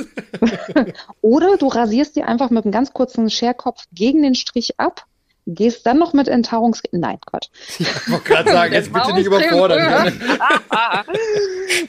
Oder 1.22 1.58
du 1.58 1.68
rasierst 1.68 2.16
die 2.16 2.24
einfach 2.24 2.50
mit 2.50 2.64
einem 2.64 2.72
ganz 2.72 2.94
kurzen 2.94 3.30
Scherkopf 3.30 3.84
gegen 3.92 4.22
den 4.22 4.36
Strich 4.36 4.80
ab 4.80 5.06
gehst 5.56 5.86
dann 5.86 5.98
noch 5.98 6.14
mit 6.14 6.28
Enthaarungs... 6.28 6.82
Nein, 6.92 7.18
Gott. 7.32 7.50
Ich 7.78 8.10
wollte 8.10 8.24
gerade 8.24 8.52
sagen, 8.52 8.74
jetzt 8.74 8.94
bitte 8.94 9.14
nicht 9.14 9.26
überfordern. 9.26 10.22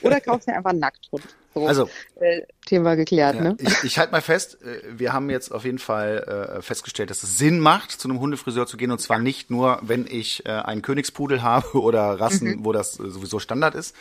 Oder 0.03 0.21
kaufst 0.21 0.49
dir 0.49 0.57
einfach 0.57 0.71
einen 0.71 0.81
Nackthund. 0.81 1.23
So, 1.53 1.67
also, 1.67 1.91
äh, 2.21 2.43
Thema 2.65 2.95
geklärt, 2.95 3.35
ja, 3.35 3.43
ne? 3.43 3.57
Ich, 3.59 3.83
ich 3.83 3.99
halte 3.99 4.13
mal 4.13 4.21
fest, 4.21 4.63
äh, 4.63 4.83
wir 4.89 5.13
haben 5.13 5.31
jetzt 5.31 5.51
auf 5.51 5.65
jeden 5.65 5.81
Fall 5.81 6.59
äh, 6.59 6.63
festgestellt, 6.63 7.11
dass 7.11 7.25
es 7.25 7.39
Sinn 7.39 7.59
macht, 7.59 7.91
zu 7.91 8.09
einem 8.09 8.21
Hundefriseur 8.21 8.69
zu 8.69 8.77
gehen 8.77 8.93
und 8.93 9.01
zwar 9.01 9.19
nicht 9.19 9.51
nur, 9.51 9.81
wenn 9.83 10.07
ich 10.07 10.47
äh, 10.47 10.51
einen 10.51 10.83
Königspudel 10.83 11.43
habe 11.43 11.81
oder 11.81 12.21
Rassen, 12.21 12.49
mhm. 12.49 12.65
wo 12.65 12.73
das 12.73 13.01
äh, 13.01 13.11
sowieso 13.11 13.41
Standard 13.41 13.75
ist. 13.75 13.97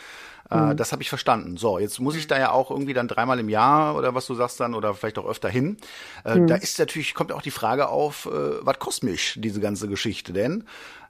Äh, 0.50 0.56
mhm. 0.56 0.76
Das 0.76 0.92
habe 0.92 1.02
ich 1.02 1.08
verstanden. 1.08 1.56
So, 1.56 1.78
jetzt 1.78 2.00
muss 2.00 2.16
ich 2.16 2.26
da 2.26 2.38
ja 2.38 2.50
auch 2.50 2.70
irgendwie 2.70 2.94
dann 2.94 3.08
dreimal 3.08 3.38
im 3.38 3.48
Jahr 3.48 3.96
oder 3.96 4.14
was 4.14 4.26
du 4.26 4.34
sagst 4.34 4.60
dann 4.60 4.74
oder 4.74 4.94
vielleicht 4.94 5.18
auch 5.18 5.26
öfter 5.26 5.48
hin. 5.48 5.76
Äh, 6.24 6.36
mhm. 6.36 6.46
Da 6.46 6.56
ist 6.56 6.78
natürlich, 6.78 7.14
kommt 7.14 7.32
auch 7.32 7.42
die 7.42 7.50
Frage 7.50 7.88
auf, 7.88 8.26
äh, 8.26 8.30
was 8.64 8.78
kostet 8.78 9.04
mich 9.04 9.34
diese 9.36 9.60
ganze 9.60 9.88
Geschichte 9.88 10.32
denn? 10.32 10.64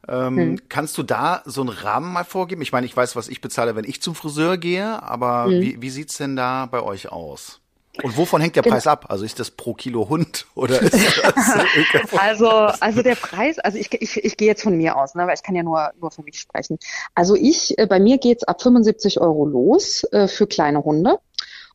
Ähm, 0.08 0.36
hm. 0.36 0.60
Kannst 0.68 0.96
du 0.96 1.02
da 1.02 1.42
so 1.44 1.60
einen 1.60 1.70
Rahmen 1.70 2.12
mal 2.12 2.24
vorgeben? 2.24 2.62
Ich 2.62 2.72
meine, 2.72 2.86
ich 2.86 2.96
weiß, 2.96 3.16
was 3.16 3.28
ich 3.28 3.40
bezahle, 3.40 3.76
wenn 3.76 3.84
ich 3.84 4.00
zum 4.00 4.14
Friseur 4.14 4.56
gehe, 4.56 5.02
aber 5.02 5.44
hm. 5.44 5.60
wie, 5.60 5.82
wie 5.82 5.90
sieht's 5.90 6.16
denn 6.16 6.36
da 6.36 6.66
bei 6.66 6.82
euch 6.82 7.12
aus? 7.12 7.60
Und 8.02 8.16
wovon 8.16 8.40
hängt 8.40 8.56
der 8.56 8.62
Preis 8.62 8.86
ab? 8.86 9.06
Also 9.08 9.24
ist 9.24 9.40
das 9.40 9.50
pro 9.50 9.74
Kilo 9.74 10.08
Hund 10.08 10.46
oder 10.54 10.80
ist 10.80 10.94
das 10.94 12.12
Also, 12.18 12.48
also 12.48 13.02
der 13.02 13.16
Preis, 13.16 13.58
also 13.58 13.78
ich, 13.78 13.92
ich, 14.00 14.16
ich 14.24 14.36
gehe 14.36 14.48
jetzt 14.48 14.62
von 14.62 14.76
mir 14.76 14.96
aus, 14.96 15.14
ne, 15.14 15.26
weil 15.26 15.34
ich 15.34 15.42
kann 15.42 15.56
ja 15.56 15.62
nur, 15.62 15.90
nur 16.00 16.10
für 16.10 16.22
mich 16.22 16.38
sprechen. 16.38 16.78
Also 17.14 17.34
ich, 17.34 17.76
äh, 17.78 17.86
bei 17.86 17.98
mir 17.98 18.18
geht's 18.18 18.44
ab 18.44 18.62
75 18.62 19.20
Euro 19.20 19.44
los 19.44 20.04
äh, 20.12 20.28
für 20.28 20.46
kleine 20.46 20.84
Hunde 20.84 21.18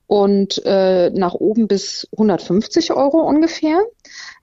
und 0.08 0.62
äh, 0.66 1.10
nach 1.10 1.34
oben 1.34 1.68
bis 1.68 2.08
150 2.14 2.94
Euro 2.94 3.20
ungefähr. 3.20 3.82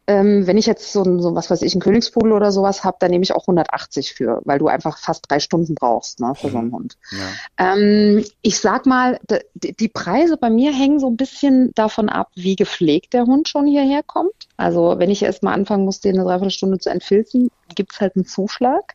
Ähm, 0.06 0.46
wenn 0.46 0.58
ich 0.58 0.66
jetzt 0.66 0.92
so, 0.92 1.04
so 1.20 1.34
was 1.34 1.50
weiß 1.50 1.62
ich, 1.62 1.74
einen 1.74 1.80
Königspudel 1.80 2.32
oder 2.32 2.50
sowas 2.50 2.82
habe, 2.82 2.96
dann 3.00 3.10
nehme 3.10 3.22
ich 3.22 3.34
auch 3.34 3.44
180 3.44 4.14
für, 4.14 4.40
weil 4.44 4.58
du 4.58 4.66
einfach 4.66 4.98
fast 4.98 5.30
drei 5.30 5.38
Stunden 5.38 5.74
brauchst 5.74 6.18
ne, 6.18 6.34
für 6.34 6.50
so 6.50 6.58
einen 6.58 6.68
mhm. 6.68 6.74
Hund. 6.74 6.96
Ja. 7.12 7.74
Ähm, 7.74 8.24
ich 8.42 8.58
sag 8.58 8.86
mal, 8.86 9.20
die, 9.54 9.88
Preise 9.88 10.36
bei 10.36 10.50
mir 10.50 10.72
hängen 10.72 10.98
so 10.98 11.08
ein 11.08 11.16
bisschen 11.16 11.72
davon 11.74 12.08
ab, 12.08 12.30
wie 12.34 12.56
gepflegt 12.56 13.12
der 13.12 13.26
Hund 13.26 13.48
schon 13.48 13.66
hierher 13.66 14.02
kommt. 14.02 14.32
Also 14.56 14.94
wenn 14.98 15.10
ich 15.10 15.22
erst 15.22 15.42
mal 15.42 15.52
anfangen 15.52 15.84
muss, 15.84 16.00
den 16.00 16.16
eine 16.16 16.24
Dreiviertelstunde 16.24 16.78
zu 16.78 16.90
entfilzen, 16.90 17.50
gibt's 17.74 18.00
halt 18.00 18.16
einen 18.16 18.26
Zuschlag. 18.26 18.94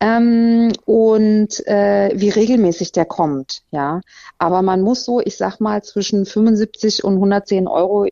Ähm, 0.00 0.72
und 0.86 1.66
äh, 1.66 2.12
wie 2.14 2.30
regelmäßig 2.30 2.92
der 2.92 3.04
kommt, 3.04 3.62
ja. 3.70 4.00
Aber 4.38 4.62
man 4.62 4.80
muss 4.80 5.04
so, 5.04 5.20
ich 5.20 5.36
sag 5.36 5.60
mal, 5.60 5.82
zwischen 5.82 6.24
75 6.24 7.04
und 7.04 7.14
110 7.14 7.68
Euro 7.68 8.06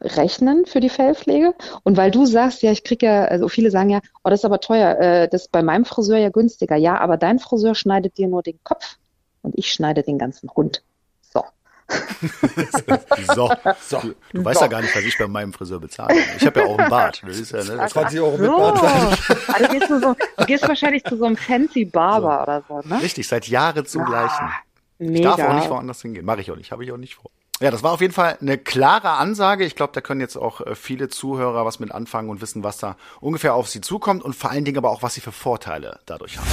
rechnen 0.00 0.66
für 0.66 0.80
die 0.80 0.88
Fellpflege. 0.88 1.54
Und 1.82 1.96
weil 1.96 2.10
du 2.10 2.26
sagst, 2.26 2.62
ja, 2.62 2.72
ich 2.72 2.84
kriege 2.84 3.06
ja, 3.06 3.24
also 3.24 3.48
viele 3.48 3.70
sagen 3.70 3.90
ja, 3.90 4.00
oh, 4.24 4.30
das 4.30 4.40
ist 4.40 4.44
aber 4.44 4.60
teuer, 4.60 4.98
äh, 4.98 5.28
das 5.28 5.42
ist 5.42 5.52
bei 5.52 5.62
meinem 5.62 5.84
Friseur 5.84 6.18
ja 6.18 6.30
günstiger. 6.30 6.76
Ja, 6.76 6.98
aber 6.98 7.16
dein 7.16 7.38
Friseur 7.38 7.74
schneidet 7.74 8.18
dir 8.18 8.28
nur 8.28 8.42
den 8.42 8.58
Kopf 8.64 8.96
und 9.42 9.56
ich 9.56 9.72
schneide 9.72 10.02
den 10.02 10.18
ganzen 10.18 10.50
Hund. 10.50 10.82
So. 11.22 11.44
so, 13.34 13.50
so. 13.80 13.98
Du, 14.00 14.14
du 14.32 14.44
weißt 14.44 14.60
ja 14.60 14.66
gar 14.66 14.82
nicht, 14.82 14.94
was 14.94 15.04
ich 15.04 15.16
bei 15.18 15.26
meinem 15.26 15.52
Friseur 15.52 15.80
bezahle. 15.80 16.14
Ich 16.36 16.46
habe 16.46 16.60
ja 16.60 16.66
auch 16.66 16.78
einen 16.78 16.90
Bart. 16.90 17.22
Das 17.26 17.38
ist 17.38 17.52
ja, 17.52 17.64
ne, 17.64 17.76
das 17.76 17.92
20 17.92 18.20
Euro 18.20 18.36
mit 18.36 18.50
Bart. 18.50 18.82
also 18.82 19.66
du, 19.66 19.78
gehst 19.78 19.88
so, 19.88 20.16
du 20.36 20.44
gehst 20.46 20.68
wahrscheinlich 20.68 21.04
zu 21.04 21.16
so 21.16 21.24
einem 21.24 21.36
fancy 21.36 21.84
Barber 21.84 22.62
so. 22.68 22.74
oder 22.74 22.82
so, 22.82 22.88
ne? 22.88 23.02
Richtig, 23.02 23.26
seit 23.26 23.48
Jahren 23.48 23.86
zum 23.86 24.02
ah, 24.02 24.06
gleichen. 24.06 24.48
Mega. 24.98 25.14
Ich 25.14 25.36
darf 25.36 25.48
auch 25.48 25.54
nicht 25.54 25.70
woanders 25.70 26.02
hingehen. 26.02 26.24
Mache 26.24 26.40
ich 26.40 26.50
auch 26.50 26.56
nicht. 26.56 26.72
Habe 26.72 26.84
ich 26.84 26.92
auch 26.92 26.96
nicht 26.96 27.14
vor. 27.14 27.30
Ja, 27.60 27.72
das 27.72 27.82
war 27.82 27.92
auf 27.92 28.00
jeden 28.00 28.14
Fall 28.14 28.38
eine 28.40 28.56
klare 28.56 29.10
Ansage. 29.10 29.64
Ich 29.64 29.74
glaube, 29.74 29.92
da 29.92 30.00
können 30.00 30.20
jetzt 30.20 30.36
auch 30.36 30.60
äh, 30.60 30.76
viele 30.76 31.08
Zuhörer 31.08 31.64
was 31.64 31.80
mit 31.80 31.90
anfangen 31.90 32.30
und 32.30 32.40
wissen, 32.40 32.62
was 32.62 32.78
da 32.78 32.96
ungefähr 33.20 33.54
auf 33.54 33.68
sie 33.68 33.80
zukommt 33.80 34.22
und 34.22 34.36
vor 34.36 34.50
allen 34.50 34.64
Dingen 34.64 34.78
aber 34.78 34.90
auch, 34.90 35.02
was 35.02 35.14
sie 35.14 35.20
für 35.20 35.32
Vorteile 35.32 35.98
dadurch 36.06 36.38
haben. 36.38 36.46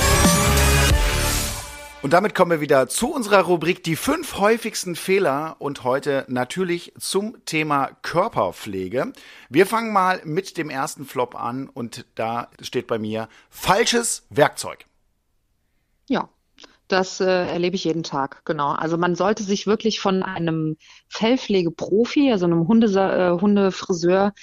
Und 2.02 2.12
damit 2.12 2.34
kommen 2.34 2.52
wir 2.52 2.62
wieder 2.62 2.88
zu 2.88 3.12
unserer 3.12 3.42
Rubrik 3.42 3.84
die 3.84 3.96
fünf 3.96 4.38
häufigsten 4.38 4.96
Fehler 4.96 5.56
und 5.60 5.84
heute 5.84 6.26
natürlich 6.28 6.94
zum 7.00 7.44
Thema 7.46 7.92
Körperpflege. 8.02 9.14
Wir 9.50 9.66
fangen 9.66 9.94
mal 9.94 10.22
mit 10.24 10.58
dem 10.58 10.70
ersten 10.70 11.06
Flop 11.06 11.36
an 11.36 11.68
und 11.68 12.06
da 12.16 12.50
steht 12.62 12.88
bei 12.88 13.00
mir 13.00 13.28
falsches 13.50 14.26
Werkzeug. 14.30 14.86
Ja, 16.08 16.30
das 16.88 17.20
äh, 17.20 17.26
erlebe 17.26 17.76
ich 17.76 17.84
jeden 17.84 18.04
Tag, 18.04 18.44
genau. 18.46 18.72
Also 18.72 18.98
man 18.98 19.16
sollte 19.16 19.44
sich 19.44 19.68
wirklich 19.68 20.00
von 20.00 20.24
einem 20.24 20.78
Fellpflegeprofi, 21.10 22.32
also 22.32 22.46
einem 22.46 22.68
Hunde, 22.68 22.88
äh, 22.88 23.42
Hundefriseur, 23.42 24.34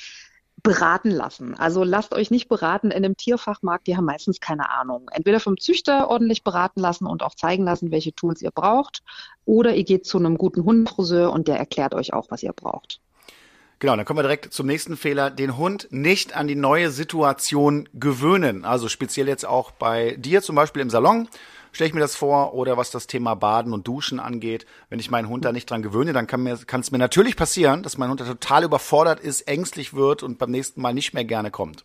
beraten 0.62 1.10
lassen. 1.10 1.54
Also 1.54 1.82
lasst 1.82 2.14
euch 2.14 2.30
nicht 2.30 2.48
beraten 2.48 2.90
in 2.90 3.04
einem 3.04 3.16
Tierfachmarkt, 3.16 3.86
die 3.86 3.96
haben 3.96 4.04
meistens 4.04 4.38
keine 4.38 4.70
Ahnung. 4.70 5.08
Entweder 5.12 5.40
vom 5.40 5.58
Züchter 5.58 6.08
ordentlich 6.08 6.44
beraten 6.44 6.80
lassen 6.80 7.06
und 7.06 7.22
auch 7.22 7.34
zeigen 7.34 7.64
lassen, 7.64 7.90
welche 7.90 8.14
Tools 8.14 8.42
ihr 8.42 8.52
braucht, 8.52 9.02
oder 9.44 9.74
ihr 9.74 9.84
geht 9.84 10.06
zu 10.06 10.18
einem 10.18 10.38
guten 10.38 10.64
Hundefriseur 10.64 11.32
und 11.32 11.48
der 11.48 11.58
erklärt 11.58 11.94
euch 11.94 12.12
auch, 12.12 12.26
was 12.30 12.42
ihr 12.42 12.52
braucht. 12.52 13.00
Genau, 13.80 13.96
dann 13.96 14.04
kommen 14.04 14.18
wir 14.18 14.22
direkt 14.22 14.52
zum 14.52 14.68
nächsten 14.68 14.96
Fehler. 14.96 15.30
Den 15.30 15.56
Hund 15.56 15.88
nicht 15.90 16.36
an 16.36 16.46
die 16.46 16.54
neue 16.54 16.92
Situation 16.92 17.88
gewöhnen. 17.92 18.64
Also 18.64 18.88
speziell 18.88 19.26
jetzt 19.26 19.44
auch 19.44 19.72
bei 19.72 20.14
dir 20.16 20.40
zum 20.40 20.54
Beispiel 20.54 20.82
im 20.82 20.90
Salon 20.90 21.28
stelle 21.72 21.88
ich 21.88 21.94
mir 21.94 22.00
das 22.00 22.14
vor. 22.14 22.54
Oder 22.54 22.76
was 22.76 22.90
das 22.90 23.06
Thema 23.06 23.34
Baden 23.34 23.72
und 23.72 23.88
Duschen 23.88 24.20
angeht. 24.20 24.66
Wenn 24.88 24.98
ich 25.00 25.10
meinen 25.10 25.28
Hund 25.28 25.44
da 25.44 25.52
nicht 25.52 25.68
dran 25.68 25.82
gewöhne, 25.82 26.12
dann 26.12 26.26
kann 26.26 26.46
es 26.46 26.90
mir 26.90 26.98
natürlich 26.98 27.36
passieren, 27.36 27.82
dass 27.82 27.98
mein 27.98 28.10
Hund 28.10 28.20
da 28.20 28.24
total 28.24 28.64
überfordert 28.64 29.20
ist, 29.20 29.42
ängstlich 29.42 29.94
wird 29.94 30.22
und 30.22 30.38
beim 30.38 30.50
nächsten 30.50 30.80
Mal 30.80 30.94
nicht 30.94 31.14
mehr 31.14 31.24
gerne 31.24 31.50
kommt. 31.50 31.84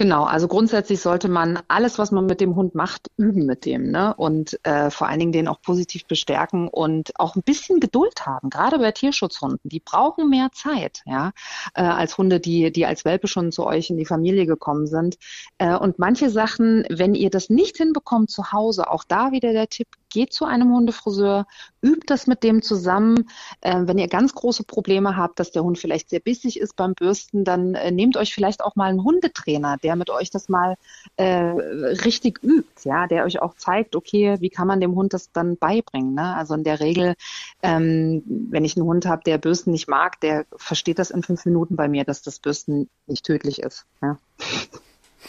Genau, 0.00 0.24
also 0.24 0.48
grundsätzlich 0.48 1.02
sollte 1.02 1.28
man 1.28 1.58
alles, 1.68 1.98
was 1.98 2.10
man 2.10 2.24
mit 2.24 2.40
dem 2.40 2.56
Hund 2.56 2.74
macht, 2.74 3.10
üben 3.18 3.44
mit 3.44 3.66
dem, 3.66 3.90
ne? 3.90 4.14
Und 4.16 4.58
äh, 4.64 4.88
vor 4.90 5.08
allen 5.08 5.18
Dingen 5.18 5.32
den 5.32 5.46
auch 5.46 5.60
positiv 5.60 6.06
bestärken 6.06 6.68
und 6.68 7.12
auch 7.20 7.36
ein 7.36 7.42
bisschen 7.42 7.80
Geduld 7.80 8.24
haben. 8.24 8.48
Gerade 8.48 8.78
bei 8.78 8.92
Tierschutzhunden, 8.92 9.60
die 9.62 9.80
brauchen 9.80 10.30
mehr 10.30 10.48
Zeit, 10.54 11.02
ja, 11.04 11.32
äh, 11.74 11.82
als 11.82 12.16
Hunde, 12.16 12.40
die 12.40 12.72
die 12.72 12.86
als 12.86 13.04
Welpe 13.04 13.28
schon 13.28 13.52
zu 13.52 13.66
euch 13.66 13.90
in 13.90 13.98
die 13.98 14.06
Familie 14.06 14.46
gekommen 14.46 14.86
sind. 14.86 15.18
Äh, 15.58 15.76
und 15.76 15.98
manche 15.98 16.30
Sachen, 16.30 16.86
wenn 16.88 17.14
ihr 17.14 17.28
das 17.28 17.50
nicht 17.50 17.76
hinbekommt 17.76 18.30
zu 18.30 18.52
Hause, 18.52 18.88
auch 18.90 19.04
da 19.04 19.32
wieder 19.32 19.52
der 19.52 19.68
Tipp: 19.68 19.88
geht 20.10 20.32
zu 20.32 20.44
einem 20.44 20.72
Hundefriseur, 20.74 21.46
übt 21.82 22.06
das 22.06 22.26
mit 22.26 22.42
dem 22.42 22.62
zusammen. 22.62 23.30
Äh, 23.60 23.82
wenn 23.84 23.98
ihr 23.98 24.08
ganz 24.08 24.34
große 24.34 24.64
Probleme 24.64 25.16
habt, 25.16 25.40
dass 25.40 25.52
der 25.52 25.62
Hund 25.62 25.78
vielleicht 25.78 26.10
sehr 26.10 26.20
bissig 26.20 26.60
ist 26.60 26.76
beim 26.76 26.94
Bürsten, 26.94 27.44
dann 27.44 27.74
äh, 27.74 27.90
nehmt 27.90 28.16
euch 28.16 28.34
vielleicht 28.34 28.62
auch 28.62 28.76
mal 28.76 28.90
einen 28.90 29.04
Hundetrainer, 29.04 29.76
der 29.78 29.96
mit 29.96 30.10
euch 30.10 30.30
das 30.30 30.48
mal 30.48 30.76
äh, 31.16 31.24
richtig 31.24 32.42
übt, 32.42 32.82
ja, 32.84 33.06
der 33.06 33.24
euch 33.24 33.40
auch 33.40 33.54
zeigt, 33.54 33.96
okay, 33.96 34.36
wie 34.40 34.50
kann 34.50 34.66
man 34.66 34.80
dem 34.80 34.94
Hund 34.94 35.14
das 35.14 35.32
dann 35.32 35.56
beibringen. 35.56 36.14
Ne? 36.14 36.34
Also 36.34 36.54
in 36.54 36.64
der 36.64 36.80
Regel, 36.80 37.14
ähm, 37.62 38.22
wenn 38.26 38.64
ich 38.64 38.76
einen 38.76 38.86
Hund 38.86 39.06
habe, 39.06 39.22
der 39.24 39.38
Bürsten 39.38 39.70
nicht 39.70 39.88
mag, 39.88 40.20
der 40.20 40.44
versteht 40.56 40.98
das 40.98 41.10
in 41.10 41.22
fünf 41.22 41.44
Minuten 41.46 41.76
bei 41.76 41.88
mir, 41.88 42.04
dass 42.04 42.22
das 42.22 42.38
Bürsten 42.38 42.88
nicht 43.06 43.24
tödlich 43.24 43.60
ist. 43.62 43.86
Ja. 44.02 44.18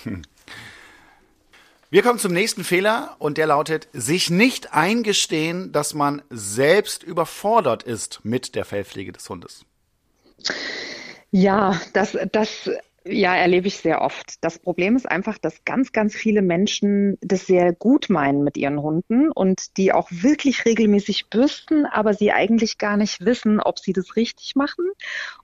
Hm. 0.04 0.22
Wir 1.94 2.04
kommen 2.04 2.20
zum 2.20 2.32
nächsten 2.32 2.64
Fehler 2.64 3.18
und 3.20 3.38
der 3.38 3.48
lautet, 3.48 3.90
sich 3.92 4.30
nicht 4.30 4.74
eingestehen, 4.74 5.74
dass 5.74 5.94
man 5.94 6.22
selbst 6.30 7.04
überfordert 7.04 7.84
ist 7.84 8.22
mit 8.24 8.56
der 8.56 8.64
Fellpflege 8.64 9.12
des 9.12 9.30
Hundes. 9.30 9.66
Ja, 11.32 11.82
das, 11.92 12.18
das 12.32 12.70
ja, 13.04 13.36
erlebe 13.36 13.68
ich 13.68 13.78
sehr 13.78 14.02
oft. 14.02 14.36
Das 14.42 14.60
Problem 14.60 14.96
ist 14.96 15.10
einfach, 15.10 15.38
dass 15.38 15.66
ganz, 15.66 15.92
ganz 15.92 16.16
viele 16.16 16.42
Menschen 16.42 17.18
das 17.22 17.48
sehr 17.48 17.74
gut 17.74 18.10
meinen 18.10 18.44
mit 18.44 18.58
ihren 18.58 18.82
Hunden 18.82 19.32
und 19.32 19.78
die 19.78 19.92
auch 19.92 20.10
wirklich 20.12 20.66
regelmäßig 20.66 21.30
bürsten, 21.30 21.86
aber 21.86 22.14
sie 22.14 22.32
eigentlich 22.32 22.78
gar 22.78 22.98
nicht 22.98 23.26
wissen, 23.26 23.60
ob 23.60 23.80
sie 23.80 23.94
das 23.94 24.16
richtig 24.16 24.56
machen. 24.56 24.86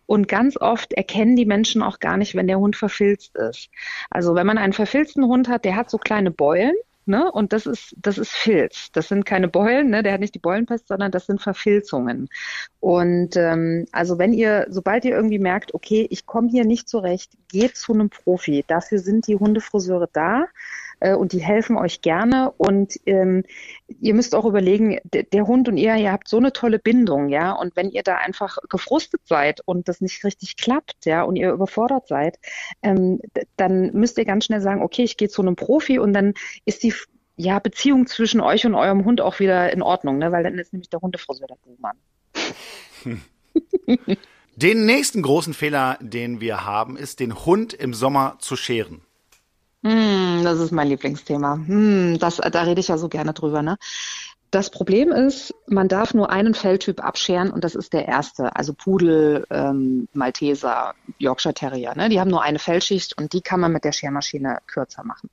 Und 0.05 0.27
ganz 0.27 0.55
oft 0.57 0.93
erkennen 0.93 1.35
die 1.35 1.45
Menschen 1.45 1.81
auch 1.81 1.99
gar 1.99 2.17
nicht, 2.17 2.35
wenn 2.35 2.47
der 2.47 2.59
Hund 2.59 2.75
verfilzt 2.75 3.35
ist. 3.35 3.69
Also 4.09 4.35
wenn 4.35 4.47
man 4.47 4.57
einen 4.57 4.73
verfilzten 4.73 5.25
Hund 5.25 5.47
hat, 5.47 5.65
der 5.65 5.75
hat 5.75 5.89
so 5.89 5.97
kleine 5.97 6.31
Beulen 6.31 6.75
ne? 7.07 7.31
Und 7.31 7.53
das 7.53 7.65
ist, 7.65 7.95
das 7.97 8.17
ist 8.17 8.31
Filz. 8.31 8.91
Das 8.91 9.07
sind 9.07 9.25
keine 9.25 9.47
Beulen, 9.47 9.89
ne? 9.89 10.03
Der 10.03 10.13
hat 10.13 10.19
nicht 10.19 10.35
die 10.35 10.39
Beulenpest, 10.39 10.87
sondern 10.87 11.11
das 11.11 11.25
sind 11.25 11.41
Verfilzungen. 11.41 12.29
Und 12.79 13.35
ähm, 13.35 13.85
also 13.91 14.17
wenn 14.17 14.33
ihr, 14.33 14.67
sobald 14.69 15.05
ihr 15.05 15.15
irgendwie 15.15 15.39
merkt, 15.39 15.73
okay, 15.73 16.07
ich 16.09 16.25
komme 16.25 16.49
hier 16.49 16.65
nicht 16.65 16.87
zurecht, 16.89 17.31
geht 17.49 17.75
zu 17.75 17.93
einem 17.93 18.09
Profi. 18.09 18.63
Dafür 18.67 18.99
sind 18.99 19.27
die 19.27 19.37
Hundefriseure 19.37 20.09
da 20.11 20.45
äh, 20.99 21.13
und 21.13 21.31
die 21.31 21.39
helfen 21.39 21.77
euch 21.77 22.01
gerne. 22.01 22.53
Und 22.57 22.99
ähm, 23.05 23.43
ihr 23.99 24.13
müsst 24.13 24.35
auch 24.35 24.45
überlegen, 24.45 24.99
der 25.03 25.47
Hund 25.47 25.67
und 25.67 25.77
ihr, 25.77 25.95
ihr 25.95 26.11
habt 26.11 26.27
so 26.27 26.37
eine 26.37 26.53
tolle 26.53 26.79
Bindung, 26.79 27.29
ja. 27.29 27.51
Und 27.51 27.75
wenn 27.75 27.89
ihr 27.89 28.03
da 28.03 28.17
einfach 28.17 28.57
gefrustet 28.69 29.21
seid 29.25 29.61
und 29.65 29.87
das 29.87 30.01
nicht 30.01 30.23
richtig 30.23 30.57
klappt, 30.57 31.05
ja, 31.05 31.23
und 31.23 31.35
ihr 31.35 31.51
überfordert 31.51 32.07
seid, 32.07 32.39
ähm, 32.81 33.19
dann 33.55 33.91
müsst 33.93 34.17
ihr 34.17 34.25
ganz 34.25 34.45
schnell 34.45 34.61
sagen, 34.61 34.81
okay, 34.81 35.03
ich 35.03 35.17
gehe 35.17 35.29
zu 35.29 35.41
einem 35.41 35.55
Profi 35.55 35.99
und 35.99 36.13
dann 36.13 36.33
ist 36.65 36.83
die 36.83 36.93
ja, 37.35 37.59
Beziehung 37.59 38.07
zwischen 38.07 38.41
euch 38.41 38.65
und 38.65 38.75
eurem 38.75 39.05
Hund 39.05 39.21
auch 39.21 39.39
wieder 39.39 39.71
in 39.71 39.81
Ordnung, 39.81 40.17
ne? 40.17 40.31
weil 40.31 40.43
dann 40.43 40.57
ist 40.57 40.73
nämlich 40.73 40.89
der 40.89 41.01
Hundefriseur 41.01 41.47
der 41.47 41.57
Buhmann. 41.63 41.97
Den 44.57 44.87
nächsten 44.87 45.21
großen 45.21 45.53
Fehler, 45.53 45.99
den 46.01 46.41
wir 46.41 46.65
haben, 46.65 46.97
ist, 46.97 47.19
den 47.19 47.45
Hund 47.45 47.75
im 47.75 47.93
Sommer 47.93 48.37
zu 48.39 48.55
scheren. 48.55 49.01
Hm, 49.83 50.41
das 50.43 50.59
ist 50.59 50.71
mein 50.71 50.87
Lieblingsthema. 50.87 51.55
Hm, 51.55 52.17
das, 52.19 52.37
da 52.37 52.61
rede 52.63 52.79
ich 52.79 52.87
ja 52.87 52.97
so 52.97 53.09
gerne 53.09 53.33
drüber. 53.33 53.61
Ne? 53.61 53.77
Das 54.49 54.69
Problem 54.69 55.11
ist, 55.11 55.53
man 55.67 55.89
darf 55.89 56.13
nur 56.13 56.29
einen 56.29 56.53
Felltyp 56.53 57.03
abscheren 57.03 57.51
und 57.51 57.65
das 57.65 57.75
ist 57.75 57.91
der 57.91 58.07
erste, 58.07 58.55
also 58.55 58.73
Pudel, 58.73 59.45
ähm, 59.49 60.07
Malteser, 60.13 60.93
Yorkshire 61.19 61.53
Terrier. 61.53 61.93
Ne? 61.95 62.07
Die 62.07 62.19
haben 62.19 62.31
nur 62.31 62.41
eine 62.41 62.59
Fellschicht 62.59 63.17
und 63.17 63.33
die 63.33 63.41
kann 63.41 63.59
man 63.59 63.73
mit 63.73 63.83
der 63.83 63.91
Schermaschine 63.91 64.59
kürzer 64.65 65.03
machen. 65.03 65.29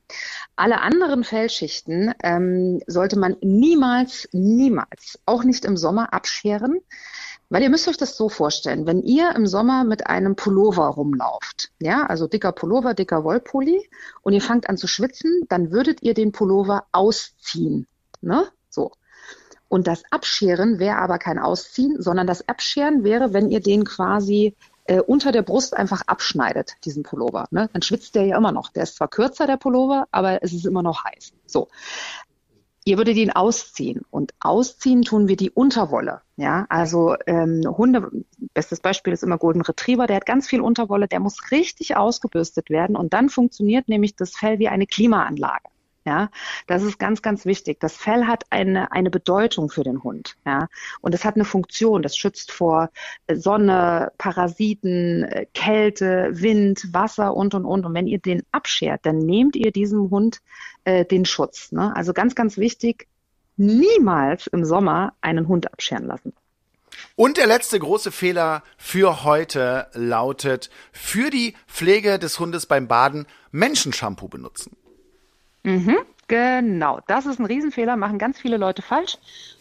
Alle 0.57 0.81
anderen 0.81 1.23
Fellschichten 1.23 2.13
ähm, 2.25 2.81
sollte 2.89 3.17
man 3.17 3.37
niemals, 3.41 4.29
niemals, 4.33 5.21
auch 5.27 5.45
nicht 5.45 5.65
im 5.65 5.77
Sommer 5.77 6.13
abscheren, 6.13 6.81
weil 7.49 7.63
ihr 7.63 7.71
müsst 7.71 7.89
euch 7.89 7.97
das 7.97 8.17
so 8.17 8.29
vorstellen, 8.29 8.87
wenn 8.87 9.03
ihr 9.03 9.35
im 9.35 9.47
Sommer 9.47 9.85
mit 9.85 10.07
einem 10.07 10.37
Pullover 10.37 10.87
rumlauft, 10.87 11.71
ja, 11.81 12.07
also 12.07 12.27
dicker 12.27 12.53
Pullover, 12.53 12.95
dicker 12.95 13.25
Wollpulli 13.25 13.89
und 14.23 14.33
ihr 14.33 14.41
fangt 14.41 14.69
an 14.69 14.77
zu 14.77 14.87
schwitzen, 14.87 15.45
dann 15.49 15.71
würdet 15.71 16.03
ihr 16.03 16.15
den 16.15 16.33
Pullover 16.33 16.87
ausziehen. 16.93 17.87
Ne? 18.21 18.47
So. 18.71 18.93
Und 19.69 19.87
das 19.87 20.03
Abscheren 20.11 20.79
wäre 20.79 20.99
aber 20.99 21.19
kein 21.19 21.39
Ausziehen, 21.39 22.01
sondern 22.01 22.27
das 22.27 22.49
Abscheren 22.49 23.05
wäre, 23.05 23.33
wenn 23.33 23.51
ihr 23.51 23.61
den 23.61 23.85
quasi 23.85 24.55
äh, 24.85 25.01
unter 25.01 25.33
der 25.33 25.43
Brust 25.43 25.75
einfach 25.75 26.03
abschneidet, 26.07 26.75
diesen 26.85 27.03
Pullover. 27.03 27.47
Ne? 27.51 27.69
Dann 27.73 27.83
schwitzt 27.83 28.15
der 28.15 28.27
ja 28.27 28.37
immer 28.37 28.53
noch. 28.53 28.71
Der 28.71 28.83
ist 28.83 28.97
zwar 28.97 29.09
kürzer, 29.09 29.47
der 29.47 29.57
Pullover, 29.57 30.07
aber 30.11 30.43
es 30.43 30.53
ist 30.53 30.67
immer 30.67 30.83
noch 30.83 31.05
heiß. 31.05 31.33
So. 31.47 31.69
Ihr 32.87 32.99
würdet 32.99 33.17
ihn 33.17 33.31
ausziehen 33.31 34.03
und 34.11 34.35
ausziehen 34.41 35.03
tun 35.03 35.27
wir 35.27 35.37
die 35.37 35.51
Unterwolle. 35.51 36.21
Ja, 36.37 36.67
also 36.69 37.15
ähm, 37.27 37.63
Hunde, 37.67 38.11
bestes 38.53 38.81
Beispiel 38.81 39.15
ist 39.15 39.23
immer 39.23 39.39
Golden 39.39 39.63
Retriever, 39.63 40.07
der 40.07 40.17
hat 40.17 40.27
ganz 40.27 40.47
viel 40.47 40.61
Unterwolle, 40.61 41.09
der 41.09 41.21
muss 41.21 41.51
richtig 41.51 41.97
ausgebürstet 41.97 42.69
werden 42.69 42.95
und 42.95 43.15
dann 43.15 43.31
funktioniert 43.31 43.89
nämlich 43.89 44.17
das 44.17 44.37
Fell 44.37 44.59
wie 44.59 44.69
eine 44.69 44.87
Klimaanlage. 44.87 45.65
Ja, 46.07 46.29
das 46.67 46.83
ist 46.83 46.99
ganz, 46.99 47.23
ganz 47.23 47.47
wichtig. 47.47 47.81
Das 47.81 47.97
Fell 47.97 48.27
hat 48.27 48.45
eine, 48.51 48.93
eine 48.93 49.11
Bedeutung 49.11 49.71
für 49.71 49.85
den 49.85 50.03
Hund. 50.03 50.37
Ja, 50.45 50.69
und 51.01 51.15
es 51.15 51.25
hat 51.25 51.37
eine 51.37 51.47
Funktion. 51.47 52.03
Das 52.03 52.15
schützt 52.15 52.53
vor 52.53 52.91
Sonne, 53.33 54.13
Parasiten, 54.19 55.27
Kälte, 55.55 56.29
Wind, 56.33 56.93
Wasser 56.93 57.35
und, 57.35 57.55
und, 57.55 57.65
und. 57.65 57.87
Und 57.87 57.95
wenn 57.95 58.07
ihr 58.07 58.19
den 58.19 58.43
abschert, 58.53 59.07
dann 59.07 59.19
nehmt 59.19 59.57
ihr 59.57 59.73
diesem 59.73 60.11
Hund 60.11 60.41
äh, 60.85 61.07
den 61.07 61.25
Schutz. 61.25 61.73
Ne? 61.73 61.97
Also 61.97 62.13
ganz, 62.13 62.35
ganz 62.35 62.59
wichtig, 62.59 63.09
niemals 63.57 64.47
im 64.49 64.67
Sommer 64.67 65.15
einen 65.23 65.49
Hund 65.49 65.73
abscheren 65.73 66.07
lassen. 66.07 66.35
Und 67.17 67.39
der 67.39 67.47
letzte 67.47 67.79
große 67.79 68.13
Fehler 68.13 68.63
für 68.77 69.25
heute 69.25 69.89
lautet, 69.95 70.69
für 70.93 71.31
die 71.31 71.55
Pflege 71.67 72.19
des 72.19 72.39
Hundes 72.39 72.67
beim 72.67 72.89
Baden 72.89 73.27
Menschenshampoo 73.53 74.29
benutzen. 74.29 74.77
Mhm, 75.65 75.97
genau, 76.29 77.01
das 77.07 77.27
ist 77.27 77.39
ein 77.39 77.47
Riesenfehler, 77.47 77.97
machen 77.97 78.19
ganz 78.19 78.39
viele 78.39 78.57
Leute 78.59 78.83
falsch. 78.83 79.19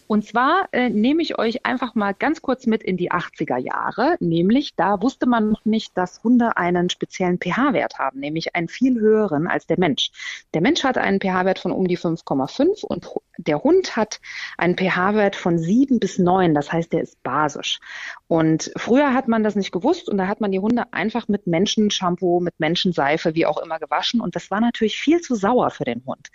Und 0.08 0.26
zwar 0.26 0.68
äh, 0.72 0.90
nehme 0.90 1.22
ich 1.22 1.40
euch 1.40 1.66
einfach 1.66 1.96
mal 1.96 2.14
ganz 2.14 2.42
kurz 2.42 2.66
mit 2.66 2.84
in 2.84 2.98
die 2.98 3.12
80er 3.12 3.58
Jahre, 3.58 4.18
nämlich 4.20 4.76
da 4.76 5.02
wusste 5.02 5.26
man 5.26 5.52
noch 5.52 5.66
nicht, 5.66 5.98
dass 5.98 6.24
Hunde 6.24 6.58
einen 6.58 6.90
speziellen 6.90 7.40
pH-Wert 7.40 8.00
haben, 8.00 8.20
nämlich 8.20 8.56
einen 8.56 8.68
viel 8.68 9.00
höheren 9.00 9.48
als 9.48 9.66
der 9.66 9.80
Mensch. 9.80 10.12
Der 10.54 10.62
Mensch 10.62 10.84
hat 10.84 10.98
einen 10.98 11.20
pH-Wert 11.20 11.60
von 11.60 11.72
um 11.72 11.88
die 11.88 11.98
5,5 11.98 12.84
und 12.84 13.10
der 13.38 13.64
Hund 13.64 13.96
hat 13.96 14.20
einen 14.58 14.78
pH-Wert 14.78 15.36
von 15.36 15.58
7 15.58 16.00
bis 16.00 16.20
9, 16.20 16.54
das 16.54 16.72
heißt, 16.72 16.94
der 16.94 17.02
ist 17.02 17.22
basisch. 17.24 17.80
Und 18.28 18.72
früher 18.76 19.14
hat 19.14 19.28
man 19.28 19.44
das 19.44 19.56
nicht 19.56 19.72
gewusst 19.72 20.10
und 20.10 20.18
da 20.18 20.28
hat 20.28 20.42
man 20.42 20.52
die 20.52 20.60
Hunde 20.60 20.92
einfach 20.92 21.28
mit 21.28 21.48
Menschenshampoo, 21.48 22.40
mit 22.40 22.60
Menschenseife, 22.60 23.36
wie 23.36 23.46
auch 23.46 23.58
immer 23.58 23.80
gewaschen 23.80 24.22
und 24.22 24.36
das 24.36 24.52
war 24.52 24.60
natürlich 24.60 25.00
viel 25.00 25.22
zu 25.22 25.36
sauer 25.36 25.72
für 25.72 25.86
den 25.86 26.04
Hund. 26.06 26.30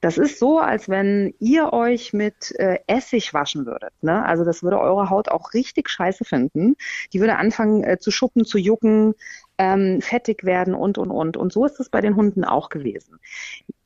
Das 0.00 0.18
ist 0.18 0.38
so, 0.38 0.58
als 0.58 0.88
wenn 0.88 1.34
ihr 1.40 1.72
euch 1.72 2.12
mit 2.12 2.54
äh, 2.58 2.78
Essig 2.86 3.13
waschen 3.34 3.66
würdet. 3.66 3.92
Ne? 4.00 4.24
Also 4.24 4.44
das 4.44 4.62
würde 4.62 4.80
eure 4.80 5.10
Haut 5.10 5.28
auch 5.28 5.54
richtig 5.54 5.88
scheiße 5.88 6.24
finden. 6.24 6.76
Die 7.12 7.20
würde 7.20 7.36
anfangen 7.36 7.84
äh, 7.84 7.98
zu 7.98 8.10
schuppen, 8.10 8.44
zu 8.44 8.58
jucken, 8.58 9.14
ähm, 9.58 10.00
fettig 10.00 10.44
werden 10.44 10.74
und, 10.74 10.98
und, 10.98 11.10
und. 11.10 11.36
Und 11.36 11.52
so 11.52 11.64
ist 11.64 11.78
es 11.78 11.88
bei 11.88 12.00
den 12.00 12.16
Hunden 12.16 12.44
auch 12.44 12.68
gewesen. 12.68 13.20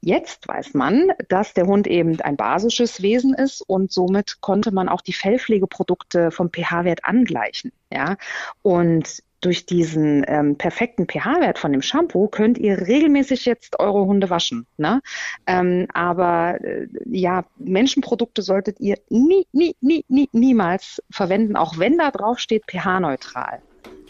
Jetzt 0.01 0.49
weiß 0.49 0.75
man, 0.75 1.13
dass 1.29 1.55
der 1.55 1.67
Hund 1.67 1.87
eben 1.87 2.21
ein 2.21 2.37
basisches 2.37 3.03
Wesen 3.03 3.35
ist 3.35 3.63
und 3.63 3.93
somit 3.93 4.41
konnte 4.41 4.73
man 4.73 4.89
auch 4.89 5.03
die 5.03 5.13
Fellpflegeprodukte 5.13 6.31
vom 6.31 6.51
pH-Wert 6.51 7.05
angleichen. 7.05 7.73
Ja, 7.93 8.17
und 8.63 9.23
durch 9.41 9.67
diesen 9.67 10.25
ähm, 10.27 10.57
perfekten 10.57 11.07
pH-Wert 11.07 11.59
von 11.59 11.73
dem 11.73 11.83
Shampoo 11.83 12.29
könnt 12.29 12.59
ihr 12.59 12.87
regelmäßig 12.87 13.45
jetzt 13.45 13.79
eure 13.79 14.05
Hunde 14.05 14.31
waschen. 14.31 14.67
Ne? 14.77 15.01
Ähm, 15.47 15.87
aber 15.93 16.59
äh, 16.63 16.89
ja, 17.07 17.45
Menschenprodukte 17.59 18.43
solltet 18.43 18.81
ihr 18.81 18.99
nie, 19.09 19.47
nie, 19.53 19.77
nie, 19.81 20.05
nie, 20.09 20.29
niemals 20.33 21.03
verwenden, 21.11 21.57
auch 21.57 21.79
wenn 21.79 21.99
da 21.99 22.11
drauf 22.11 22.39
steht 22.39 22.65
pH-neutral. 22.67 23.63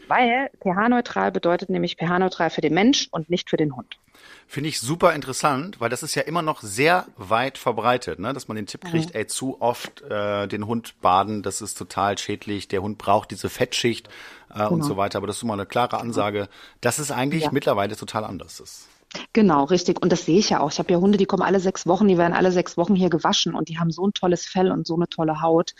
Weil 0.08 0.50
pH-neutral 0.62 1.32
bedeutet 1.32 1.70
nämlich 1.70 1.96
pH-neutral 1.96 2.50
für 2.50 2.60
den 2.60 2.74
Mensch 2.74 3.08
und 3.10 3.30
nicht 3.30 3.50
für 3.50 3.56
den 3.56 3.76
Hund. 3.76 3.96
Finde 4.46 4.70
ich 4.70 4.80
super 4.80 5.14
interessant, 5.14 5.78
weil 5.78 5.90
das 5.90 6.02
ist 6.02 6.14
ja 6.14 6.22
immer 6.22 6.40
noch 6.40 6.62
sehr 6.62 7.06
weit 7.16 7.58
verbreitet, 7.58 8.18
ne? 8.18 8.32
dass 8.32 8.48
man 8.48 8.56
den 8.56 8.66
Tipp 8.66 8.80
kriegt, 8.80 9.10
mhm. 9.10 9.20
ey, 9.20 9.26
zu 9.26 9.60
oft 9.60 10.00
äh, 10.02 10.48
den 10.48 10.66
Hund 10.66 11.00
baden, 11.02 11.42
das 11.42 11.60
ist 11.60 11.76
total 11.76 12.16
schädlich, 12.16 12.66
der 12.66 12.80
Hund 12.80 12.96
braucht 12.96 13.30
diese 13.30 13.50
Fettschicht 13.50 14.08
äh, 14.50 14.54
genau. 14.54 14.70
und 14.70 14.82
so 14.82 14.96
weiter. 14.96 15.18
Aber 15.18 15.26
das 15.26 15.36
ist 15.36 15.42
immer 15.42 15.52
eine 15.52 15.66
klare 15.66 15.98
Ansage, 15.98 16.48
dass 16.80 16.98
es 16.98 17.10
eigentlich 17.10 17.44
ja. 17.44 17.50
mittlerweile 17.52 17.94
total 17.94 18.24
anders 18.24 18.60
ist. 18.60 18.88
Genau, 19.32 19.64
richtig. 19.64 20.02
Und 20.02 20.12
das 20.12 20.24
sehe 20.24 20.38
ich 20.38 20.50
ja 20.50 20.60
auch. 20.60 20.70
Ich 20.70 20.78
habe 20.78 20.92
ja 20.92 20.98
Hunde, 20.98 21.18
die 21.18 21.26
kommen 21.26 21.42
alle 21.42 21.60
sechs 21.60 21.86
Wochen, 21.86 22.08
die 22.08 22.18
werden 22.18 22.34
alle 22.34 22.52
sechs 22.52 22.76
Wochen 22.76 22.94
hier 22.94 23.10
gewaschen 23.10 23.54
und 23.54 23.68
die 23.68 23.78
haben 23.78 23.90
so 23.90 24.06
ein 24.06 24.12
tolles 24.12 24.46
Fell 24.46 24.70
und 24.70 24.86
so 24.86 24.96
eine 24.96 25.08
tolle 25.08 25.40
Haut. 25.40 25.74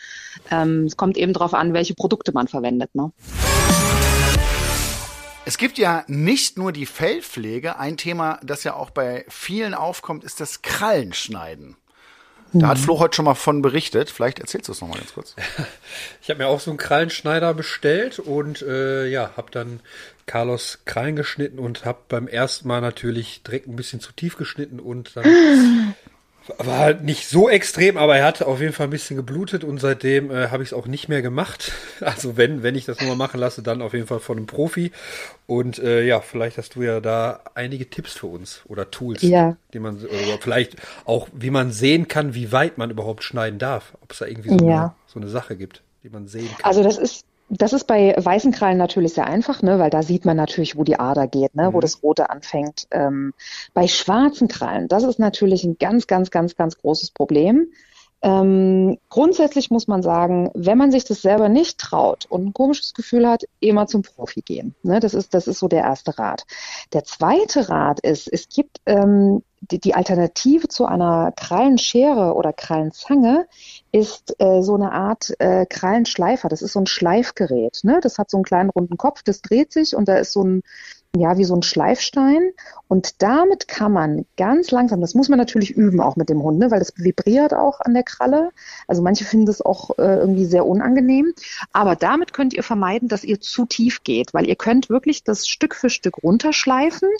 Ähm, 0.50 0.84
es 0.84 0.96
kommt 0.96 1.16
eben 1.16 1.32
darauf 1.32 1.54
an, 1.54 1.72
welche 1.72 1.94
Produkte 1.94 2.32
man 2.32 2.48
verwendet. 2.48 2.94
Ne? 2.94 3.12
Es 5.48 5.56
gibt 5.56 5.78
ja 5.78 6.04
nicht 6.08 6.58
nur 6.58 6.72
die 6.72 6.84
Fellpflege. 6.84 7.78
Ein 7.78 7.96
Thema, 7.96 8.38
das 8.42 8.64
ja 8.64 8.74
auch 8.74 8.90
bei 8.90 9.24
vielen 9.30 9.72
aufkommt, 9.72 10.22
ist 10.22 10.40
das 10.40 10.60
Krallenschneiden. 10.60 11.74
Da 12.52 12.68
hat 12.68 12.76
mhm. 12.76 12.82
Flo 12.82 12.98
heute 12.98 13.16
schon 13.16 13.24
mal 13.24 13.34
von 13.34 13.62
berichtet. 13.62 14.10
Vielleicht 14.10 14.40
erzählst 14.40 14.68
du 14.68 14.72
es 14.72 14.82
nochmal 14.82 14.98
ganz 14.98 15.14
kurz. 15.14 15.34
Ich 16.20 16.28
habe 16.28 16.42
mir 16.42 16.48
auch 16.48 16.60
so 16.60 16.70
einen 16.70 16.76
Krallenschneider 16.76 17.54
bestellt 17.54 18.18
und 18.18 18.60
äh, 18.60 19.06
ja, 19.06 19.30
habe 19.38 19.50
dann 19.50 19.80
Carlos 20.26 20.80
Krallen 20.84 21.16
geschnitten 21.16 21.58
und 21.58 21.86
habe 21.86 22.00
beim 22.10 22.28
ersten 22.28 22.68
Mal 22.68 22.82
natürlich 22.82 23.42
direkt 23.42 23.68
ein 23.68 23.76
bisschen 23.76 24.00
zu 24.00 24.12
tief 24.12 24.36
geschnitten 24.36 24.80
und 24.80 25.16
dann 25.16 25.24
War 26.56 26.78
halt 26.78 27.04
nicht 27.04 27.28
so 27.28 27.48
extrem, 27.48 27.96
aber 27.96 28.16
er 28.16 28.24
hat 28.24 28.42
auf 28.42 28.60
jeden 28.60 28.72
Fall 28.72 28.86
ein 28.86 28.90
bisschen 28.90 29.16
geblutet 29.16 29.64
und 29.64 29.78
seitdem 29.78 30.30
äh, 30.30 30.48
habe 30.48 30.62
ich 30.62 30.70
es 30.70 30.72
auch 30.72 30.86
nicht 30.86 31.08
mehr 31.08 31.22
gemacht. 31.22 31.72
Also 32.00 32.36
wenn, 32.36 32.62
wenn 32.62 32.74
ich 32.74 32.84
das 32.84 33.00
nochmal 33.00 33.16
machen 33.16 33.40
lasse, 33.40 33.62
dann 33.62 33.82
auf 33.82 33.92
jeden 33.92 34.06
Fall 34.06 34.20
von 34.20 34.36
einem 34.36 34.46
Profi. 34.46 34.92
Und 35.46 35.78
äh, 35.78 36.04
ja, 36.04 36.20
vielleicht 36.20 36.56
hast 36.56 36.76
du 36.76 36.82
ja 36.82 37.00
da 37.00 37.40
einige 37.54 37.90
Tipps 37.90 38.14
für 38.14 38.28
uns 38.28 38.62
oder 38.66 38.90
Tools, 38.90 39.20
ja. 39.22 39.56
die 39.74 39.78
man 39.78 39.96
oder 39.96 40.38
vielleicht 40.40 40.76
auch, 41.04 41.28
wie 41.32 41.50
man 41.50 41.72
sehen 41.72 42.06
kann, 42.08 42.34
wie 42.34 42.52
weit 42.52 42.78
man 42.78 42.90
überhaupt 42.90 43.24
schneiden 43.24 43.58
darf. 43.58 43.94
Ob 44.00 44.12
es 44.12 44.18
da 44.18 44.26
irgendwie 44.26 44.50
so, 44.50 44.68
ja. 44.68 44.78
eine, 44.78 44.94
so 45.06 45.18
eine 45.18 45.28
Sache 45.28 45.56
gibt, 45.56 45.82
die 46.04 46.08
man 46.08 46.28
sehen 46.28 46.48
kann. 46.48 46.64
Also 46.64 46.82
das 46.82 46.98
ist 46.98 47.24
das 47.50 47.72
ist 47.72 47.86
bei 47.86 48.14
weißen 48.16 48.52
Krallen 48.52 48.78
natürlich 48.78 49.14
sehr 49.14 49.26
einfach, 49.26 49.62
ne, 49.62 49.78
weil 49.78 49.90
da 49.90 50.02
sieht 50.02 50.24
man 50.24 50.36
natürlich, 50.36 50.76
wo 50.76 50.84
die 50.84 50.98
Ader 50.98 51.26
geht, 51.26 51.54
ne, 51.54 51.70
mhm. 51.70 51.74
wo 51.74 51.80
das 51.80 52.02
Rote 52.02 52.30
anfängt. 52.30 52.86
Ähm, 52.90 53.32
bei 53.74 53.88
schwarzen 53.88 54.48
Krallen, 54.48 54.88
das 54.88 55.04
ist 55.04 55.18
natürlich 55.18 55.64
ein 55.64 55.76
ganz, 55.78 56.06
ganz, 56.06 56.30
ganz, 56.30 56.56
ganz 56.56 56.76
großes 56.78 57.10
Problem. 57.10 57.72
Ähm, 58.20 58.98
grundsätzlich 59.10 59.70
muss 59.70 59.86
man 59.86 60.02
sagen, 60.02 60.50
wenn 60.54 60.76
man 60.76 60.90
sich 60.90 61.04
das 61.04 61.22
selber 61.22 61.48
nicht 61.48 61.78
traut 61.78 62.26
und 62.28 62.46
ein 62.46 62.52
komisches 62.52 62.92
Gefühl 62.92 63.28
hat, 63.28 63.44
immer 63.60 63.86
zum 63.86 64.02
Profi 64.02 64.42
gehen. 64.42 64.74
Ne, 64.82 64.98
das 65.00 65.14
ist, 65.14 65.34
das 65.34 65.46
ist 65.46 65.60
so 65.60 65.68
der 65.68 65.82
erste 65.84 66.18
Rat. 66.18 66.44
Der 66.92 67.04
zweite 67.04 67.68
Rat 67.68 68.00
ist, 68.00 68.28
es 68.30 68.48
gibt 68.48 68.80
ähm, 68.86 69.42
die, 69.60 69.80
die 69.80 69.94
Alternative 69.94 70.68
zu 70.68 70.86
einer 70.86 71.32
Krallenschere 71.32 72.34
oder 72.34 72.52
Krallenzange 72.52 73.46
ist 73.92 74.34
äh, 74.38 74.62
so 74.62 74.74
eine 74.74 74.92
Art 74.92 75.34
äh, 75.38 75.66
Krallenschleifer. 75.66 76.48
Das 76.48 76.62
ist 76.62 76.72
so 76.72 76.80
ein 76.80 76.86
Schleifgerät. 76.86 77.80
Ne? 77.82 78.00
Das 78.02 78.18
hat 78.18 78.30
so 78.30 78.36
einen 78.36 78.44
kleinen 78.44 78.70
runden 78.70 78.96
Kopf, 78.96 79.22
das 79.22 79.42
dreht 79.42 79.72
sich 79.72 79.96
und 79.96 80.08
da 80.08 80.16
ist 80.16 80.32
so 80.32 80.44
ein 80.44 80.62
ja, 81.18 81.38
wie 81.38 81.44
so 81.44 81.54
ein 81.54 81.62
Schleifstein. 81.62 82.52
Und 82.88 83.22
damit 83.22 83.68
kann 83.68 83.92
man 83.92 84.24
ganz 84.36 84.70
langsam, 84.70 85.00
das 85.02 85.14
muss 85.14 85.28
man 85.28 85.38
natürlich 85.38 85.70
üben 85.70 86.00
auch 86.00 86.16
mit 86.16 86.30
dem 86.30 86.42
Hund, 86.42 86.58
ne, 86.58 86.70
weil 86.70 86.78
das 86.78 86.94
vibriert 86.96 87.52
auch 87.52 87.80
an 87.80 87.92
der 87.92 88.02
Kralle. 88.02 88.50
Also 88.86 89.02
manche 89.02 89.24
finden 89.24 89.46
das 89.46 89.60
auch 89.60 89.98
äh, 89.98 90.16
irgendwie 90.16 90.46
sehr 90.46 90.64
unangenehm. 90.64 91.34
Aber 91.72 91.96
damit 91.96 92.32
könnt 92.32 92.54
ihr 92.54 92.62
vermeiden, 92.62 93.08
dass 93.08 93.24
ihr 93.24 93.40
zu 93.40 93.66
tief 93.66 94.02
geht, 94.04 94.32
weil 94.32 94.48
ihr 94.48 94.56
könnt 94.56 94.88
wirklich 94.88 95.22
das 95.22 95.46
Stück 95.46 95.74
für 95.74 95.90
Stück 95.90 96.22
runterschleifen. 96.22 97.10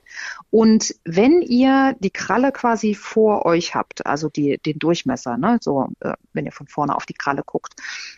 Und 0.51 0.95
wenn 1.05 1.43
ihr 1.43 1.95
die 2.01 2.11
Kralle 2.11 2.51
quasi 2.53 2.95
vor 2.95 3.45
euch 3.45 3.75
habt, 3.75 4.07
also 4.07 4.31
die, 4.31 4.59
den 4.59 4.79
Durchmesser, 4.79 5.37
ne, 5.37 5.59
so, 5.61 5.89
äh, 6.01 6.15
wenn 6.33 6.47
ihr 6.47 6.53
von 6.53 6.67
vorne 6.67 6.97
auf 6.97 7.05
die 7.05 7.15
Kralle 7.15 7.43
guckt, 7.45 7.75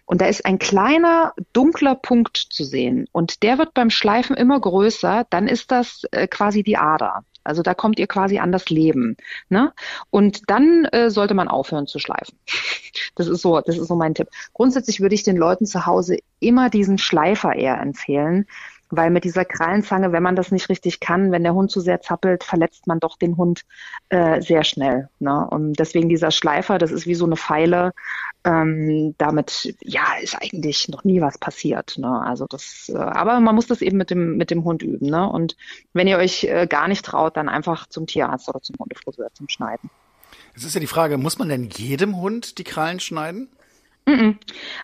und 0.06 0.20
da 0.20 0.26
ist 0.26 0.46
ein 0.46 0.58
kleiner 0.58 1.34
dunkler 1.52 1.96
Punkt 1.96 2.36
zu 2.36 2.64
sehen 2.64 3.06
und 3.12 3.42
der 3.42 3.58
wird 3.58 3.74
beim 3.74 3.90
Schleifen 3.90 4.36
immer 4.36 4.60
größer, 4.60 5.26
dann 5.30 5.48
ist 5.48 5.69
das 5.70 6.04
äh, 6.12 6.26
quasi 6.26 6.62
die 6.62 6.76
Ader. 6.76 7.24
Also 7.42 7.62
da 7.62 7.74
kommt 7.74 7.98
ihr 7.98 8.06
quasi 8.06 8.38
an 8.38 8.52
das 8.52 8.68
Leben. 8.68 9.16
Ne? 9.48 9.72
Und 10.10 10.50
dann 10.50 10.84
äh, 10.86 11.10
sollte 11.10 11.34
man 11.34 11.48
aufhören 11.48 11.86
zu 11.86 11.98
schleifen. 11.98 12.38
Das 13.14 13.28
ist 13.28 13.42
so, 13.42 13.60
das 13.60 13.76
ist 13.76 13.88
so 13.88 13.96
mein 13.96 14.14
Tipp. 14.14 14.28
Grundsätzlich 14.52 15.00
würde 15.00 15.14
ich 15.14 15.22
den 15.22 15.36
Leuten 15.36 15.66
zu 15.66 15.86
Hause 15.86 16.18
immer 16.38 16.70
diesen 16.70 16.98
Schleifer 16.98 17.54
eher 17.54 17.78
empfehlen, 17.80 18.46
weil 18.90 19.10
mit 19.10 19.24
dieser 19.24 19.44
Krallenzange, 19.44 20.12
wenn 20.12 20.22
man 20.22 20.36
das 20.36 20.50
nicht 20.50 20.68
richtig 20.68 21.00
kann, 21.00 21.32
wenn 21.32 21.42
der 21.42 21.54
Hund 21.54 21.70
zu 21.70 21.80
sehr 21.80 22.00
zappelt, 22.00 22.44
verletzt 22.44 22.86
man 22.86 23.00
doch 23.00 23.16
den 23.16 23.36
Hund 23.36 23.62
äh, 24.08 24.40
sehr 24.40 24.64
schnell. 24.64 25.08
Ne? 25.20 25.46
Und 25.48 25.78
deswegen 25.78 26.08
dieser 26.08 26.30
Schleifer, 26.30 26.78
das 26.78 26.90
ist 26.90 27.06
wie 27.06 27.14
so 27.14 27.24
eine 27.24 27.36
Pfeile. 27.36 27.92
Ähm, 28.42 29.14
damit, 29.18 29.74
ja, 29.82 30.02
ist 30.20 30.36
eigentlich 30.40 30.88
noch 30.88 31.04
nie 31.04 31.20
was 31.20 31.38
passiert. 31.38 31.98
Ne? 31.98 32.20
Also 32.22 32.46
das, 32.46 32.90
äh, 32.92 32.96
aber 32.98 33.38
man 33.40 33.54
muss 33.54 33.66
das 33.66 33.82
eben 33.82 33.96
mit 33.96 34.10
dem 34.10 34.36
mit 34.36 34.50
dem 34.50 34.64
Hund 34.64 34.82
üben. 34.82 35.06
Ne? 35.06 35.28
Und 35.28 35.56
wenn 35.92 36.08
ihr 36.08 36.18
euch 36.18 36.44
äh, 36.44 36.66
gar 36.66 36.88
nicht 36.88 37.04
traut, 37.04 37.36
dann 37.36 37.48
einfach 37.48 37.86
zum 37.86 38.06
Tierarzt 38.06 38.48
oder 38.48 38.60
zum 38.60 38.76
Hundefriseur 38.78 39.28
zum 39.34 39.48
Schneiden. 39.48 39.90
Es 40.54 40.64
ist 40.64 40.74
ja 40.74 40.80
die 40.80 40.86
Frage, 40.86 41.18
muss 41.18 41.38
man 41.38 41.48
denn 41.48 41.68
jedem 41.70 42.16
Hund 42.16 42.58
die 42.58 42.64
Krallen 42.64 43.00
schneiden? 43.00 43.48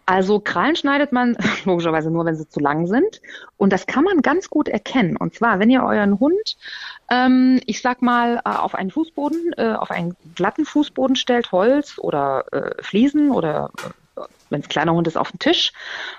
Also 0.06 0.40
Krallen 0.40 0.76
schneidet 0.76 1.12
man 1.12 1.36
logischerweise 1.64 2.10
nur, 2.10 2.24
wenn 2.24 2.36
sie 2.36 2.48
zu 2.48 2.60
lang 2.60 2.86
sind. 2.86 3.20
Und 3.56 3.72
das 3.72 3.86
kann 3.86 4.04
man 4.04 4.22
ganz 4.22 4.50
gut 4.50 4.68
erkennen. 4.68 5.16
Und 5.16 5.34
zwar, 5.34 5.58
wenn 5.58 5.70
ihr 5.70 5.82
euren 5.82 6.20
Hund, 6.20 6.56
ähm, 7.10 7.60
ich 7.66 7.80
sag 7.80 8.02
mal, 8.02 8.40
äh, 8.44 8.50
auf 8.50 8.74
einen 8.74 8.90
Fußboden, 8.90 9.54
äh, 9.56 9.72
auf 9.72 9.90
einen 9.90 10.16
glatten 10.34 10.64
Fußboden 10.64 11.16
stellt, 11.16 11.52
Holz 11.52 11.98
oder 11.98 12.44
äh, 12.52 12.82
Fliesen 12.82 13.30
oder 13.30 13.70
äh, 14.16 14.20
wenn 14.50 14.60
es 14.60 14.68
kleiner 14.68 14.92
Hund 14.92 15.06
ist, 15.06 15.16
auf 15.16 15.30
den 15.30 15.38
Tisch. 15.38 15.72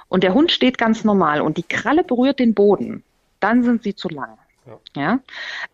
Und 0.09 0.23
der 0.23 0.33
Hund 0.33 0.51
steht 0.51 0.77
ganz 0.77 1.03
normal 1.03 1.41
und 1.41 1.57
die 1.57 1.63
Kralle 1.63 2.03
berührt 2.03 2.39
den 2.39 2.53
Boden, 2.53 3.03
dann 3.39 3.63
sind 3.63 3.83
sie 3.83 3.95
zu 3.95 4.09
lang. 4.09 4.37
Ja. 4.65 5.01
ja? 5.01 5.19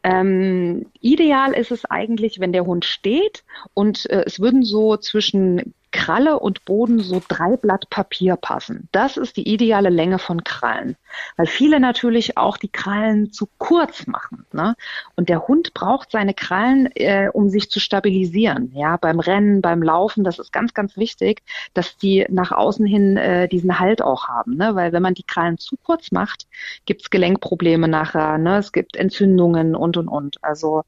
Ähm, 0.04 0.86
ideal 1.02 1.54
ist 1.54 1.72
es 1.72 1.86
eigentlich, 1.86 2.40
wenn 2.40 2.54
der 2.54 2.66
Hund 2.66 2.86
steht 2.86 3.44
und 3.74 4.08
äh, 4.10 4.24
es 4.26 4.40
würden 4.40 4.64
so 4.64 4.98
zwischen 4.98 5.74
Kralle 5.94 6.40
und 6.40 6.66
Boden 6.66 7.00
so 7.00 7.22
drei 7.26 7.56
Blatt 7.56 7.90
Papier 7.90 8.36
passen. 8.36 8.90
Das 8.92 9.16
ist 9.16 9.38
die 9.38 9.48
ideale 9.48 9.90
Länge 9.90 10.20
von 10.20 10.44
Krallen. 10.44 10.98
Weil 11.38 11.46
viele 11.46 11.80
natürlich 11.80 12.36
auch 12.38 12.58
die 12.58 12.68
Krallen 12.68 13.32
zu 13.32 13.48
kurz 13.60 14.08
machen. 14.08 14.46
Ne? 14.52 14.76
Und 15.16 15.30
der 15.30 15.48
Hund 15.48 15.74
braucht 15.74 16.12
seine 16.12 16.34
Krallen, 16.34 16.90
äh, 16.96 17.30
um 17.32 17.50
sich 17.50 17.70
zu 17.70 17.80
stabilisieren. 17.80 18.72
Ja, 18.74 18.98
beim 18.98 19.20
Rennen, 19.20 19.62
beim 19.62 19.84
Laufen, 19.84 20.24
das 20.24 20.40
ist 20.40 20.52
ganz, 20.52 20.74
ganz 20.74 20.98
wichtig, 20.98 21.44
dass 21.74 21.96
die 21.96 22.26
nach 22.28 22.52
außen 22.52 22.86
hin 22.86 23.16
äh, 23.16 23.48
diesen 23.48 23.80
Halt 23.80 24.02
auch 24.02 24.28
haben. 24.28 24.58
Ne? 24.58 24.76
Weil 24.76 24.92
wenn 24.92 25.04
man 25.04 25.14
die 25.14 25.24
Krallen 25.24 25.60
zu 25.60 25.78
kurz 25.84 26.12
macht, 26.12 26.48
gibt's 26.86 27.12
Gelenkprobleme 27.12 27.88
nachher. 27.88 28.40
Ne? 28.40 28.58
Es 28.58 28.72
gibt 28.72 28.96
Entzündungen 28.96 29.76
und 29.76 29.96
und 29.96 30.08
und. 30.08 30.44
Also 30.44 30.84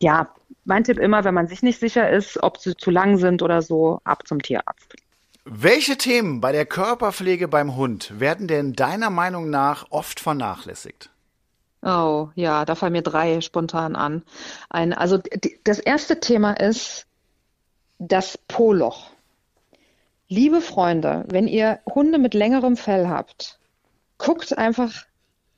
ja, 0.00 0.28
mein 0.68 0.84
Tipp 0.84 0.98
immer, 0.98 1.24
wenn 1.24 1.34
man 1.34 1.48
sich 1.48 1.62
nicht 1.62 1.80
sicher 1.80 2.08
ist, 2.10 2.42
ob 2.42 2.58
sie 2.58 2.76
zu 2.76 2.90
lang 2.90 3.16
sind 3.16 3.42
oder 3.42 3.62
so, 3.62 4.00
ab 4.04 4.28
zum 4.28 4.42
Tierarzt. 4.42 4.94
Welche 5.44 5.96
Themen 5.96 6.40
bei 6.42 6.52
der 6.52 6.66
Körperpflege 6.66 7.48
beim 7.48 7.74
Hund 7.74 8.20
werden 8.20 8.46
denn 8.48 8.74
deiner 8.74 9.08
Meinung 9.08 9.48
nach 9.48 9.86
oft 9.90 10.20
vernachlässigt? 10.20 11.10
Oh, 11.80 12.28
ja, 12.34 12.66
da 12.66 12.74
fallen 12.74 12.92
mir 12.92 13.02
drei 13.02 13.40
spontan 13.40 13.96
an. 13.96 14.22
Ein, 14.68 14.92
also 14.92 15.16
die, 15.16 15.58
das 15.64 15.78
erste 15.78 16.20
Thema 16.20 16.52
ist 16.52 17.06
das 17.98 18.36
Poloch. 18.36 19.10
Liebe 20.28 20.60
Freunde, 20.60 21.24
wenn 21.28 21.48
ihr 21.48 21.78
Hunde 21.86 22.18
mit 22.18 22.34
längerem 22.34 22.76
Fell 22.76 23.08
habt, 23.08 23.58
guckt 24.18 24.58
einfach 24.58 24.92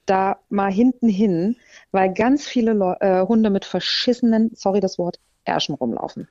da 0.07 0.39
mal 0.49 0.73
hinten 0.73 1.09
hin, 1.09 1.57
weil 1.93 2.13
ganz 2.13 2.47
viele 2.47 2.73
Le 2.73 2.97
äh, 3.01 3.27
Hunde 3.27 3.51
mit 3.51 3.65
verschissenen, 3.65 4.51
sorry 4.55 4.81
das 4.81 4.99
Wort, 4.99 5.19
Ärschen 5.45 5.75
rumlaufen. 5.75 6.29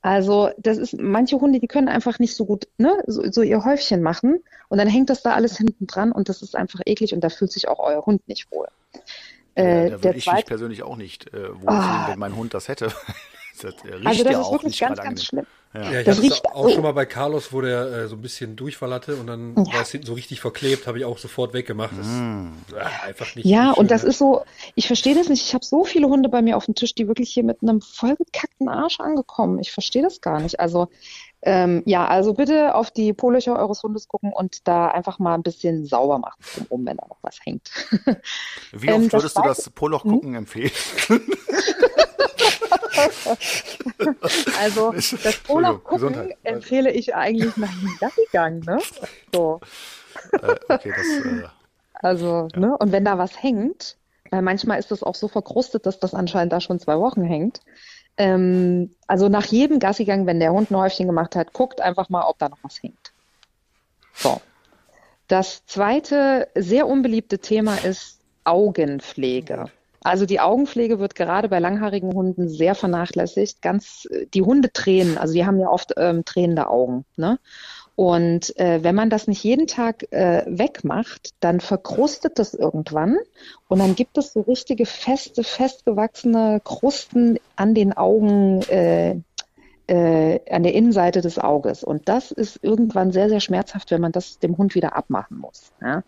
Also 0.00 0.50
das 0.58 0.78
ist, 0.78 0.98
manche 0.98 1.40
Hunde, 1.40 1.60
die 1.60 1.66
können 1.66 1.88
einfach 1.88 2.18
nicht 2.18 2.34
so 2.34 2.46
gut 2.46 2.68
ne, 2.78 3.02
so, 3.06 3.22
so 3.30 3.42
ihr 3.42 3.64
Häufchen 3.64 4.02
machen 4.02 4.42
und 4.68 4.78
dann 4.78 4.88
hängt 4.88 5.10
das 5.10 5.22
da 5.22 5.34
alles 5.34 5.56
hinten 5.56 5.86
dran 5.86 6.12
und 6.12 6.28
das 6.28 6.42
ist 6.42 6.56
einfach 6.56 6.80
eklig 6.86 7.12
und 7.12 7.22
da 7.22 7.28
fühlt 7.28 7.52
sich 7.52 7.68
auch 7.68 7.78
euer 7.80 8.04
Hund 8.06 8.26
nicht 8.28 8.50
wohl. 8.50 8.68
Äh, 9.56 9.84
ja, 9.84 9.90
da 9.90 10.04
würde 10.04 10.18
ich 10.18 10.30
mich 10.30 10.46
persönlich 10.46 10.82
auch 10.82 10.96
nicht 10.96 11.32
äh, 11.32 11.48
wohlfühlen, 11.48 12.04
oh. 12.04 12.10
wenn 12.10 12.18
mein 12.18 12.36
Hund 12.36 12.54
das 12.54 12.68
hätte. 12.68 12.92
Das 13.62 13.74
riecht 13.84 14.06
also 14.06 14.24
das 14.24 14.32
ja 14.32 14.40
ist 14.40 14.50
wirklich 14.50 14.80
ganz, 14.80 14.98
ganz 14.98 15.24
schlimm. 15.24 15.46
Ja, 15.74 15.90
ja 15.92 16.00
ich 16.00 16.08
hatte 16.08 16.26
es 16.26 16.44
auch 16.44 16.70
schon 16.70 16.82
mal 16.82 16.92
bei 16.92 17.06
Carlos, 17.06 17.52
wo 17.52 17.60
der 17.60 17.86
äh, 17.86 18.08
so 18.08 18.16
ein 18.16 18.22
bisschen 18.22 18.56
Durchfall 18.56 18.92
hatte 18.92 19.16
und 19.16 19.26
dann 19.26 19.54
ja. 19.56 19.74
war 19.74 19.82
es 19.82 19.90
hinten 19.90 20.06
so 20.06 20.14
richtig 20.14 20.40
verklebt, 20.40 20.86
habe 20.86 20.98
ich 20.98 21.04
auch 21.04 21.18
sofort 21.18 21.52
weggemacht. 21.52 21.92
Das, 21.98 22.06
mm. 22.06 22.52
äh, 22.74 23.08
einfach 23.08 23.34
nicht. 23.34 23.46
Ja, 23.46 23.68
nicht 23.68 23.78
und 23.78 23.90
das 23.90 24.02
ne? 24.02 24.10
ist 24.10 24.18
so, 24.18 24.44
ich 24.74 24.86
verstehe 24.86 25.14
das 25.14 25.28
nicht. 25.28 25.44
Ich 25.44 25.54
habe 25.54 25.64
so 25.64 25.84
viele 25.84 26.08
Hunde 26.08 26.28
bei 26.28 26.42
mir 26.42 26.56
auf 26.56 26.64
dem 26.64 26.74
Tisch, 26.74 26.94
die 26.94 27.08
wirklich 27.08 27.30
hier 27.30 27.44
mit 27.44 27.62
einem 27.62 27.80
vollgekackten 27.80 28.68
Arsch 28.68 29.00
angekommen. 29.00 29.58
Ich 29.58 29.72
verstehe 29.72 30.02
das 30.02 30.20
gar 30.20 30.40
nicht. 30.40 30.60
Also 30.60 30.88
ähm, 31.42 31.82
ja, 31.86 32.06
also 32.06 32.34
bitte 32.34 32.74
auf 32.74 32.90
die 32.90 33.12
Polöcher 33.12 33.56
eures 33.56 33.82
Hundes 33.82 34.08
gucken 34.08 34.32
und 34.32 34.66
da 34.66 34.88
einfach 34.88 35.18
mal 35.18 35.34
ein 35.34 35.44
bisschen 35.44 35.86
sauber 35.86 36.18
machen, 36.18 36.66
um, 36.70 36.84
wenn 36.86 36.96
da 36.96 37.06
noch 37.06 37.18
was 37.22 37.38
hängt. 37.44 37.70
Wie 38.72 38.90
oft 38.90 39.04
ähm, 39.04 39.12
würdest 39.12 39.36
du 39.38 39.42
das 39.42 39.70
Poloch 39.70 40.02
gucken 40.02 40.30
hm? 40.30 40.36
empfehlen? 40.36 40.72
also 44.60 44.92
das 45.22 45.40
Urlaub 45.48 45.84
gucken 45.84 46.34
empfehle 46.42 46.90
ich 46.90 47.14
eigentlich 47.14 47.56
nach 47.56 47.70
dem 47.70 47.96
Gassi-Gang, 48.00 48.64
ne? 48.64 48.78
So. 49.32 49.60
Äh, 50.32 50.54
okay, 50.68 50.94
das, 50.96 51.06
äh, 51.24 51.48
also, 51.94 52.48
ja. 52.52 52.60
ne? 52.60 52.76
Und 52.76 52.92
wenn 52.92 53.04
da 53.04 53.18
was 53.18 53.42
hängt, 53.42 53.96
weil 54.30 54.42
manchmal 54.42 54.78
ist 54.78 54.90
das 54.90 55.02
auch 55.02 55.14
so 55.14 55.28
verkrustet, 55.28 55.86
dass 55.86 56.00
das 56.00 56.14
anscheinend 56.14 56.52
da 56.52 56.60
schon 56.60 56.80
zwei 56.80 56.98
Wochen 56.98 57.22
hängt. 57.22 57.60
Ähm, 58.16 58.94
also 59.06 59.28
nach 59.28 59.44
jedem 59.44 59.78
Gassigang, 59.78 60.26
wenn 60.26 60.40
der 60.40 60.52
Hund 60.52 60.70
ein 60.70 60.76
Häufchen 60.76 61.06
gemacht 61.06 61.36
hat, 61.36 61.52
guckt 61.52 61.80
einfach 61.80 62.08
mal, 62.08 62.26
ob 62.26 62.38
da 62.38 62.48
noch 62.48 62.58
was 62.62 62.82
hängt. 62.82 63.12
So. 64.14 64.40
Das 65.28 65.66
zweite 65.66 66.48
sehr 66.54 66.86
unbeliebte 66.86 67.38
Thema 67.38 67.76
ist 67.76 68.20
Augenpflege. 68.44 69.66
Also 70.06 70.24
die 70.24 70.38
Augenpflege 70.38 71.00
wird 71.00 71.16
gerade 71.16 71.48
bei 71.48 71.58
langhaarigen 71.58 72.14
Hunden 72.14 72.48
sehr 72.48 72.76
vernachlässigt. 72.76 73.60
Ganz 73.60 74.08
die 74.34 74.42
Hunde 74.42 74.72
tränen, 74.72 75.18
also 75.18 75.34
die 75.34 75.44
haben 75.44 75.58
ja 75.58 75.68
oft 75.68 75.94
ähm, 75.96 76.24
tränende 76.24 76.68
Augen. 76.68 77.04
Ne? 77.16 77.40
Und 77.96 78.56
äh, 78.56 78.84
wenn 78.84 78.94
man 78.94 79.10
das 79.10 79.26
nicht 79.26 79.42
jeden 79.42 79.66
Tag 79.66 80.12
äh, 80.12 80.44
wegmacht, 80.46 81.30
dann 81.40 81.58
verkrustet 81.58 82.38
das 82.38 82.54
irgendwann 82.54 83.16
und 83.66 83.80
dann 83.80 83.96
gibt 83.96 84.16
es 84.16 84.32
so 84.32 84.42
richtige 84.42 84.86
feste, 84.86 85.42
festgewachsene 85.42 86.60
Krusten 86.62 87.38
an 87.56 87.74
den 87.74 87.92
Augen, 87.92 88.62
äh, 88.68 89.16
äh, 89.86 90.40
an 90.50 90.62
der 90.62 90.74
Innenseite 90.74 91.20
des 91.20 91.38
Auges. 91.38 91.84
Und 91.84 92.08
das 92.08 92.30
ist 92.30 92.58
irgendwann 92.62 93.12
sehr, 93.12 93.28
sehr 93.28 93.40
schmerzhaft, 93.40 93.90
wenn 93.90 94.00
man 94.00 94.12
das 94.12 94.38
dem 94.38 94.58
Hund 94.58 94.74
wieder 94.74 94.96
abmachen 94.96 95.38
muss. 95.38 95.72
Ja. 95.80 96.02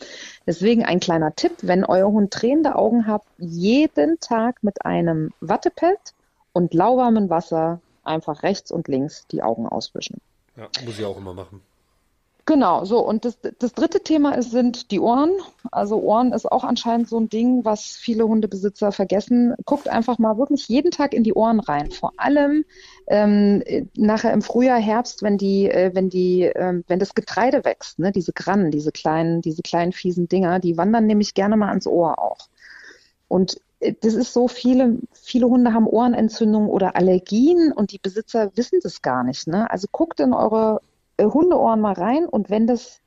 Deswegen 0.47 0.85
ein 0.85 1.01
kleiner 1.01 1.35
Tipp, 1.35 1.53
wenn 1.63 1.85
euer 1.85 2.11
Hund 2.11 2.33
tränende 2.33 2.75
Augen 2.75 3.07
habt, 3.07 3.27
jeden 3.39 4.19
Tag 4.21 4.63
mit 4.63 4.85
einem 4.85 5.31
Wattepad 5.41 6.15
und 6.53 6.75
lauwarmem 6.75 7.31
Wasser 7.31 7.81
einfach 8.03 8.43
rechts 8.43 8.73
und 8.73 8.89
links 8.89 9.27
die 9.31 9.43
Augen 9.43 9.69
auswischen. 9.69 10.21
Ja, 10.57 10.69
muss 10.85 10.99
ich 10.99 11.05
auch 11.05 11.17
immer 11.17 11.35
machen. 11.35 11.63
Genau, 12.49 12.87
so. 12.87 13.07
Und 13.07 13.27
das, 13.27 13.39
das 13.59 13.75
dritte 13.75 14.03
Thema 14.03 14.33
ist, 14.33 14.53
sind 14.53 14.91
die 14.91 15.01
Ohren. 15.01 15.33
Also 15.71 16.01
Ohren 16.01 16.33
ist 16.33 16.51
auch 16.51 16.65
anscheinend 16.65 17.07
so 17.07 17.21
ein 17.21 17.29
Ding, 17.29 17.67
was 17.67 17.89
viele 17.89 18.27
Hundebesitzer 18.27 18.91
vergessen. 18.91 19.55
Guckt 19.67 19.87
einfach 19.87 20.17
mal 20.19 20.39
wirklich 20.39 20.67
jeden 20.67 20.91
Tag 20.91 21.13
in 21.13 21.25
die 21.25 21.35
Ohren 21.35 21.61
rein. 21.61 21.91
Vor 21.91 22.15
allem 22.17 22.65
ähm, 23.07 23.63
nachher 23.95 24.33
im 24.33 24.41
Frühjahr, 24.41 24.81
Herbst, 24.81 25.23
wenn 25.23 25.37
die, 25.37 25.71
äh, 25.71 25.91
wenn 25.93 26.09
die, 26.09 26.45
äh, 26.45 26.83
wenn 26.87 26.99
das 26.99 27.15
Getreide 27.15 27.67
wächst, 27.67 27.99
ne, 27.99 28.13
diese 28.13 28.33
Grannen, 28.33 28.71
diese 28.71 28.93
kleinen, 28.93 29.43
diese 29.43 29.61
kleinen 29.61 29.93
fiesen 29.93 30.27
Dinger, 30.27 30.59
die 30.59 30.79
wandern 30.79 31.05
nämlich 31.05 31.35
gerne 31.35 31.59
mal 31.59 31.69
ans 31.69 31.87
Ohr 31.87 32.19
auch. 32.19 32.49
Und 33.29 33.61
äh, 33.81 33.93
das 34.01 34.15
ist 34.15 34.33
so, 34.33 34.49
viele, 34.49 35.01
viele 35.13 35.49
Hunde 35.49 35.75
haben 35.75 35.87
Ohrenentzündungen 35.87 36.71
oder 36.71 36.97
Allergien 36.97 37.73
und 37.73 37.93
die 37.93 37.99
Besitzer 37.99 38.53
wissen 38.57 38.81
das 38.83 39.03
gar 39.03 39.23
nicht. 39.23 39.49
Ne? 39.49 39.71
Also 39.71 39.87
guckt 39.93 40.19
in 40.21 40.33
eure 40.33 40.81
Hundeohren 41.25 41.81
mal 41.81 41.95
rein 41.95 42.27
und 42.27 42.51
wenn 42.51 42.67
das 42.67 43.01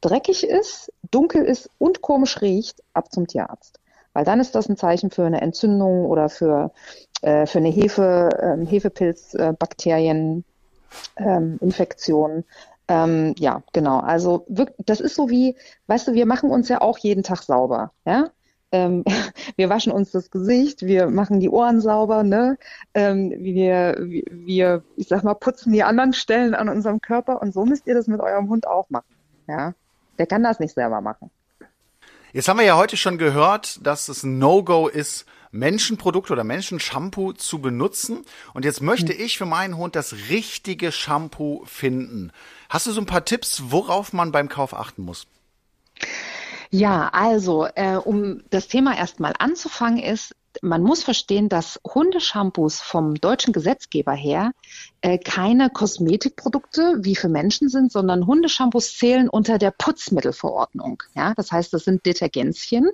dreckig 0.00 0.44
ist, 0.44 0.92
dunkel 1.10 1.44
ist 1.44 1.70
und 1.78 2.02
komisch 2.02 2.40
riecht, 2.40 2.82
ab 2.92 3.12
zum 3.12 3.26
Tierarzt. 3.26 3.80
weil 4.12 4.24
dann 4.24 4.40
ist 4.40 4.54
das 4.54 4.68
ein 4.68 4.76
Zeichen 4.76 5.10
für 5.10 5.24
eine 5.24 5.40
Entzündung 5.40 6.06
oder 6.06 6.28
für, 6.28 6.72
äh, 7.22 7.46
für 7.46 7.58
eine 7.58 7.68
Hefe, 7.68 8.30
äh, 8.40 8.66
Hefepilzbakterieninfektion. 8.66 10.44
Ähm, 11.16 11.58
Infektion. 11.60 12.44
Ähm, 12.88 13.34
ja, 13.38 13.62
genau. 13.72 14.00
Also 14.00 14.46
das 14.78 15.00
ist 15.00 15.14
so 15.14 15.28
wie, 15.28 15.56
weißt 15.88 16.08
du, 16.08 16.14
wir 16.14 16.26
machen 16.26 16.50
uns 16.50 16.68
ja 16.68 16.80
auch 16.80 16.98
jeden 16.98 17.22
Tag 17.22 17.42
sauber, 17.42 17.92
ja. 18.06 18.30
Ähm, 18.72 19.04
wir 19.56 19.68
waschen 19.68 19.92
uns 19.92 20.10
das 20.10 20.30
Gesicht, 20.30 20.82
wir 20.82 21.08
machen 21.08 21.40
die 21.40 21.48
Ohren 21.48 21.80
sauber, 21.80 22.22
ne? 22.22 22.58
Ähm, 22.94 23.32
wir, 23.38 23.96
wir, 23.98 24.82
ich 24.96 25.08
sag 25.08 25.24
mal, 25.24 25.34
putzen 25.34 25.72
die 25.72 25.82
anderen 25.82 26.12
Stellen 26.12 26.54
an 26.54 26.68
unserem 26.68 27.00
Körper 27.00 27.40
und 27.40 27.52
so 27.52 27.64
müsst 27.64 27.86
ihr 27.86 27.94
das 27.94 28.06
mit 28.06 28.20
eurem 28.20 28.48
Hund 28.48 28.66
auch 28.66 28.90
machen, 28.90 29.14
ja. 29.46 29.74
Der 30.18 30.26
kann 30.26 30.42
das 30.42 30.58
nicht 30.58 30.74
selber 30.74 31.00
machen. 31.00 31.30
Jetzt 32.32 32.48
haben 32.48 32.58
wir 32.58 32.66
ja 32.66 32.76
heute 32.76 32.96
schon 32.96 33.18
gehört, 33.18 33.84
dass 33.86 34.08
es 34.08 34.22
ein 34.22 34.38
No-Go 34.38 34.88
ist, 34.88 35.24
Menschenprodukt 35.50 36.30
oder 36.30 36.44
Menschenshampoo 36.44 37.32
zu 37.32 37.60
benutzen. 37.60 38.24
Und 38.52 38.64
jetzt 38.64 38.82
möchte 38.82 39.12
hm. 39.14 39.24
ich 39.24 39.38
für 39.38 39.46
meinen 39.46 39.76
Hund 39.76 39.96
das 39.96 40.14
richtige 40.28 40.92
Shampoo 40.92 41.64
finden. 41.64 42.32
Hast 42.68 42.86
du 42.86 42.92
so 42.92 43.00
ein 43.00 43.06
paar 43.06 43.24
Tipps, 43.24 43.62
worauf 43.68 44.12
man 44.12 44.32
beim 44.32 44.48
Kauf 44.48 44.74
achten 44.74 45.02
muss? 45.02 45.26
Ja, 46.70 47.08
also 47.12 47.66
äh, 47.74 47.96
um 47.96 48.42
das 48.50 48.68
Thema 48.68 48.96
erstmal 48.96 49.34
anzufangen 49.38 49.98
ist, 49.98 50.34
man 50.62 50.82
muss 50.82 51.02
verstehen, 51.02 51.48
dass 51.48 51.80
Hundeshampoos 51.86 52.80
vom 52.80 53.14
deutschen 53.14 53.52
Gesetzgeber 53.52 54.12
her 54.12 54.52
äh, 55.00 55.18
keine 55.18 55.70
Kosmetikprodukte 55.70 56.96
wie 57.00 57.16
für 57.16 57.28
Menschen 57.28 57.68
sind, 57.68 57.92
sondern 57.92 58.26
Hundeshampoos 58.26 58.96
zählen 58.96 59.28
unter 59.28 59.58
der 59.58 59.70
Putzmittelverordnung. 59.70 61.02
Ja, 61.14 61.34
das 61.34 61.52
heißt, 61.52 61.72
das 61.72 61.84
sind 61.84 62.04
Detergenzien 62.06 62.90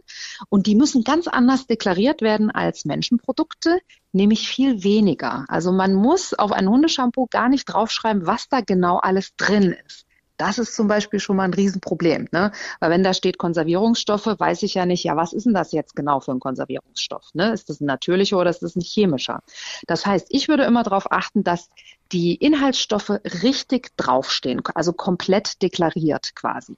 und 0.48 0.66
die 0.66 0.74
müssen 0.74 1.04
ganz 1.04 1.26
anders 1.26 1.66
deklariert 1.66 2.22
werden 2.22 2.50
als 2.50 2.84
Menschenprodukte, 2.84 3.78
nämlich 4.12 4.48
viel 4.48 4.84
weniger. 4.84 5.44
Also 5.48 5.72
man 5.72 5.94
muss 5.94 6.34
auf 6.34 6.52
ein 6.52 6.68
Hundeshampoo 6.68 7.26
gar 7.30 7.48
nicht 7.48 7.64
draufschreiben, 7.66 8.26
was 8.26 8.48
da 8.48 8.60
genau 8.60 8.98
alles 8.98 9.34
drin 9.36 9.74
ist. 9.86 10.03
Das 10.36 10.58
ist 10.58 10.74
zum 10.74 10.88
Beispiel 10.88 11.20
schon 11.20 11.36
mal 11.36 11.44
ein 11.44 11.54
Riesenproblem, 11.54 12.28
ne? 12.32 12.50
Weil 12.80 12.90
wenn 12.90 13.04
da 13.04 13.14
steht 13.14 13.38
Konservierungsstoffe, 13.38 14.26
weiß 14.26 14.62
ich 14.64 14.74
ja 14.74 14.86
nicht, 14.86 15.04
ja, 15.04 15.16
was 15.16 15.32
ist 15.32 15.46
denn 15.46 15.54
das 15.54 15.72
jetzt 15.72 15.94
genau 15.94 16.20
für 16.20 16.32
ein 16.32 16.40
Konservierungsstoff? 16.40 17.30
Ne? 17.34 17.52
Ist 17.52 17.68
das 17.68 17.80
ein 17.80 17.86
natürlicher 17.86 18.38
oder 18.38 18.50
ist 18.50 18.62
das 18.62 18.74
ein 18.76 18.80
chemischer? 18.80 19.42
Das 19.86 20.04
heißt, 20.06 20.26
ich 20.30 20.48
würde 20.48 20.64
immer 20.64 20.82
darauf 20.82 21.12
achten, 21.12 21.44
dass 21.44 21.68
die 22.12 22.34
Inhaltsstoffe 22.34 23.10
richtig 23.42 23.96
draufstehen, 23.96 24.62
also 24.74 24.92
komplett 24.92 25.62
deklariert 25.62 26.34
quasi. 26.34 26.76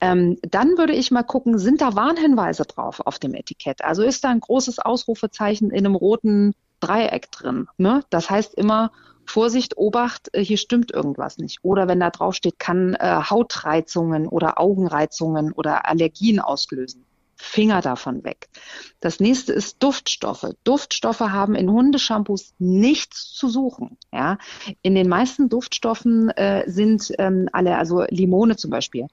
Ähm, 0.00 0.38
dann 0.42 0.78
würde 0.78 0.92
ich 0.92 1.10
mal 1.10 1.22
gucken, 1.22 1.58
sind 1.58 1.80
da 1.80 1.94
Warnhinweise 1.94 2.64
drauf 2.64 3.00
auf 3.00 3.18
dem 3.18 3.34
Etikett? 3.34 3.84
Also 3.84 4.02
ist 4.02 4.24
da 4.24 4.30
ein 4.30 4.40
großes 4.40 4.78
Ausrufezeichen 4.78 5.70
in 5.70 5.86
einem 5.86 5.94
roten 5.94 6.54
Dreieck 6.86 7.30
drin? 7.30 7.68
Ne? 7.78 8.04
Das 8.10 8.30
heißt 8.30 8.54
immer 8.54 8.92
Vorsicht, 9.24 9.76
Obacht, 9.76 10.28
äh, 10.32 10.44
hier 10.44 10.58
stimmt 10.58 10.92
irgendwas 10.92 11.38
nicht. 11.38 11.58
Oder 11.62 11.88
wenn 11.88 12.00
da 12.00 12.10
drauf 12.10 12.34
steht, 12.34 12.58
kann 12.58 12.94
äh, 12.94 13.20
Hautreizungen 13.28 14.28
oder 14.28 14.60
Augenreizungen 14.60 15.52
oder 15.52 15.88
Allergien 15.88 16.40
auslösen. 16.40 17.04
Finger 17.38 17.82
davon 17.82 18.24
weg. 18.24 18.48
Das 19.00 19.20
nächste 19.20 19.52
ist 19.52 19.82
Duftstoffe. 19.82 20.46
Duftstoffe 20.64 21.20
haben 21.20 21.54
in 21.54 21.70
Hundeshampoos 21.70 22.54
nichts 22.58 23.34
zu 23.34 23.50
suchen. 23.50 23.98
Ja, 24.10 24.38
in 24.80 24.94
den 24.94 25.08
meisten 25.08 25.50
Duftstoffen 25.50 26.30
äh, 26.30 26.64
sind 26.66 27.12
ähm, 27.18 27.50
alle, 27.52 27.76
also 27.76 28.04
Limone 28.08 28.56
zum 28.56 28.70
Beispiel, 28.70 29.06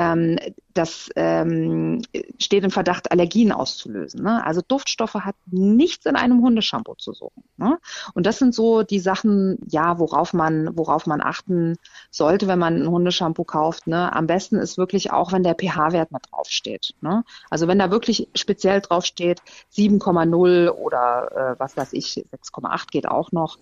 ähm, 0.00 0.38
das 0.72 1.10
ähm, 1.16 2.00
steht 2.38 2.64
im 2.64 2.70
Verdacht, 2.70 3.10
Allergien 3.12 3.52
auszulösen. 3.52 4.22
Ne? 4.22 4.44
Also 4.46 4.62
Duftstoffe 4.66 5.14
hat 5.14 5.34
nichts 5.46 6.06
in 6.06 6.16
einem 6.16 6.40
Hundeshampoo 6.40 6.94
zu 6.94 7.12
suchen. 7.12 7.44
Ne? 7.58 7.78
Und 8.14 8.24
das 8.24 8.38
sind 8.38 8.54
so 8.54 8.82
die 8.82 9.00
Sachen, 9.00 9.58
ja, 9.68 9.98
worauf 9.98 10.32
man, 10.32 10.70
worauf 10.78 11.06
man 11.06 11.20
achten 11.20 11.76
sollte, 12.10 12.48
wenn 12.48 12.58
man 12.58 12.82
ein 12.82 12.88
Hundeshampoo 12.88 13.44
kauft. 13.44 13.88
Ne? 13.88 14.12
Am 14.12 14.26
besten 14.26 14.56
ist 14.56 14.78
wirklich 14.78 15.12
auch, 15.12 15.32
wenn 15.32 15.42
der 15.42 15.54
pH-Wert 15.54 16.12
mit 16.12 16.22
draufsteht. 16.30 16.94
Ne? 17.02 17.24
Also 17.50 17.68
wenn 17.68 17.78
da 17.78 17.90
wirklich 17.90 18.28
speziell 18.34 18.80
draufsteht 18.80 19.42
7,0 19.74 20.70
oder 20.70 21.56
äh, 21.56 21.60
was 21.60 21.76
weiß 21.76 21.92
ich, 21.92 22.24
6,8 22.32 22.90
geht 22.90 23.06
auch 23.06 23.32
noch. 23.32 23.58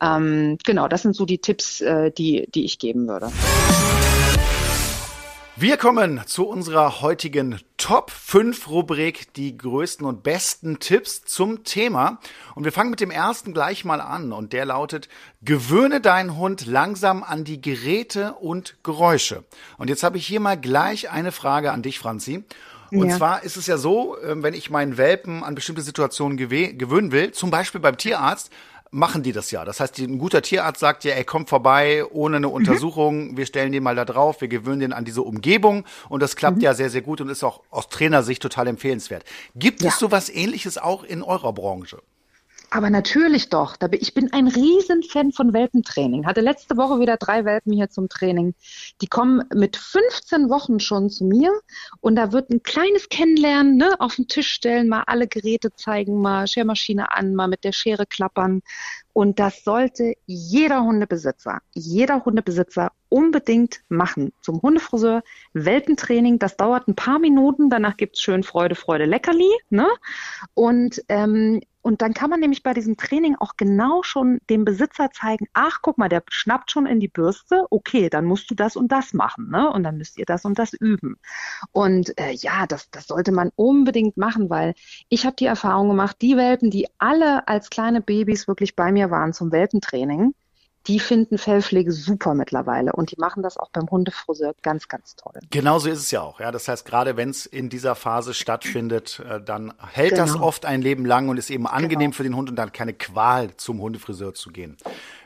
Ähm, 0.00 0.56
genau, 0.64 0.88
das 0.88 1.02
sind 1.02 1.14
so 1.14 1.26
die 1.26 1.38
Tipps, 1.38 1.82
äh, 1.82 2.10
die, 2.10 2.48
die 2.54 2.64
ich 2.64 2.78
geben 2.78 3.08
würde. 3.08 3.30
Wir 5.56 5.76
kommen 5.76 6.22
zu 6.24 6.48
unserer 6.48 7.02
heutigen 7.02 7.60
Top 7.76 8.10
5 8.10 8.68
Rubrik, 8.68 9.34
die 9.34 9.58
größten 9.58 10.06
und 10.06 10.22
besten 10.22 10.78
Tipps 10.78 11.24
zum 11.24 11.62
Thema. 11.62 12.20
Und 12.54 12.64
wir 12.64 12.72
fangen 12.72 12.88
mit 12.88 13.00
dem 13.00 13.10
ersten 13.10 13.52
gleich 13.52 13.84
mal 13.84 14.00
an 14.00 14.32
und 14.32 14.54
der 14.54 14.64
lautet, 14.64 15.10
gewöhne 15.42 16.00
deinen 16.00 16.38
Hund 16.38 16.64
langsam 16.64 17.22
an 17.22 17.44
die 17.44 17.60
Geräte 17.60 18.32
und 18.40 18.76
Geräusche. 18.82 19.44
Und 19.76 19.90
jetzt 19.90 20.02
habe 20.02 20.16
ich 20.16 20.26
hier 20.26 20.40
mal 20.40 20.58
gleich 20.58 21.10
eine 21.10 21.32
Frage 21.32 21.70
an 21.70 21.82
dich, 21.82 21.98
Franzi. 21.98 22.44
Und 22.90 23.10
ja. 23.10 23.16
zwar 23.16 23.42
ist 23.42 23.56
es 23.56 23.66
ja 23.66 23.76
so, 23.76 24.16
ähm, 24.22 24.42
wenn 24.42 24.54
ich 24.54 24.70
meinen 24.70 24.96
Welpen 24.96 25.44
an 25.44 25.54
bestimmte 25.54 25.82
Situationen 25.82 26.36
gewöhnen 26.36 27.12
will, 27.12 27.32
zum 27.32 27.50
Beispiel 27.50 27.80
beim 27.80 27.98
Tierarzt, 27.98 28.50
machen 28.92 29.22
die 29.22 29.32
das 29.32 29.50
ja. 29.50 29.64
Das 29.64 29.80
heißt, 29.80 29.98
ein 29.98 30.18
guter 30.18 30.42
Tierarzt 30.42 30.78
sagt 30.78 31.02
ja, 31.04 31.14
ey, 31.14 31.24
komm 31.24 31.46
vorbei 31.46 32.04
ohne 32.10 32.36
eine 32.36 32.46
mhm. 32.46 32.52
Untersuchung, 32.52 33.32
mhm. 33.32 33.36
wir 33.36 33.46
stellen 33.46 33.72
den 33.72 33.82
mal 33.82 33.96
da 33.96 34.04
drauf, 34.04 34.40
wir 34.40 34.48
gewöhnen 34.48 34.80
den 34.80 34.92
an 34.92 35.04
diese 35.04 35.22
Umgebung 35.22 35.84
und 36.08 36.22
das 36.22 36.36
klappt 36.36 36.58
mhm. 36.58 36.62
ja 36.62 36.74
sehr, 36.74 36.90
sehr 36.90 37.02
gut 37.02 37.20
und 37.20 37.28
ist 37.28 37.42
auch 37.42 37.62
aus 37.70 37.88
Trainersicht 37.88 38.42
total 38.42 38.68
empfehlenswert. 38.68 39.24
Gibt 39.56 39.82
ja. 39.82 39.88
es 39.88 39.98
sowas 39.98 40.28
ähnliches 40.28 40.78
auch 40.78 41.02
in 41.02 41.22
eurer 41.22 41.52
Branche? 41.52 41.98
Aber 42.74 42.88
natürlich 42.88 43.50
doch. 43.50 43.76
Ich 43.90 44.14
bin 44.14 44.32
ein 44.32 44.48
Riesenfan 44.48 45.32
von 45.32 45.52
Welpentraining. 45.52 46.24
Hatte 46.24 46.40
letzte 46.40 46.78
Woche 46.78 47.00
wieder 47.00 47.18
drei 47.18 47.44
Welpen 47.44 47.70
hier 47.74 47.90
zum 47.90 48.08
Training. 48.08 48.54
Die 49.02 49.08
kommen 49.08 49.44
mit 49.54 49.76
15 49.76 50.48
Wochen 50.48 50.80
schon 50.80 51.10
zu 51.10 51.26
mir 51.26 51.52
und 52.00 52.16
da 52.16 52.32
wird 52.32 52.48
ein 52.48 52.62
kleines 52.62 53.10
Kennenlernen 53.10 53.76
ne, 53.76 53.90
auf 53.98 54.16
den 54.16 54.26
Tisch 54.26 54.50
stellen, 54.50 54.88
mal 54.88 55.02
alle 55.06 55.28
Geräte 55.28 55.74
zeigen, 55.74 56.22
mal 56.22 56.46
Schermaschine 56.46 57.14
an, 57.14 57.34
mal 57.34 57.46
mit 57.46 57.62
der 57.64 57.72
Schere 57.72 58.06
klappern. 58.06 58.62
Und 59.12 59.38
das 59.38 59.64
sollte 59.64 60.14
jeder 60.24 60.82
Hundebesitzer, 60.82 61.60
jeder 61.74 62.24
Hundebesitzer 62.24 62.92
unbedingt 63.10 63.82
machen. 63.90 64.32
Zum 64.40 64.62
Hundefriseur, 64.62 65.22
Welpentraining, 65.52 66.38
das 66.38 66.56
dauert 66.56 66.88
ein 66.88 66.94
paar 66.94 67.18
Minuten, 67.18 67.68
danach 67.68 67.98
gibt's 67.98 68.22
schön 68.22 68.42
Freude, 68.42 68.74
Freude, 68.76 69.04
Leckerli. 69.04 69.50
Ne? 69.68 69.86
Und 70.54 71.02
ähm, 71.10 71.60
und 71.82 72.00
dann 72.00 72.14
kann 72.14 72.30
man 72.30 72.40
nämlich 72.40 72.62
bei 72.62 72.74
diesem 72.74 72.96
Training 72.96 73.36
auch 73.38 73.56
genau 73.56 74.02
schon 74.02 74.38
dem 74.48 74.64
Besitzer 74.64 75.10
zeigen, 75.10 75.46
ach, 75.52 75.80
guck 75.82 75.98
mal, 75.98 76.08
der 76.08 76.22
schnappt 76.30 76.70
schon 76.70 76.86
in 76.86 77.00
die 77.00 77.08
Bürste, 77.08 77.66
okay, 77.70 78.08
dann 78.08 78.24
musst 78.24 78.50
du 78.50 78.54
das 78.54 78.76
und 78.76 78.92
das 78.92 79.12
machen, 79.12 79.50
ne? 79.50 79.70
Und 79.70 79.82
dann 79.82 79.98
müsst 79.98 80.16
ihr 80.18 80.24
das 80.24 80.44
und 80.44 80.58
das 80.58 80.72
üben. 80.72 81.16
Und 81.72 82.18
äh, 82.18 82.32
ja, 82.32 82.66
das, 82.66 82.90
das 82.90 83.08
sollte 83.08 83.32
man 83.32 83.50
unbedingt 83.56 84.16
machen, 84.16 84.48
weil 84.48 84.74
ich 85.08 85.26
habe 85.26 85.36
die 85.36 85.46
Erfahrung 85.46 85.88
gemacht, 85.88 86.16
die 86.22 86.36
Welpen, 86.36 86.70
die 86.70 86.86
alle 86.98 87.48
als 87.48 87.68
kleine 87.68 88.00
Babys 88.00 88.46
wirklich 88.46 88.76
bei 88.76 88.92
mir 88.92 89.10
waren 89.10 89.32
zum 89.32 89.50
Welpentraining, 89.50 90.34
die 90.86 91.00
finden 91.00 91.38
Fellpflege 91.38 91.92
super 91.92 92.34
mittlerweile 92.34 92.92
und 92.92 93.10
die 93.10 93.16
machen 93.18 93.42
das 93.42 93.56
auch 93.56 93.70
beim 93.70 93.88
Hundefriseur 93.90 94.54
ganz, 94.62 94.88
ganz 94.88 95.16
toll. 95.16 95.34
Genauso 95.50 95.88
ist 95.88 96.00
es 96.00 96.10
ja 96.10 96.22
auch. 96.22 96.40
Ja, 96.40 96.50
das 96.50 96.68
heißt, 96.68 96.84
gerade 96.84 97.16
wenn 97.16 97.30
es 97.30 97.46
in 97.46 97.68
dieser 97.68 97.94
Phase 97.94 98.34
stattfindet, 98.34 99.22
äh, 99.28 99.40
dann 99.40 99.72
hält 99.92 100.14
genau. 100.14 100.26
das 100.26 100.36
oft 100.36 100.66
ein 100.66 100.82
Leben 100.82 101.04
lang 101.04 101.28
und 101.28 101.36
ist 101.36 101.50
eben 101.50 101.66
angenehm 101.66 102.10
genau. 102.10 102.16
für 102.16 102.22
den 102.24 102.36
Hund 102.36 102.50
und 102.50 102.56
dann 102.56 102.72
keine 102.72 102.94
Qual 102.94 103.56
zum 103.56 103.80
Hundefriseur 103.80 104.34
zu 104.34 104.50
gehen. 104.50 104.76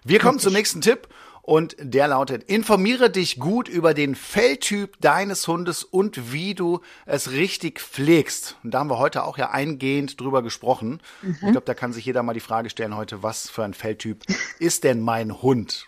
Wir 0.05 0.19
kommen 0.19 0.33
Richtig. 0.33 0.45
zum 0.45 0.53
nächsten 0.53 0.81
Tipp 0.81 1.09
und 1.47 1.77
der 1.79 2.09
lautet, 2.09 2.43
informiere 2.43 3.09
dich 3.09 3.39
gut 3.39 3.69
über 3.69 3.95
den 3.95 4.17
Felltyp 4.17 5.01
deines 5.01 5.47
Hundes 5.47 5.85
und 5.85 6.33
wie 6.33 6.57
du 6.57 6.81
es 7.07 7.31
richtig 7.31 7.81
pflegst. 7.81 8.57
Und 8.65 8.75
da 8.75 8.81
haben 8.81 8.91
wir 8.91 8.99
heute 8.99 9.23
auch 9.23 9.39
ja 9.39 9.51
eingehend 9.51 10.21
drüber 10.21 10.43
gesprochen. 10.43 11.01
Mhm. 11.23 11.35
Ich 11.35 11.53
glaube, 11.53 11.63
da 11.65 11.75
kann 11.75 11.93
sich 11.93 12.05
jeder 12.05 12.25
mal 12.25 12.35
die 12.35 12.41
Frage 12.41 12.69
stellen 12.69 12.97
heute, 12.97 13.23
was 13.23 13.49
für 13.49 13.63
ein 13.63 13.75
Felltyp 13.75 14.25
ist 14.59 14.83
denn 14.83 15.01
mein 15.01 15.41
Hund? 15.41 15.87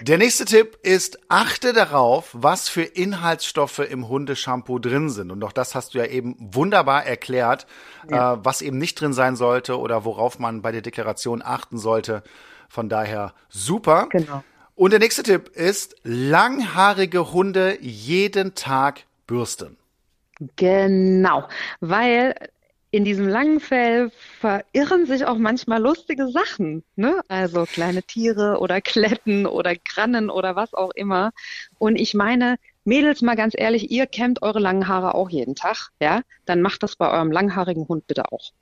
Der 0.00 0.16
nächste 0.16 0.46
Tipp 0.46 0.78
ist, 0.82 1.18
achte 1.28 1.74
darauf, 1.74 2.30
was 2.32 2.70
für 2.70 2.84
Inhaltsstoffe 2.84 3.80
im 3.80 4.08
Hundeshampoo 4.08 4.78
drin 4.78 5.10
sind. 5.10 5.30
Und 5.30 5.44
auch 5.44 5.52
das 5.52 5.74
hast 5.74 5.92
du 5.92 5.98
ja 5.98 6.06
eben 6.06 6.34
wunderbar 6.38 7.04
erklärt, 7.04 7.66
ja. 8.08 8.34
äh, 8.34 8.38
was 8.42 8.62
eben 8.62 8.78
nicht 8.78 8.98
drin 8.98 9.12
sein 9.12 9.36
sollte 9.36 9.78
oder 9.78 10.06
worauf 10.06 10.38
man 10.38 10.62
bei 10.62 10.72
der 10.72 10.82
Deklaration 10.82 11.42
achten 11.44 11.76
sollte. 11.76 12.22
Von 12.70 12.88
daher 12.88 13.34
super. 13.50 14.06
Genau. 14.10 14.42
Und 14.78 14.92
der 14.92 15.00
nächste 15.00 15.24
Tipp 15.24 15.48
ist, 15.56 15.96
langhaarige 16.04 17.32
Hunde 17.32 17.78
jeden 17.80 18.54
Tag 18.54 19.06
bürsten. 19.26 19.76
Genau, 20.54 21.48
weil 21.80 22.36
in 22.92 23.04
diesem 23.04 23.26
langen 23.26 23.58
Fell 23.58 24.12
verirren 24.38 25.06
sich 25.06 25.26
auch 25.26 25.36
manchmal 25.36 25.82
lustige 25.82 26.28
Sachen, 26.28 26.84
ne? 26.94 27.20
Also 27.26 27.64
kleine 27.64 28.04
Tiere 28.04 28.60
oder 28.60 28.80
Kletten 28.80 29.46
oder 29.46 29.74
Grannen 29.74 30.30
oder 30.30 30.54
was 30.54 30.72
auch 30.74 30.92
immer. 30.94 31.32
Und 31.78 31.96
ich 31.96 32.14
meine, 32.14 32.54
Mädels, 32.84 33.20
mal 33.20 33.34
ganz 33.34 33.54
ehrlich, 33.56 33.90
ihr 33.90 34.06
kämmt 34.06 34.42
eure 34.42 34.60
langen 34.60 34.86
Haare 34.86 35.16
auch 35.16 35.28
jeden 35.28 35.56
Tag, 35.56 35.88
ja? 36.00 36.22
Dann 36.44 36.62
macht 36.62 36.84
das 36.84 36.94
bei 36.94 37.10
eurem 37.10 37.32
langhaarigen 37.32 37.88
Hund 37.88 38.06
bitte 38.06 38.30
auch. 38.30 38.52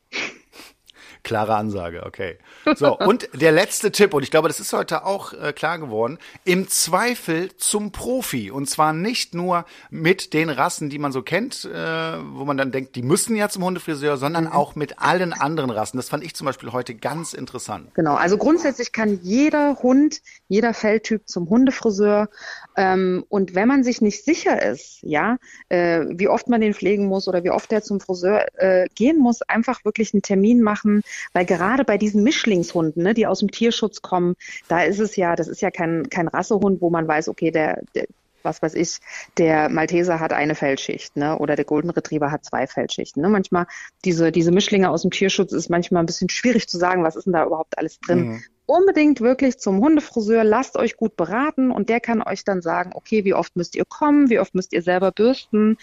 Klare 1.26 1.56
Ansage, 1.56 2.06
okay. 2.06 2.38
So, 2.76 2.96
und 2.96 3.28
der 3.34 3.50
letzte 3.50 3.90
Tipp, 3.90 4.14
und 4.14 4.22
ich 4.22 4.30
glaube, 4.30 4.46
das 4.46 4.60
ist 4.60 4.72
heute 4.72 5.04
auch 5.04 5.32
äh, 5.32 5.52
klar 5.52 5.80
geworden, 5.80 6.18
im 6.44 6.68
Zweifel 6.68 7.48
zum 7.56 7.90
Profi. 7.90 8.52
Und 8.52 8.70
zwar 8.70 8.92
nicht 8.92 9.34
nur 9.34 9.64
mit 9.90 10.34
den 10.34 10.50
Rassen, 10.50 10.88
die 10.88 11.00
man 11.00 11.10
so 11.10 11.22
kennt, 11.22 11.64
äh, 11.64 11.68
wo 11.68 12.44
man 12.44 12.56
dann 12.56 12.70
denkt, 12.70 12.94
die 12.94 13.02
müssen 13.02 13.34
ja 13.34 13.48
zum 13.48 13.64
Hundefriseur, 13.64 14.18
sondern 14.18 14.44
mhm. 14.44 14.52
auch 14.52 14.76
mit 14.76 15.00
allen 15.00 15.32
anderen 15.32 15.70
Rassen. 15.70 15.96
Das 15.96 16.10
fand 16.10 16.22
ich 16.22 16.36
zum 16.36 16.44
Beispiel 16.44 16.70
heute 16.70 16.94
ganz 16.94 17.32
interessant. 17.32 17.92
Genau, 17.94 18.14
also 18.14 18.38
grundsätzlich 18.38 18.92
kann 18.92 19.18
jeder 19.20 19.82
Hund, 19.82 20.22
jeder 20.46 20.74
Felltyp 20.74 21.22
zum 21.26 21.50
Hundefriseur. 21.50 22.28
Ähm, 22.76 23.24
und 23.28 23.56
wenn 23.56 23.66
man 23.66 23.82
sich 23.82 24.00
nicht 24.00 24.24
sicher 24.24 24.62
ist, 24.62 25.00
ja, 25.02 25.38
äh, 25.70 26.02
wie 26.08 26.28
oft 26.28 26.46
man 26.46 26.60
den 26.60 26.72
pflegen 26.72 27.06
muss 27.06 27.26
oder 27.26 27.42
wie 27.42 27.50
oft 27.50 27.72
er 27.72 27.82
zum 27.82 27.98
Friseur 27.98 28.46
äh, 28.58 28.86
gehen 28.94 29.18
muss, 29.18 29.42
einfach 29.42 29.84
wirklich 29.84 30.14
einen 30.14 30.22
Termin 30.22 30.62
machen, 30.62 31.02
weil 31.32 31.46
gerade 31.46 31.84
bei 31.84 31.98
diesen 31.98 32.22
Mischlingshunden, 32.22 33.02
ne, 33.02 33.14
die 33.14 33.26
aus 33.26 33.40
dem 33.40 33.50
Tierschutz 33.50 34.02
kommen, 34.02 34.34
da 34.68 34.82
ist 34.82 34.98
es 34.98 35.16
ja, 35.16 35.36
das 35.36 35.48
ist 35.48 35.62
ja 35.62 35.70
kein, 35.70 36.08
kein 36.10 36.28
Rassehund, 36.28 36.80
wo 36.80 36.90
man 36.90 37.06
weiß, 37.06 37.28
okay, 37.28 37.50
der, 37.50 37.82
der 37.94 38.06
was 38.46 38.62
weiß 38.62 38.74
ich, 38.74 39.00
der 39.38 39.68
Malteser 39.68 40.20
hat 40.20 40.32
eine 40.32 40.54
Fellschicht, 40.54 41.16
ne? 41.16 41.36
Oder 41.38 41.56
der 41.56 41.64
Golden 41.64 41.90
Retriever 41.90 42.30
hat 42.30 42.44
zwei 42.44 42.68
Fellschichten. 42.68 43.20
Ne? 43.20 43.28
Manchmal 43.28 43.66
diese 44.04 44.30
diese 44.30 44.52
Mischlinge 44.52 44.88
aus 44.88 45.02
dem 45.02 45.10
Tierschutz 45.10 45.52
ist 45.52 45.68
manchmal 45.68 46.04
ein 46.04 46.06
bisschen 46.06 46.30
schwierig 46.30 46.68
zu 46.68 46.78
sagen, 46.78 47.02
was 47.02 47.16
ist 47.16 47.24
denn 47.24 47.32
da 47.32 47.44
überhaupt 47.44 47.76
alles 47.76 47.98
drin. 47.98 48.28
Mhm 48.28 48.42
unbedingt 48.66 49.20
wirklich 49.20 49.58
zum 49.58 49.80
Hundefriseur, 49.80 50.44
lasst 50.44 50.76
euch 50.76 50.96
gut 50.96 51.16
beraten 51.16 51.70
und 51.70 51.88
der 51.88 52.00
kann 52.00 52.20
euch 52.22 52.44
dann 52.44 52.62
sagen, 52.62 52.90
okay, 52.94 53.24
wie 53.24 53.34
oft 53.34 53.54
müsst 53.56 53.76
ihr 53.76 53.84
kommen, 53.84 54.28
wie 54.28 54.40
oft 54.40 54.54
müsst 54.54 54.72
ihr 54.72 54.82
selber 54.82 55.12
bürsten. 55.12 55.78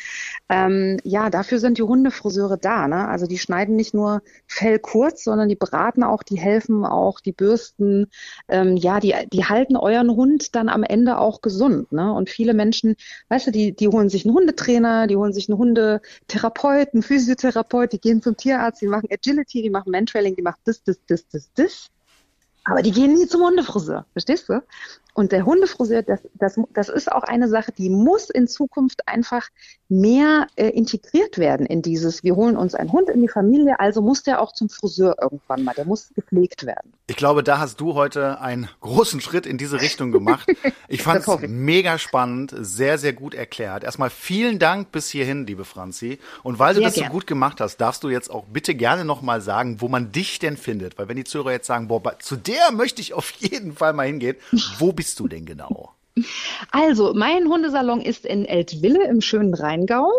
Ähm, 0.49 0.97
ja, 1.03 1.29
dafür 1.29 1.59
sind 1.59 1.77
die 1.77 1.83
Hundefriseure 1.83 2.57
da. 2.57 2.87
Ne? 2.87 3.07
Also 3.07 3.25
die 3.25 3.37
schneiden 3.37 3.75
nicht 3.77 3.93
nur 3.93 4.21
Fell 4.47 4.79
kurz, 4.79 5.23
sondern 5.23 5.47
die 5.47 5.55
beraten 5.55 6.03
auch, 6.03 6.23
die 6.23 6.37
helfen 6.37 6.85
auch, 6.85 7.21
die 7.21 7.31
bürsten. 7.31 8.07
Ähm, 8.49 8.75
ja, 8.75 8.99
die, 8.99 9.15
die 9.31 9.45
halten 9.45 9.77
euren 9.77 10.11
Hund 10.11 10.53
dann 10.55 10.67
am 10.67 10.83
Ende 10.83 11.17
auch 11.17 11.41
gesund. 11.41 11.91
Ne? 11.93 12.13
Und 12.13 12.29
viele 12.29 12.53
Menschen, 12.53 12.95
weißt 13.29 13.47
du, 13.47 13.51
die, 13.51 13.73
die 13.73 13.87
holen 13.87 14.09
sich 14.09 14.25
einen 14.25 14.35
Hundetrainer, 14.35 15.07
die 15.07 15.15
holen 15.15 15.33
sich 15.33 15.49
einen 15.49 15.57
Hundetherapeut, 15.57 16.93
einen 16.93 17.03
Physiotherapeut, 17.03 17.93
die 17.93 17.99
gehen 17.99 18.21
zum 18.21 18.35
Tierarzt, 18.35 18.81
die 18.81 18.87
machen 18.87 19.09
Agility, 19.11 19.61
die 19.61 19.69
machen 19.69 19.91
Mentrailing, 19.91 20.35
die 20.35 20.41
machen 20.41 20.59
das, 20.65 20.83
das, 20.83 20.99
das, 21.07 21.27
das, 21.29 21.49
das. 21.55 21.92
Aber 22.65 22.81
die 22.81 22.91
gehen 22.91 23.13
nie 23.13 23.27
zum 23.27 23.41
Hundefriseur, 23.41 24.05
verstehst 24.13 24.47
du? 24.47 24.63
Und 25.13 25.31
der 25.31 25.45
Hundefriseur, 25.45 26.01
das, 26.01 26.21
das, 26.33 26.59
das 26.71 26.89
ist 26.89 27.11
auch 27.11 27.23
eine 27.23 27.47
Sache, 27.47 27.71
die 27.71 27.89
muss 27.89 28.29
in 28.29 28.47
Zukunft 28.47 29.07
einfach 29.07 29.49
mehr 29.99 30.47
äh, 30.55 30.67
integriert 30.69 31.37
werden 31.37 31.65
in 31.65 31.81
dieses, 31.81 32.23
wir 32.23 32.35
holen 32.35 32.57
uns 32.57 32.75
einen 32.75 32.91
Hund 32.91 33.09
in 33.09 33.21
die 33.21 33.27
Familie, 33.27 33.79
also 33.79 34.01
muss 34.01 34.23
der 34.23 34.41
auch 34.41 34.53
zum 34.53 34.69
Friseur 34.69 35.15
irgendwann 35.21 35.63
mal, 35.63 35.73
der 35.73 35.85
muss 35.85 36.09
gepflegt 36.15 36.65
werden. 36.65 36.93
Ich 37.07 37.15
glaube, 37.15 37.43
da 37.43 37.59
hast 37.59 37.79
du 37.79 37.93
heute 37.93 38.39
einen 38.41 38.69
großen 38.81 39.21
Schritt 39.21 39.45
in 39.45 39.57
diese 39.57 39.81
Richtung 39.81 40.11
gemacht. 40.11 40.47
Ich 40.89 41.01
fand 41.01 41.27
es 41.27 41.39
mega 41.47 41.97
spannend, 41.97 42.53
sehr, 42.55 42.97
sehr 42.99 43.13
gut 43.13 43.33
erklärt. 43.33 43.83
Erstmal 43.83 44.11
vielen 44.11 44.59
Dank 44.59 44.91
bis 44.91 45.09
hierhin, 45.09 45.47
liebe 45.47 45.65
Franzi. 45.65 46.19
Und 46.43 46.59
weil 46.59 46.75
du 46.75 46.81
sehr 46.81 46.89
das 46.89 46.95
gern. 46.95 47.07
so 47.07 47.11
gut 47.11 47.25
gemacht 47.25 47.59
hast, 47.61 47.77
darfst 47.77 48.03
du 48.03 48.09
jetzt 48.09 48.29
auch 48.29 48.45
bitte 48.45 48.75
gerne 48.75 49.03
nochmal 49.03 49.41
sagen, 49.41 49.81
wo 49.81 49.87
man 49.87 50.11
dich 50.11 50.37
denn 50.37 50.55
findet. 50.55 50.97
Weil 50.99 51.07
wenn 51.07 51.15
die 51.15 51.23
Zuhörer 51.23 51.51
jetzt 51.51 51.65
sagen, 51.65 51.87
boah, 51.87 52.19
zu 52.19 52.35
der 52.35 52.71
möchte 52.71 53.01
ich 53.01 53.13
auf 53.13 53.31
jeden 53.31 53.73
Fall 53.73 53.93
mal 53.93 54.05
hingehen, 54.05 54.37
wo 54.77 54.93
bist 54.93 55.19
du 55.19 55.27
denn 55.27 55.45
genau? 55.45 55.93
Also, 56.71 57.13
mein 57.13 57.47
Hundesalon 57.47 58.01
ist 58.01 58.25
in 58.25 58.45
Eltville 58.45 59.07
im 59.07 59.21
schönen 59.21 59.53
Rheingau. 59.53 60.11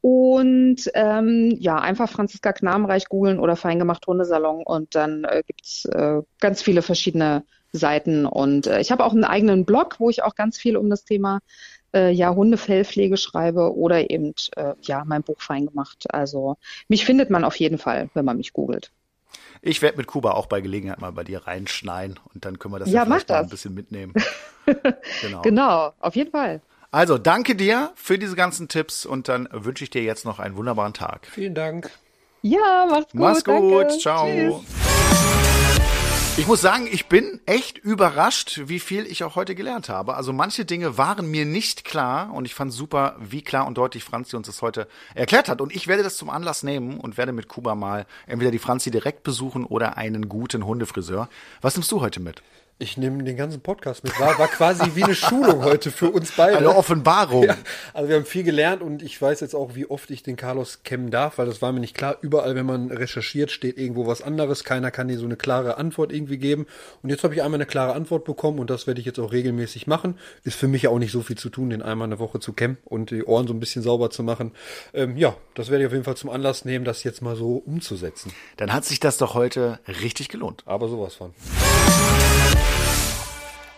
Und 0.00 0.90
ähm, 0.94 1.56
ja, 1.58 1.78
einfach 1.78 2.08
Franziska 2.10 2.52
Knabenreich 2.52 3.08
googeln 3.08 3.38
oder 3.38 3.56
Feingemacht 3.56 4.06
Hundesalon 4.06 4.62
und 4.64 4.94
dann 4.94 5.24
äh, 5.24 5.42
es 5.62 5.84
äh, 5.86 6.22
ganz 6.40 6.62
viele 6.62 6.82
verschiedene 6.82 7.44
Seiten. 7.72 8.26
Und 8.26 8.66
äh, 8.66 8.80
ich 8.80 8.90
habe 8.90 9.04
auch 9.04 9.12
einen 9.12 9.24
eigenen 9.24 9.64
Blog, 9.64 10.00
wo 10.00 10.10
ich 10.10 10.22
auch 10.22 10.34
ganz 10.34 10.58
viel 10.58 10.76
um 10.76 10.90
das 10.90 11.04
Thema 11.04 11.40
äh, 11.94 12.10
ja, 12.10 12.34
Hundefellpflege 12.34 13.16
schreibe 13.16 13.76
oder 13.76 14.10
eben 14.10 14.34
äh, 14.56 14.74
ja, 14.82 15.04
mein 15.06 15.22
Buch 15.22 15.40
Feingemacht. 15.40 16.12
Also 16.12 16.56
mich 16.88 17.04
findet 17.04 17.30
man 17.30 17.44
auf 17.44 17.56
jeden 17.56 17.78
Fall, 17.78 18.10
wenn 18.14 18.24
man 18.24 18.36
mich 18.36 18.52
googelt. 18.52 18.90
Ich 19.60 19.82
werde 19.82 19.96
mit 19.96 20.06
Kuba 20.06 20.32
auch 20.32 20.46
bei 20.46 20.60
Gelegenheit 20.60 21.00
mal 21.00 21.12
bei 21.12 21.24
dir 21.24 21.46
reinschneiden 21.46 22.18
und 22.34 22.44
dann 22.44 22.58
können 22.58 22.74
wir 22.74 22.78
das 22.80 22.88
ja, 22.88 23.00
ja 23.00 23.04
vielleicht 23.04 23.28
mal 23.28 23.38
ein 23.38 23.48
bisschen 23.48 23.74
mitnehmen. 23.74 24.12
genau. 25.22 25.42
genau, 25.42 25.92
auf 26.00 26.16
jeden 26.16 26.30
Fall. 26.30 26.60
Also 26.90 27.16
danke 27.16 27.54
dir 27.54 27.92
für 27.94 28.18
diese 28.18 28.36
ganzen 28.36 28.68
Tipps 28.68 29.06
und 29.06 29.28
dann 29.28 29.48
wünsche 29.50 29.84
ich 29.84 29.90
dir 29.90 30.02
jetzt 30.02 30.24
noch 30.24 30.38
einen 30.38 30.56
wunderbaren 30.56 30.92
Tag. 30.92 31.26
Vielen 31.30 31.54
Dank. 31.54 31.90
Ja, 32.42 32.86
mach's 32.90 33.12
gut. 33.12 33.20
Mach's 33.20 33.44
gut. 33.44 33.84
Danke. 33.84 33.98
Ciao. 33.98 34.26
Tschüss. 34.26 35.41
Ich 36.38 36.46
muss 36.46 36.62
sagen, 36.62 36.88
ich 36.90 37.08
bin 37.08 37.40
echt 37.44 37.76
überrascht, 37.76 38.62
wie 38.64 38.80
viel 38.80 39.06
ich 39.06 39.22
auch 39.22 39.36
heute 39.36 39.54
gelernt 39.54 39.90
habe. 39.90 40.14
Also 40.14 40.32
manche 40.32 40.64
Dinge 40.64 40.96
waren 40.96 41.30
mir 41.30 41.44
nicht 41.44 41.84
klar 41.84 42.32
und 42.32 42.46
ich 42.46 42.54
fand 42.54 42.72
super, 42.72 43.16
wie 43.20 43.42
klar 43.42 43.66
und 43.66 43.76
deutlich 43.76 44.02
Franzi 44.02 44.34
uns 44.34 44.46
das 44.46 44.62
heute 44.62 44.88
erklärt 45.14 45.50
hat. 45.50 45.60
Und 45.60 45.76
ich 45.76 45.88
werde 45.88 46.02
das 46.02 46.16
zum 46.16 46.30
Anlass 46.30 46.62
nehmen 46.62 46.98
und 46.98 47.18
werde 47.18 47.32
mit 47.32 47.48
Kuba 47.48 47.74
mal 47.74 48.06
entweder 48.26 48.50
die 48.50 48.58
Franzi 48.58 48.90
direkt 48.90 49.24
besuchen 49.24 49.66
oder 49.66 49.98
einen 49.98 50.30
guten 50.30 50.64
Hundefriseur. 50.64 51.28
Was 51.60 51.76
nimmst 51.76 51.92
du 51.92 52.00
heute 52.00 52.18
mit? 52.18 52.42
Ich 52.82 52.96
nehme 52.96 53.22
den 53.22 53.36
ganzen 53.36 53.60
Podcast 53.60 54.02
mit. 54.02 54.18
War, 54.18 54.36
war 54.40 54.48
quasi 54.48 54.96
wie 54.96 55.04
eine 55.04 55.14
Schulung 55.14 55.62
heute 55.62 55.92
für 55.92 56.10
uns 56.10 56.32
beide. 56.32 56.58
Eine 56.58 56.74
Offenbarung. 56.74 57.44
Ja, 57.44 57.56
also 57.94 58.08
wir 58.08 58.16
haben 58.16 58.24
viel 58.24 58.42
gelernt 58.42 58.82
und 58.82 59.04
ich 59.04 59.22
weiß 59.22 59.38
jetzt 59.38 59.54
auch, 59.54 59.76
wie 59.76 59.86
oft 59.86 60.10
ich 60.10 60.24
den 60.24 60.34
Carlos 60.34 60.80
kennen 60.82 61.12
darf, 61.12 61.38
weil 61.38 61.46
das 61.46 61.62
war 61.62 61.70
mir 61.70 61.78
nicht 61.78 61.94
klar. 61.94 62.16
Überall, 62.22 62.56
wenn 62.56 62.66
man 62.66 62.90
recherchiert, 62.90 63.52
steht 63.52 63.78
irgendwo 63.78 64.08
was 64.08 64.20
anderes. 64.20 64.64
Keiner 64.64 64.90
kann 64.90 65.06
dir 65.06 65.16
so 65.16 65.26
eine 65.26 65.36
klare 65.36 65.76
Antwort 65.76 66.12
irgendwie 66.12 66.38
geben. 66.38 66.66
Und 67.04 67.10
jetzt 67.10 67.22
habe 67.22 67.34
ich 67.34 67.42
einmal 67.44 67.58
eine 67.58 67.66
klare 67.66 67.92
Antwort 67.92 68.24
bekommen 68.24 68.58
und 68.58 68.68
das 68.68 68.88
werde 68.88 68.98
ich 68.98 69.06
jetzt 69.06 69.20
auch 69.20 69.30
regelmäßig 69.30 69.86
machen. 69.86 70.18
Ist 70.42 70.56
für 70.56 70.66
mich 70.66 70.82
ja 70.82 70.90
auch 70.90 70.98
nicht 70.98 71.12
so 71.12 71.22
viel 71.22 71.38
zu 71.38 71.50
tun, 71.50 71.70
den 71.70 71.82
einmal 71.82 72.08
eine 72.08 72.18
Woche 72.18 72.40
zu 72.40 72.52
kämmen 72.52 72.78
und 72.84 73.12
die 73.12 73.22
Ohren 73.22 73.46
so 73.46 73.54
ein 73.54 73.60
bisschen 73.60 73.82
sauber 73.82 74.10
zu 74.10 74.24
machen. 74.24 74.50
Ähm, 74.92 75.16
ja, 75.16 75.36
das 75.54 75.70
werde 75.70 75.84
ich 75.84 75.86
auf 75.86 75.92
jeden 75.92 76.04
Fall 76.04 76.16
zum 76.16 76.30
Anlass 76.30 76.64
nehmen, 76.64 76.84
das 76.84 77.04
jetzt 77.04 77.22
mal 77.22 77.36
so 77.36 77.62
umzusetzen. 77.64 78.32
Dann 78.56 78.72
hat 78.72 78.84
sich 78.84 78.98
das 78.98 79.18
doch 79.18 79.34
heute 79.34 79.78
richtig 79.86 80.28
gelohnt. 80.28 80.64
Aber 80.66 80.88
sowas 80.88 81.14
von. 81.14 81.32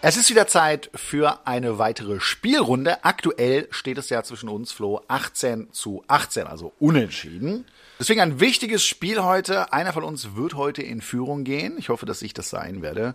Es 0.06 0.18
ist 0.18 0.28
wieder 0.28 0.46
Zeit 0.46 0.90
für 0.94 1.46
eine 1.46 1.78
weitere 1.78 2.20
Spielrunde. 2.20 3.02
Aktuell 3.06 3.68
steht 3.70 3.96
es 3.96 4.10
ja 4.10 4.22
zwischen 4.22 4.50
uns, 4.50 4.70
Flo, 4.70 5.00
18 5.08 5.72
zu 5.72 6.04
18, 6.08 6.46
also 6.46 6.74
unentschieden. 6.78 7.64
Deswegen 7.98 8.20
ein 8.20 8.38
wichtiges 8.38 8.84
Spiel 8.84 9.22
heute. 9.22 9.72
Einer 9.72 9.94
von 9.94 10.04
uns 10.04 10.36
wird 10.36 10.56
heute 10.56 10.82
in 10.82 11.00
Führung 11.00 11.44
gehen. 11.44 11.78
Ich 11.78 11.88
hoffe, 11.88 12.04
dass 12.04 12.20
ich 12.20 12.34
das 12.34 12.50
sein 12.50 12.82
werde. 12.82 13.14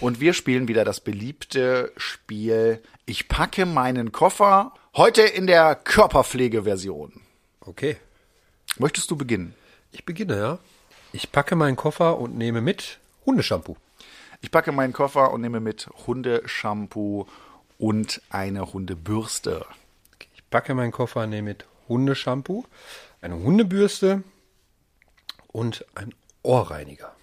Und 0.00 0.20
wir 0.20 0.32
spielen 0.32 0.66
wieder 0.66 0.86
das 0.86 1.00
beliebte 1.00 1.92
Spiel 1.98 2.82
Ich 3.04 3.28
packe 3.28 3.66
meinen 3.66 4.10
Koffer. 4.10 4.72
Heute 4.96 5.20
in 5.20 5.46
der 5.46 5.74
Körperpflegeversion. 5.74 7.20
Okay. 7.60 7.98
Möchtest 8.78 9.10
du 9.10 9.16
beginnen? 9.16 9.52
Ich 9.92 10.06
beginne, 10.06 10.38
ja. 10.38 10.58
Ich 11.12 11.32
packe 11.32 11.54
meinen 11.54 11.76
Koffer 11.76 12.18
und 12.18 12.34
nehme 12.34 12.62
mit 12.62 12.98
Hundeshampoo. 13.26 13.76
Ich 14.40 14.50
packe 14.50 14.72
meinen 14.72 14.92
Koffer 14.92 15.32
und 15.32 15.42
nehme 15.42 15.60
mit 15.60 15.88
Hundeshampoo 16.06 17.26
und 17.78 18.22
eine 18.30 18.72
Hundebürste. 18.72 19.66
Ich 20.34 20.48
packe 20.48 20.74
meinen 20.74 20.92
Koffer, 20.92 21.22
und 21.22 21.30
nehme 21.30 21.50
mit 21.50 21.66
Hundeshampoo, 21.88 22.64
eine 23.20 23.36
Hundebürste 23.36 24.22
und 25.48 25.84
ein 25.94 26.14
Ohrreiniger. 26.42 27.14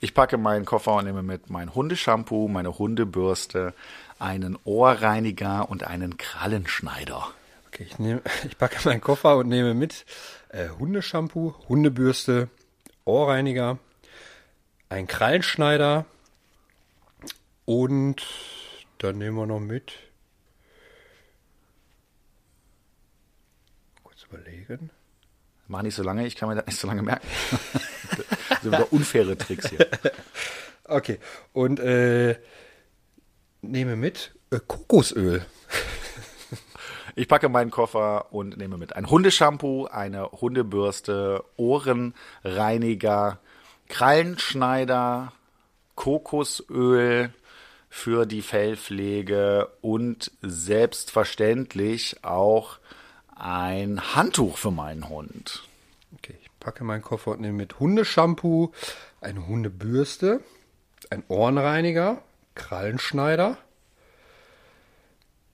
Ich 0.00 0.14
packe 0.14 0.36
meinen 0.36 0.64
Koffer 0.64 0.94
und 0.96 1.06
nehme 1.06 1.22
mit 1.22 1.50
mein 1.50 1.74
Hundeshampoo, 1.74 2.48
meine 2.48 2.78
Hundebürste, 2.78 3.74
einen 4.18 4.58
Ohrreiniger 4.64 5.68
und 5.68 5.84
einen 5.84 6.18
Krallenschneider. 6.18 7.28
Okay, 7.68 7.86
ich, 7.88 7.98
nehme, 7.98 8.22
ich 8.46 8.56
packe 8.58 8.76
meinen 8.88 9.00
Koffer 9.00 9.36
und 9.36 9.48
nehme 9.48 9.74
mit 9.74 10.04
äh, 10.50 10.68
Hundeshampoo, 10.78 11.54
Hundebürste, 11.68 12.48
Ohrreiniger, 13.04 13.78
ein 14.88 15.06
Krallenschneider, 15.06 16.04
und 17.64 18.26
dann 18.98 19.18
nehmen 19.18 19.36
wir 19.36 19.46
noch 19.46 19.60
mit. 19.60 19.92
Kurz 24.02 24.24
überlegen. 24.24 24.90
Mach 25.66 25.82
nicht 25.82 25.94
so 25.94 26.02
lange, 26.02 26.26
ich 26.26 26.36
kann 26.36 26.48
mir 26.48 26.56
das 26.56 26.66
nicht 26.66 26.78
so 26.78 26.86
lange 26.86 27.02
merken. 27.02 27.26
das 28.48 28.62
sind 28.62 28.72
wieder 28.72 28.92
unfaire 28.92 29.36
Tricks 29.36 29.68
hier. 29.68 29.88
Okay, 30.86 31.18
und 31.54 31.80
äh, 31.80 32.38
nehme 33.62 33.96
mit 33.96 34.34
äh, 34.50 34.60
Kokosöl. 34.66 35.44
Ich 37.16 37.28
packe 37.28 37.48
meinen 37.48 37.70
Koffer 37.70 38.32
und 38.32 38.56
nehme 38.56 38.76
mit 38.76 38.96
ein 38.96 39.08
Hundeshampoo, 39.08 39.86
eine 39.86 40.32
Hundebürste, 40.32 41.44
Ohrenreiniger, 41.56 43.38
Krallenschneider, 43.88 45.32
Kokosöl, 45.94 47.32
für 47.96 48.26
die 48.26 48.42
Fellpflege 48.42 49.68
und 49.80 50.32
selbstverständlich 50.42 52.24
auch 52.24 52.78
ein 53.36 54.16
Handtuch 54.16 54.58
für 54.58 54.72
meinen 54.72 55.08
Hund. 55.08 55.62
Okay, 56.16 56.36
ich 56.42 56.50
packe 56.58 56.82
meinen 56.82 57.02
Koffer 57.02 57.30
und 57.30 57.40
nehme 57.40 57.56
mit 57.56 57.78
Hundeshampoo, 57.78 58.72
eine 59.20 59.46
Hundebürste, 59.46 60.40
ein 61.08 61.22
Ohrenreiniger, 61.28 62.20
Krallenschneider. 62.56 63.56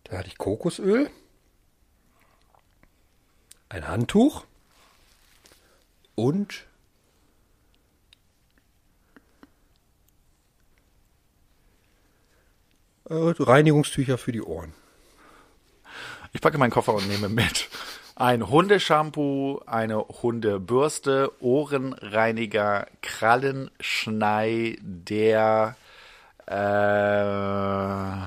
Da 0.04 0.16
hatte 0.16 0.28
ich 0.28 0.38
Kokosöl, 0.38 1.10
ein 3.68 3.86
Handtuch 3.86 4.44
und 6.14 6.64
äh, 13.10 13.34
Reinigungstücher 13.38 14.16
für 14.16 14.32
die 14.32 14.42
Ohren. 14.42 14.72
Ich 16.32 16.40
packe 16.40 16.56
meinen 16.58 16.70
Koffer 16.70 16.94
und 16.94 17.08
nehme 17.08 17.28
mit. 17.28 17.68
Ein 18.14 18.48
Hundeshampoo, 18.48 19.60
eine 19.66 19.98
Hundebürste, 19.98 21.32
Ohrenreiniger, 21.40 22.86
Krallenschneider, 23.02 25.76
äh, 26.46 28.22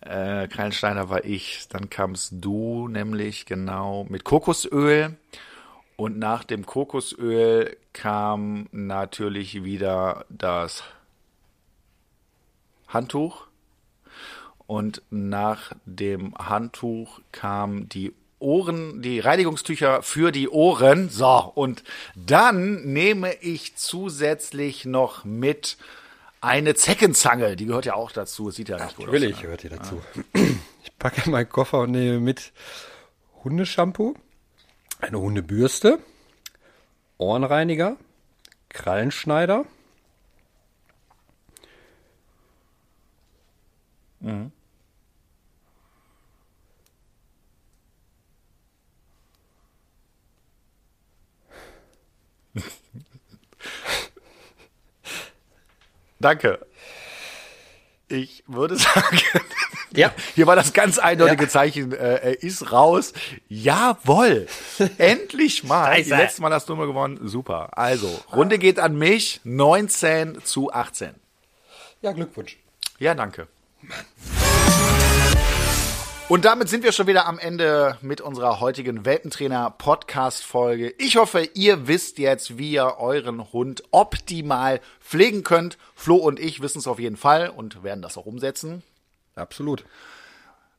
äh, 0.00 0.48
Krallensteiner 0.48 1.08
war 1.08 1.24
ich, 1.24 1.68
dann 1.68 1.88
kamst 1.90 2.32
du 2.32 2.88
nämlich 2.88 3.46
genau 3.46 4.04
mit 4.08 4.24
Kokosöl. 4.24 5.16
Und 5.96 6.18
nach 6.18 6.42
dem 6.42 6.66
Kokosöl 6.66 7.76
kam 7.92 8.66
natürlich 8.72 9.62
wieder 9.62 10.24
das 10.28 10.82
Handtuch 12.92 13.46
und 14.66 15.02
nach 15.10 15.72
dem 15.84 16.34
Handtuch 16.36 17.20
kam 17.32 17.88
die 17.88 18.14
Ohren, 18.38 19.02
die 19.02 19.20
Reinigungstücher 19.20 20.02
für 20.02 20.32
die 20.32 20.48
Ohren. 20.48 21.08
So, 21.08 21.52
und 21.54 21.84
dann 22.16 22.82
nehme 22.92 23.34
ich 23.40 23.76
zusätzlich 23.76 24.84
noch 24.84 25.24
mit 25.24 25.76
eine 26.40 26.74
Zeckenzange. 26.74 27.56
Die 27.56 27.66
gehört 27.66 27.86
ja 27.86 27.94
auch 27.94 28.10
dazu. 28.10 28.50
Sieht 28.50 28.68
ja 28.68 28.82
nicht 28.82 28.96
gut 28.96 29.06
aus. 29.06 29.12
Natürlich 29.12 29.40
gehört 29.40 29.62
die 29.62 29.68
dazu. 29.68 30.02
Ich 30.84 30.98
packe 30.98 31.30
meinen 31.30 31.48
Koffer 31.48 31.80
und 31.80 31.92
nehme 31.92 32.18
mit 32.18 32.52
Hundeshampoo, 33.44 34.14
eine 35.00 35.18
Hundebürste, 35.18 35.98
Ohrenreiniger, 37.18 37.96
Krallenschneider. 38.68 39.64
Mhm. 44.22 44.50
Danke. 56.20 56.64
Ich 58.08 58.44
würde 58.46 58.76
sagen, 58.76 59.18
Ja. 59.94 60.12
hier 60.34 60.46
war 60.46 60.56
das 60.56 60.72
ganz 60.72 60.98
eindeutige 60.98 61.48
Zeichen, 61.48 61.92
äh, 61.92 61.96
er 62.16 62.42
ist 62.42 62.72
raus. 62.72 63.12
Jawoll, 63.48 64.46
endlich 64.98 65.64
mal. 65.64 65.86
Scheiße. 65.94 66.10
Die 66.10 66.16
letzte 66.16 66.42
Mal 66.42 66.52
hast 66.52 66.68
du 66.68 66.72
immer 66.74 66.86
gewonnen. 66.86 67.20
Super. 67.28 67.76
Also, 67.76 68.08
Runde 68.32 68.58
geht 68.58 68.78
an 68.78 68.96
mich, 68.96 69.40
19 69.44 70.42
zu 70.44 70.72
18. 70.72 71.14
Ja, 72.00 72.12
Glückwunsch. 72.12 72.56
Ja, 72.98 73.14
danke. 73.14 73.48
Und 76.32 76.46
damit 76.46 76.70
sind 76.70 76.82
wir 76.82 76.92
schon 76.92 77.06
wieder 77.06 77.26
am 77.26 77.38
Ende 77.38 77.98
mit 78.00 78.22
unserer 78.22 78.58
heutigen 78.58 79.04
Welpentrainer-Podcast-Folge. 79.04 80.94
Ich 80.96 81.16
hoffe, 81.16 81.46
ihr 81.52 81.88
wisst 81.88 82.16
jetzt, 82.16 82.56
wie 82.56 82.72
ihr 82.72 82.96
euren 82.98 83.52
Hund 83.52 83.82
optimal 83.90 84.80
pflegen 84.98 85.44
könnt. 85.44 85.76
Flo 85.94 86.16
und 86.16 86.40
ich 86.40 86.62
wissen 86.62 86.78
es 86.78 86.86
auf 86.86 86.98
jeden 86.98 87.18
Fall 87.18 87.50
und 87.50 87.82
werden 87.82 88.00
das 88.00 88.16
auch 88.16 88.24
umsetzen. 88.24 88.82
Absolut. 89.34 89.84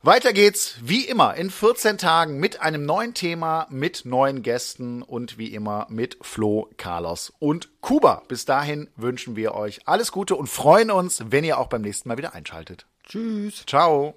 Weiter 0.01 0.33
geht's 0.33 0.75
wie 0.81 1.05
immer 1.05 1.35
in 1.35 1.51
14 1.51 1.97
Tagen 1.97 2.39
mit 2.39 2.59
einem 2.61 2.85
neuen 2.85 3.13
Thema, 3.13 3.67
mit 3.69 4.05
neuen 4.05 4.41
Gästen 4.41 5.01
und 5.03 5.37
wie 5.37 5.53
immer 5.53 5.85
mit 5.89 6.17
Flo, 6.21 6.67
Carlos 6.77 7.31
und 7.37 7.69
Kuba. 7.79 8.23
Bis 8.27 8.45
dahin 8.45 8.89
wünschen 8.95 9.35
wir 9.35 9.53
euch 9.53 9.87
alles 9.87 10.11
Gute 10.11 10.35
und 10.35 10.47
freuen 10.47 10.89
uns, 10.89 11.23
wenn 11.29 11.43
ihr 11.43 11.59
auch 11.59 11.67
beim 11.67 11.83
nächsten 11.83 12.09
Mal 12.09 12.17
wieder 12.17 12.33
einschaltet. 12.33 12.87
Tschüss. 13.03 13.65
Ciao. 13.65 14.15